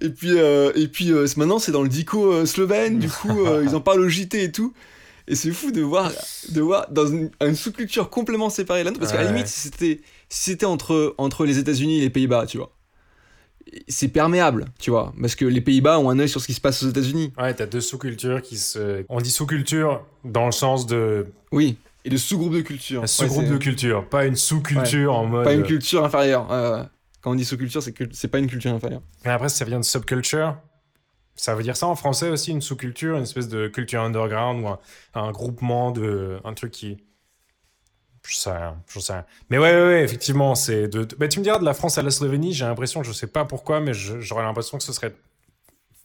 [0.00, 3.44] et puis euh, et puis euh, maintenant c'est dans le dico euh, slovène, du coup
[3.44, 4.72] euh, ils en parlent au JT et tout.
[5.26, 6.12] Et c'est fou de voir
[6.50, 10.00] de voir dans une, une sous-culture complètement séparée là parce qu'à la limite si c'était
[10.28, 12.70] si c'était entre entre les États-Unis et les Pays-Bas, tu vois.
[13.88, 16.60] C'est perméable, tu vois, parce que les Pays-Bas ont un œil sur ce qui se
[16.60, 17.32] passe aux États-Unis.
[17.38, 19.04] Ouais, t'as deux sous-cultures qui se.
[19.08, 21.26] On dit sous-culture dans le sens de.
[21.52, 21.78] Oui.
[22.04, 23.02] Et de sous-groupe de culture.
[23.02, 25.44] Un sous-groupe Ouais, de culture, pas une sous-culture en mode.
[25.44, 26.50] Pas une culture inférieure.
[26.52, 26.82] Euh,
[27.20, 29.02] quand on dit sous-culture, c'est que c'est pas une culture inférieure.
[29.24, 30.56] Mais après, ça vient de subculture.
[31.34, 34.68] Ça veut dire ça en français aussi, une sous-culture, une espèce de culture underground ou
[34.68, 34.78] un,
[35.14, 36.38] un groupement de.
[36.44, 36.98] un truc qui.
[38.26, 39.24] Je sais rien, je sais rien.
[39.50, 41.06] Mais ouais, ouais, ouais, effectivement, c'est de.
[41.18, 43.44] Bah, tu me diras de la France à la Slovénie, j'ai l'impression, je sais pas
[43.44, 45.14] pourquoi, mais j'aurais l'impression que ce serait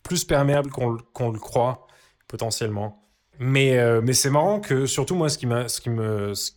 [0.04, 1.86] plus perméable qu'on le- qu'on le croit,
[2.28, 3.04] potentiellement.
[3.40, 6.34] Mais, euh, mais c'est marrant que, surtout moi, ce qui ce qui me.
[6.34, 6.52] ce-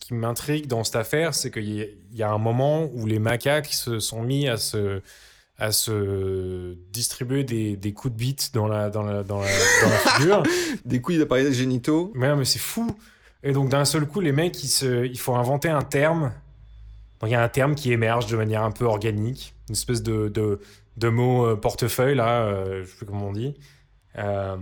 [0.00, 3.06] qui m'intrigue dans cette affaire, c'est qu'il y, a- il y a un moment où
[3.06, 5.00] les macaques se sont mis à se,
[5.58, 9.88] à se distribuer des, des coups de bite dans la, dans la, dans la, dans
[9.88, 10.42] la figure.
[10.84, 12.12] Des couilles d'appareils génitaux.
[12.14, 12.86] Mais, non, mais c'est fou.
[13.42, 16.32] Et donc, d'un seul coup, les mecs, ils se, il faut inventer un terme.
[17.20, 20.02] Donc, il y a un terme qui émerge de manière un peu organique, une espèce
[20.02, 20.60] de, de,
[20.96, 23.54] de mot euh, portefeuille, là, euh, je sais plus comment on dit.
[24.16, 24.56] Euh,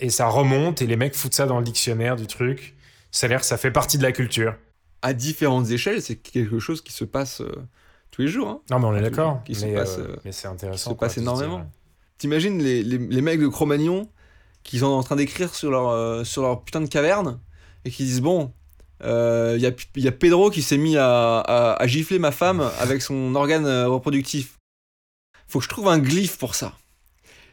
[0.00, 2.74] et ça remonte, et les mecs foutent ça dans le dictionnaire du truc.
[3.10, 4.54] Ça a l'air que ça fait partie de la culture.
[5.02, 7.52] À différentes échelles, c'est quelque chose qui se passe euh,
[8.10, 8.48] tous les jours.
[8.48, 8.60] Hein.
[8.70, 9.42] Non, mais on est Qui- d'accord.
[9.44, 10.90] qui se mais, passe, euh, mais c'est intéressant.
[10.90, 11.70] se quoi, passe de se dire, énormément.
[12.18, 14.08] T'imagines les, les, les mecs de Cro-Magnon
[14.62, 17.38] qui sont en train d'écrire sur leur, euh, sur leur putain de caverne?
[17.84, 18.52] Et qui disent Bon,
[19.00, 22.70] il y, a, y a Pedro qui s'est mis à, à, à gifler ma femme
[22.78, 24.58] avec son organe euh, reproductif.
[25.46, 26.72] Faut que je trouve un glyphe pour ça.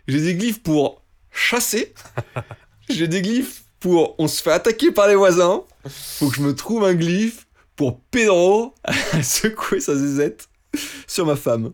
[0.07, 1.01] J'ai des glyphes pour
[1.31, 1.93] chasser.
[2.89, 5.63] J'ai des glyphes pour on se fait attaquer par les voisins.
[5.87, 8.93] Faut que je me trouve un glyphe pour Pedro à
[9.23, 10.49] secouer sa zézette
[11.07, 11.73] sur ma femme.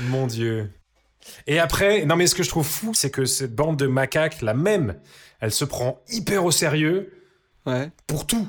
[0.00, 0.70] Mon Dieu.
[1.46, 4.42] Et après, non mais ce que je trouve fou, c'est que cette bande de macaques,
[4.42, 4.98] la même,
[5.40, 7.12] elle se prend hyper au sérieux
[7.66, 7.90] Ouais.
[8.06, 8.48] pour tout.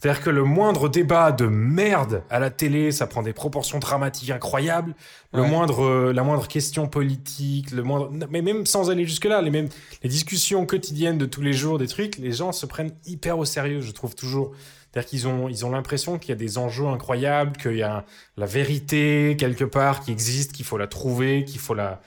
[0.00, 4.30] C'est-à-dire que le moindre débat de merde à la télé, ça prend des proportions dramatiques
[4.30, 4.94] incroyables.
[5.32, 5.48] Le Ouais.
[5.48, 9.68] moindre, euh, la moindre question politique, le moindre, mais même sans aller jusque-là, les mêmes,
[10.02, 13.44] les discussions quotidiennes de tous les jours, des trucs, les gens se prennent hyper au
[13.44, 14.50] sérieux, je trouve toujours.
[14.92, 18.04] C'est-à-dire qu'ils ont, ils ont l'impression qu'il y a des enjeux incroyables, qu'il y a
[18.36, 22.00] la vérité quelque part qui existe, qu'il faut la trouver, qu'il faut la,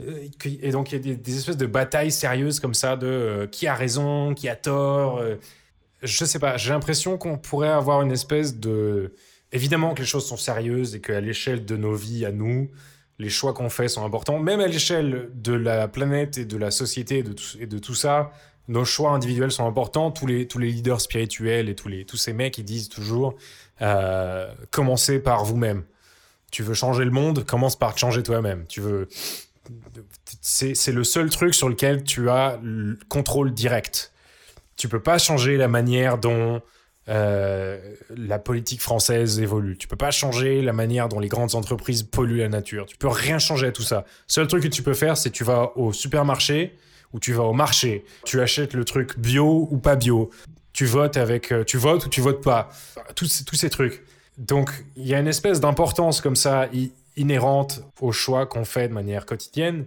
[0.00, 0.26] euh,
[0.62, 3.46] et donc il y a des, des espèces de batailles sérieuses comme ça de euh,
[3.46, 5.18] qui a raison, qui a tort.
[5.18, 5.36] euh,
[6.02, 9.14] je sais pas, j'ai l'impression qu'on pourrait avoir une espèce de.
[9.52, 12.70] Évidemment que les choses sont sérieuses et qu'à l'échelle de nos vies, à nous,
[13.18, 16.70] les choix qu'on fait sont importants, même à l'échelle de la planète et de la
[16.70, 17.18] société
[17.58, 18.32] et de tout, ça.
[18.68, 20.10] Nos choix individuels sont importants.
[20.10, 23.34] Tous les, tous les leaders spirituels et tous, les, tous ces mecs, ils disent toujours
[23.82, 25.84] euh, commencez par vous-même.
[26.50, 28.66] Tu veux changer le monde, commence par te changer toi-même.
[28.68, 29.08] Tu veux.
[30.40, 34.11] C'est le seul truc sur lequel tu as le contrôle direct.
[34.76, 36.62] Tu peux pas changer la manière dont
[37.08, 37.78] euh,
[38.16, 39.76] la politique française évolue.
[39.76, 42.86] Tu peux pas changer la manière dont les grandes entreprises polluent la nature.
[42.86, 44.04] Tu peux rien changer à tout ça.
[44.28, 46.76] Seul truc que tu peux faire, c'est tu vas au supermarché
[47.12, 48.04] ou tu vas au marché.
[48.24, 50.30] Tu achètes le truc bio ou pas bio.
[50.72, 52.70] Tu votes avec, euh, tu votes ou tu votes pas.
[53.16, 54.04] Tous, ces- trucs.
[54.38, 56.68] Donc il y a une espèce d'importance comme ça
[57.16, 59.86] inhérente aux choix qu'on fait de manière quotidienne.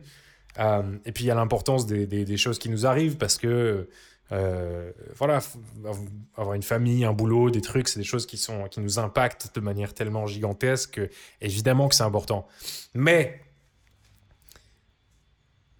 [0.59, 3.87] Euh, et puis il y a l'importance des choses qui nous arrivent parce que
[4.31, 5.39] euh, voilà,
[6.35, 9.53] avoir une famille, un boulot, des trucs, c'est des choses qui, sont, qui nous impactent
[9.53, 11.09] de manière tellement gigantesque que,
[11.41, 12.47] évidemment que c'est important.
[12.93, 13.41] Mais,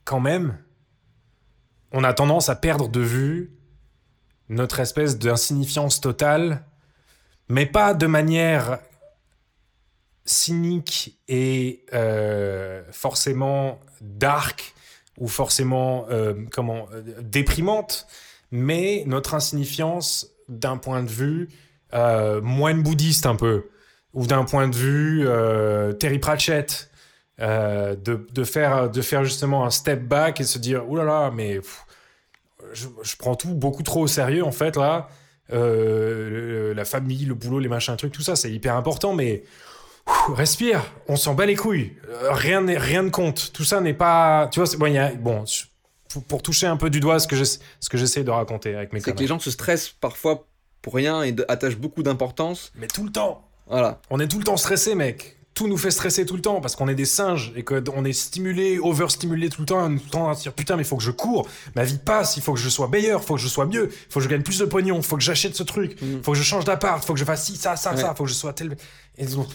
[0.04, 0.58] quand même,
[1.92, 3.58] on a tendance à perdre de vue
[4.50, 6.64] notre espèce d'insignifiance totale,
[7.50, 8.80] mais pas de manière
[10.26, 14.74] cynique et euh, forcément dark
[15.18, 16.88] ou forcément euh, comment
[17.22, 18.08] déprimante,
[18.52, 21.50] mais notre insignifiance d'un point de vue
[21.94, 23.70] euh, moine bouddhiste un peu,
[24.14, 26.90] ou d'un point de vue euh, Terry Pratchett,
[27.42, 31.60] euh, de, de, faire, de faire justement un step back et se dire, oulala, mais
[32.74, 35.10] je, prends tout beaucoup trop au sérieux en fait là.
[35.54, 39.44] Euh, la famille, le boulot, les machins, trucs, tout ça, c'est hyper important, mais
[40.34, 41.94] respire, on s'en bat les couilles.
[42.10, 43.52] Euh, rien, rien ne compte.
[43.54, 44.50] Tout ça n'est pas.
[44.52, 44.70] Tu vois,
[45.20, 45.44] bon,
[46.10, 49.14] pour, pour toucher un peu du doigt ce que j'essaie de raconter avec mes C'est
[49.14, 50.48] que les gens se stressent parfois
[50.82, 52.72] pour rien et attachent beaucoup d'importance.
[52.76, 53.48] Mais tout le temps.
[53.68, 54.00] Voilà.
[54.10, 55.32] On est tout le temps stressé, mec.
[55.56, 58.12] Tout nous fait stresser tout le temps parce qu'on est des singes et qu'on est
[58.14, 59.88] stimulé, overstimulé tout le temps.
[59.88, 61.48] Tout le temps à se dire putain, mais il faut que je cours.
[61.76, 62.36] Ma vie passe.
[62.38, 63.22] Il faut que je sois meilleur.
[63.22, 63.90] Il faut que je sois mieux.
[63.90, 64.98] Il faut que je gagne plus de pognon.
[64.98, 65.98] Il faut que j'achète ce truc.
[66.02, 66.24] Il Mhm.
[66.24, 67.02] faut que je change d'appart.
[67.02, 68.02] Il faut que je fasse ci, ça, ça, Ouais.
[68.02, 68.12] ça.
[68.14, 68.76] Il faut que je sois tel.
[69.18, 69.48] Et donc,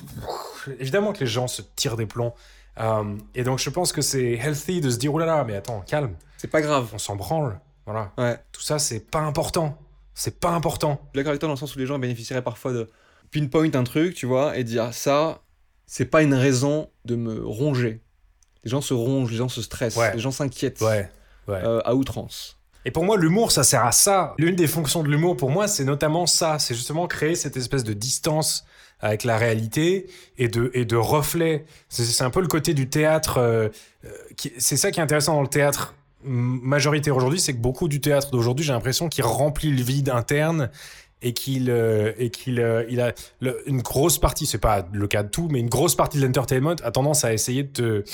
[0.79, 2.35] évidemment que les gens se tirent des plombs.
[2.81, 3.05] Euh,
[3.35, 5.81] et donc, je pense que c'est healthy de se dire oh là là, mais attends,
[5.87, 6.15] calme.
[6.41, 6.89] C'est pas grave.
[6.95, 7.61] On s'en branle.
[7.85, 8.13] Voilà.
[8.17, 8.39] Ouais.
[8.53, 9.77] Tout ça, c'est pas important.
[10.15, 11.01] C'est pas important.
[11.13, 12.89] Je d'accord avec toi dans le sens où les gens bénéficieraient parfois de
[13.31, 15.41] pinpoint un truc, tu vois, et dire ça,
[15.87, 18.01] c'est pas une raison de me ronger.
[18.65, 20.15] Les gens se rongent, les gens se stressent, Ouais.
[20.15, 21.11] les gens s'inquiètent Ouais.
[21.47, 21.61] Ouais.
[21.63, 22.57] euh, à outrance.
[22.87, 24.35] Et pour moi, l'humour, ça sert à ça.
[24.39, 26.59] L'une des fonctions de l'humour, pour moi, c'est notamment ça.
[26.59, 28.65] C'est justement créer cette espèce de distance
[29.01, 30.09] avec la réalité
[30.39, 31.67] et de, et de reflet.
[31.91, 33.37] C'est un peu le côté du théâtre.
[33.39, 33.69] euh,
[34.07, 34.09] euh,
[34.39, 38.01] qui- c'est ça qui est intéressant dans le théâtre majoritaire aujourd'hui, c'est que beaucoup du
[38.01, 40.71] théâtre d'aujourd'hui, j'ai l'impression qu'il remplit le vide interne
[41.23, 45.07] et qu'il euh, et qu'il euh, il a le- une grosse partie, c'est pas le
[45.07, 48.05] cas de tout, mais une grosse partie de l'entertainment a tendance à essayer de te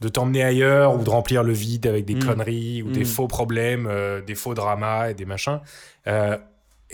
[0.00, 2.24] de t'emmener ailleurs ou de remplir le vide avec des Mm.
[2.24, 3.06] conneries ou des Mm.
[3.06, 5.60] faux problèmes, euh, des faux dramas et des machins.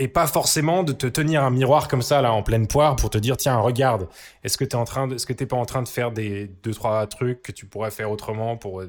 [0.01, 3.11] Et pas forcément de te tenir un miroir comme ça là en pleine poire pour
[3.11, 4.07] te dire tiens regarde
[4.45, 6.49] est-ce que t'es en train de, est-ce que t'es pas en train de faire des
[6.63, 8.83] deux trois trucs que tu pourrais faire autrement pour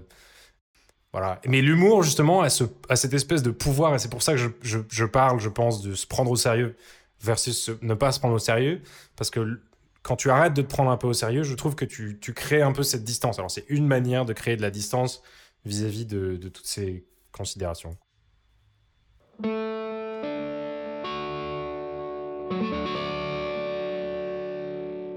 [1.12, 1.42] voilà.
[1.48, 4.40] Mais l'humour justement a, ce, a cette espèce de pouvoir et c'est pour ça que
[4.62, 6.76] je, parle je pense de se prendre au sérieux
[7.22, 8.82] versus ne pas se prendre au sérieux.
[9.16, 9.60] Parce que
[10.04, 12.62] quand tu arrêtes de te prendre un peu au sérieux je trouve que tu, crées
[12.62, 13.40] un peu cette distance.
[13.40, 15.24] Alors c'est une manière de créer de la distance
[15.66, 17.98] vis-à-vis de, toutes ces considérations.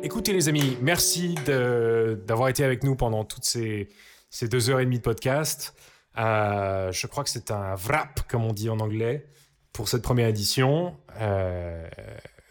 [0.02, 3.88] Écoutez les amis, merci d'avoir été avec nous pendant toutes ces,
[4.32, 5.74] ces deux heures et demie de podcast.
[6.18, 9.26] Euh, je crois que c'est un wrap, comme on dit en anglais,
[9.74, 10.96] pour cette première édition.
[11.20, 11.86] Euh,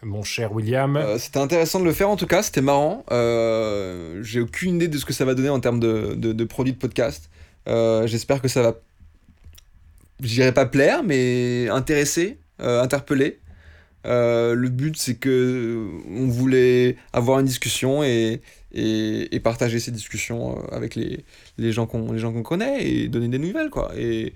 [0.02, 0.96] mon cher William.
[0.96, 3.04] Euh, c'était intéressant de le faire en tout cas, c'était marrant.
[3.10, 6.78] J'ai aucune idée de ce que ça va donner en termes de, de, produits de
[6.78, 7.28] podcast.
[7.66, 8.74] J'espère que ça va,
[10.20, 13.40] je dirais pas plaire, mais intéresser, interpeller.
[14.06, 18.40] Euh, le but c'est que on voulait avoir une discussion et,
[18.72, 21.24] et, partager ces discussions euh, avec les,
[21.58, 23.92] les gens qu'on connaît et donner des nouvelles quoi.
[23.96, 24.32] Et,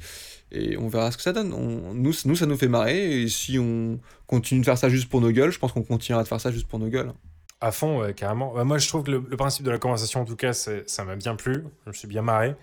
[0.52, 1.52] et on verra ce que ça donne.
[1.52, 3.22] On- nous, nous, ça nous fait marrer.
[3.22, 3.98] Et si on
[4.28, 6.52] continue de faire ça juste pour nos gueules, je pense qu'on continuera de faire ça
[6.52, 7.12] juste pour nos gueules.
[7.60, 8.54] À fond, carrément.
[8.54, 11.04] Bah, moi, je trouve que le, le principe de la conversation, en tout cas, ça
[11.04, 11.64] m'a bien plu.
[11.84, 12.54] Je me suis bien marré.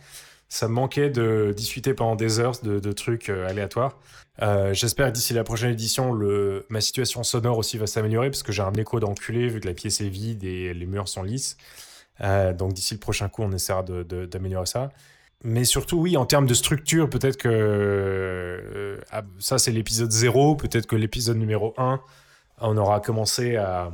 [0.49, 3.97] Ça me manquait de discuter pendant des heures de, de trucs euh, aléatoires.
[4.41, 8.43] Euh, J'espère que d'ici la prochaine édition, le, ma situation sonore aussi va s'améliorer parce
[8.43, 11.23] que j'ai un écho d'enculé vu que la pièce est vide et les murs sont
[11.23, 11.57] lisses.
[12.21, 14.91] Euh, donc d'ici le prochain coup, on essaiera d'améliorer ça.
[15.43, 20.55] Mais surtout, oui, en termes de structure, peut-être que ah, ça, c'est l'épisode 0.
[20.55, 21.99] Peut-être que l'épisode numéro 1,
[22.61, 23.91] on aura commencé à,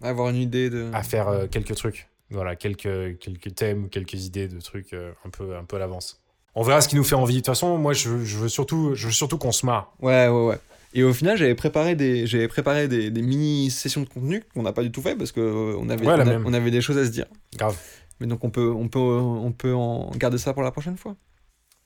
[0.00, 0.88] Avoir une idée de.
[0.92, 2.08] à faire quelques trucs.
[2.30, 6.20] Voilà, quelques, quelques thèmes, quelques idées de trucs euh, un, peu, un peu à l'avance.
[6.54, 7.34] On verra ce qui nous fait envie.
[7.34, 9.92] De toute façon, moi, je, veux- je veux surtout, je veux surtout qu'on se marre.
[10.00, 10.58] Ouais, ouais, ouais.
[10.94, 14.62] Et au final, j'avais préparé des, j'avais préparé des, des mini sessions de contenu qu'on
[14.62, 16.44] n'a pas du tout fait parce que euh, on avait, Ouais, on, a- même.
[16.46, 17.26] on avait des choses à se dire.
[17.56, 17.76] Grave.
[18.20, 21.14] Mais donc on peut, on peut, on peut en garder ça pour la prochaine fois.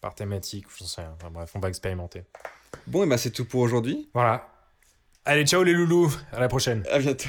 [0.01, 1.13] Par thématique, j'en sais rien.
[1.21, 2.23] Enfin, bref, on va expérimenter.
[2.87, 4.09] Bon, et bah c'est tout pour aujourd'hui.
[4.15, 4.49] Voilà.
[5.25, 6.11] Allez, ciao les loulous.
[6.33, 6.83] À la prochaine.
[6.91, 7.29] À bientôt.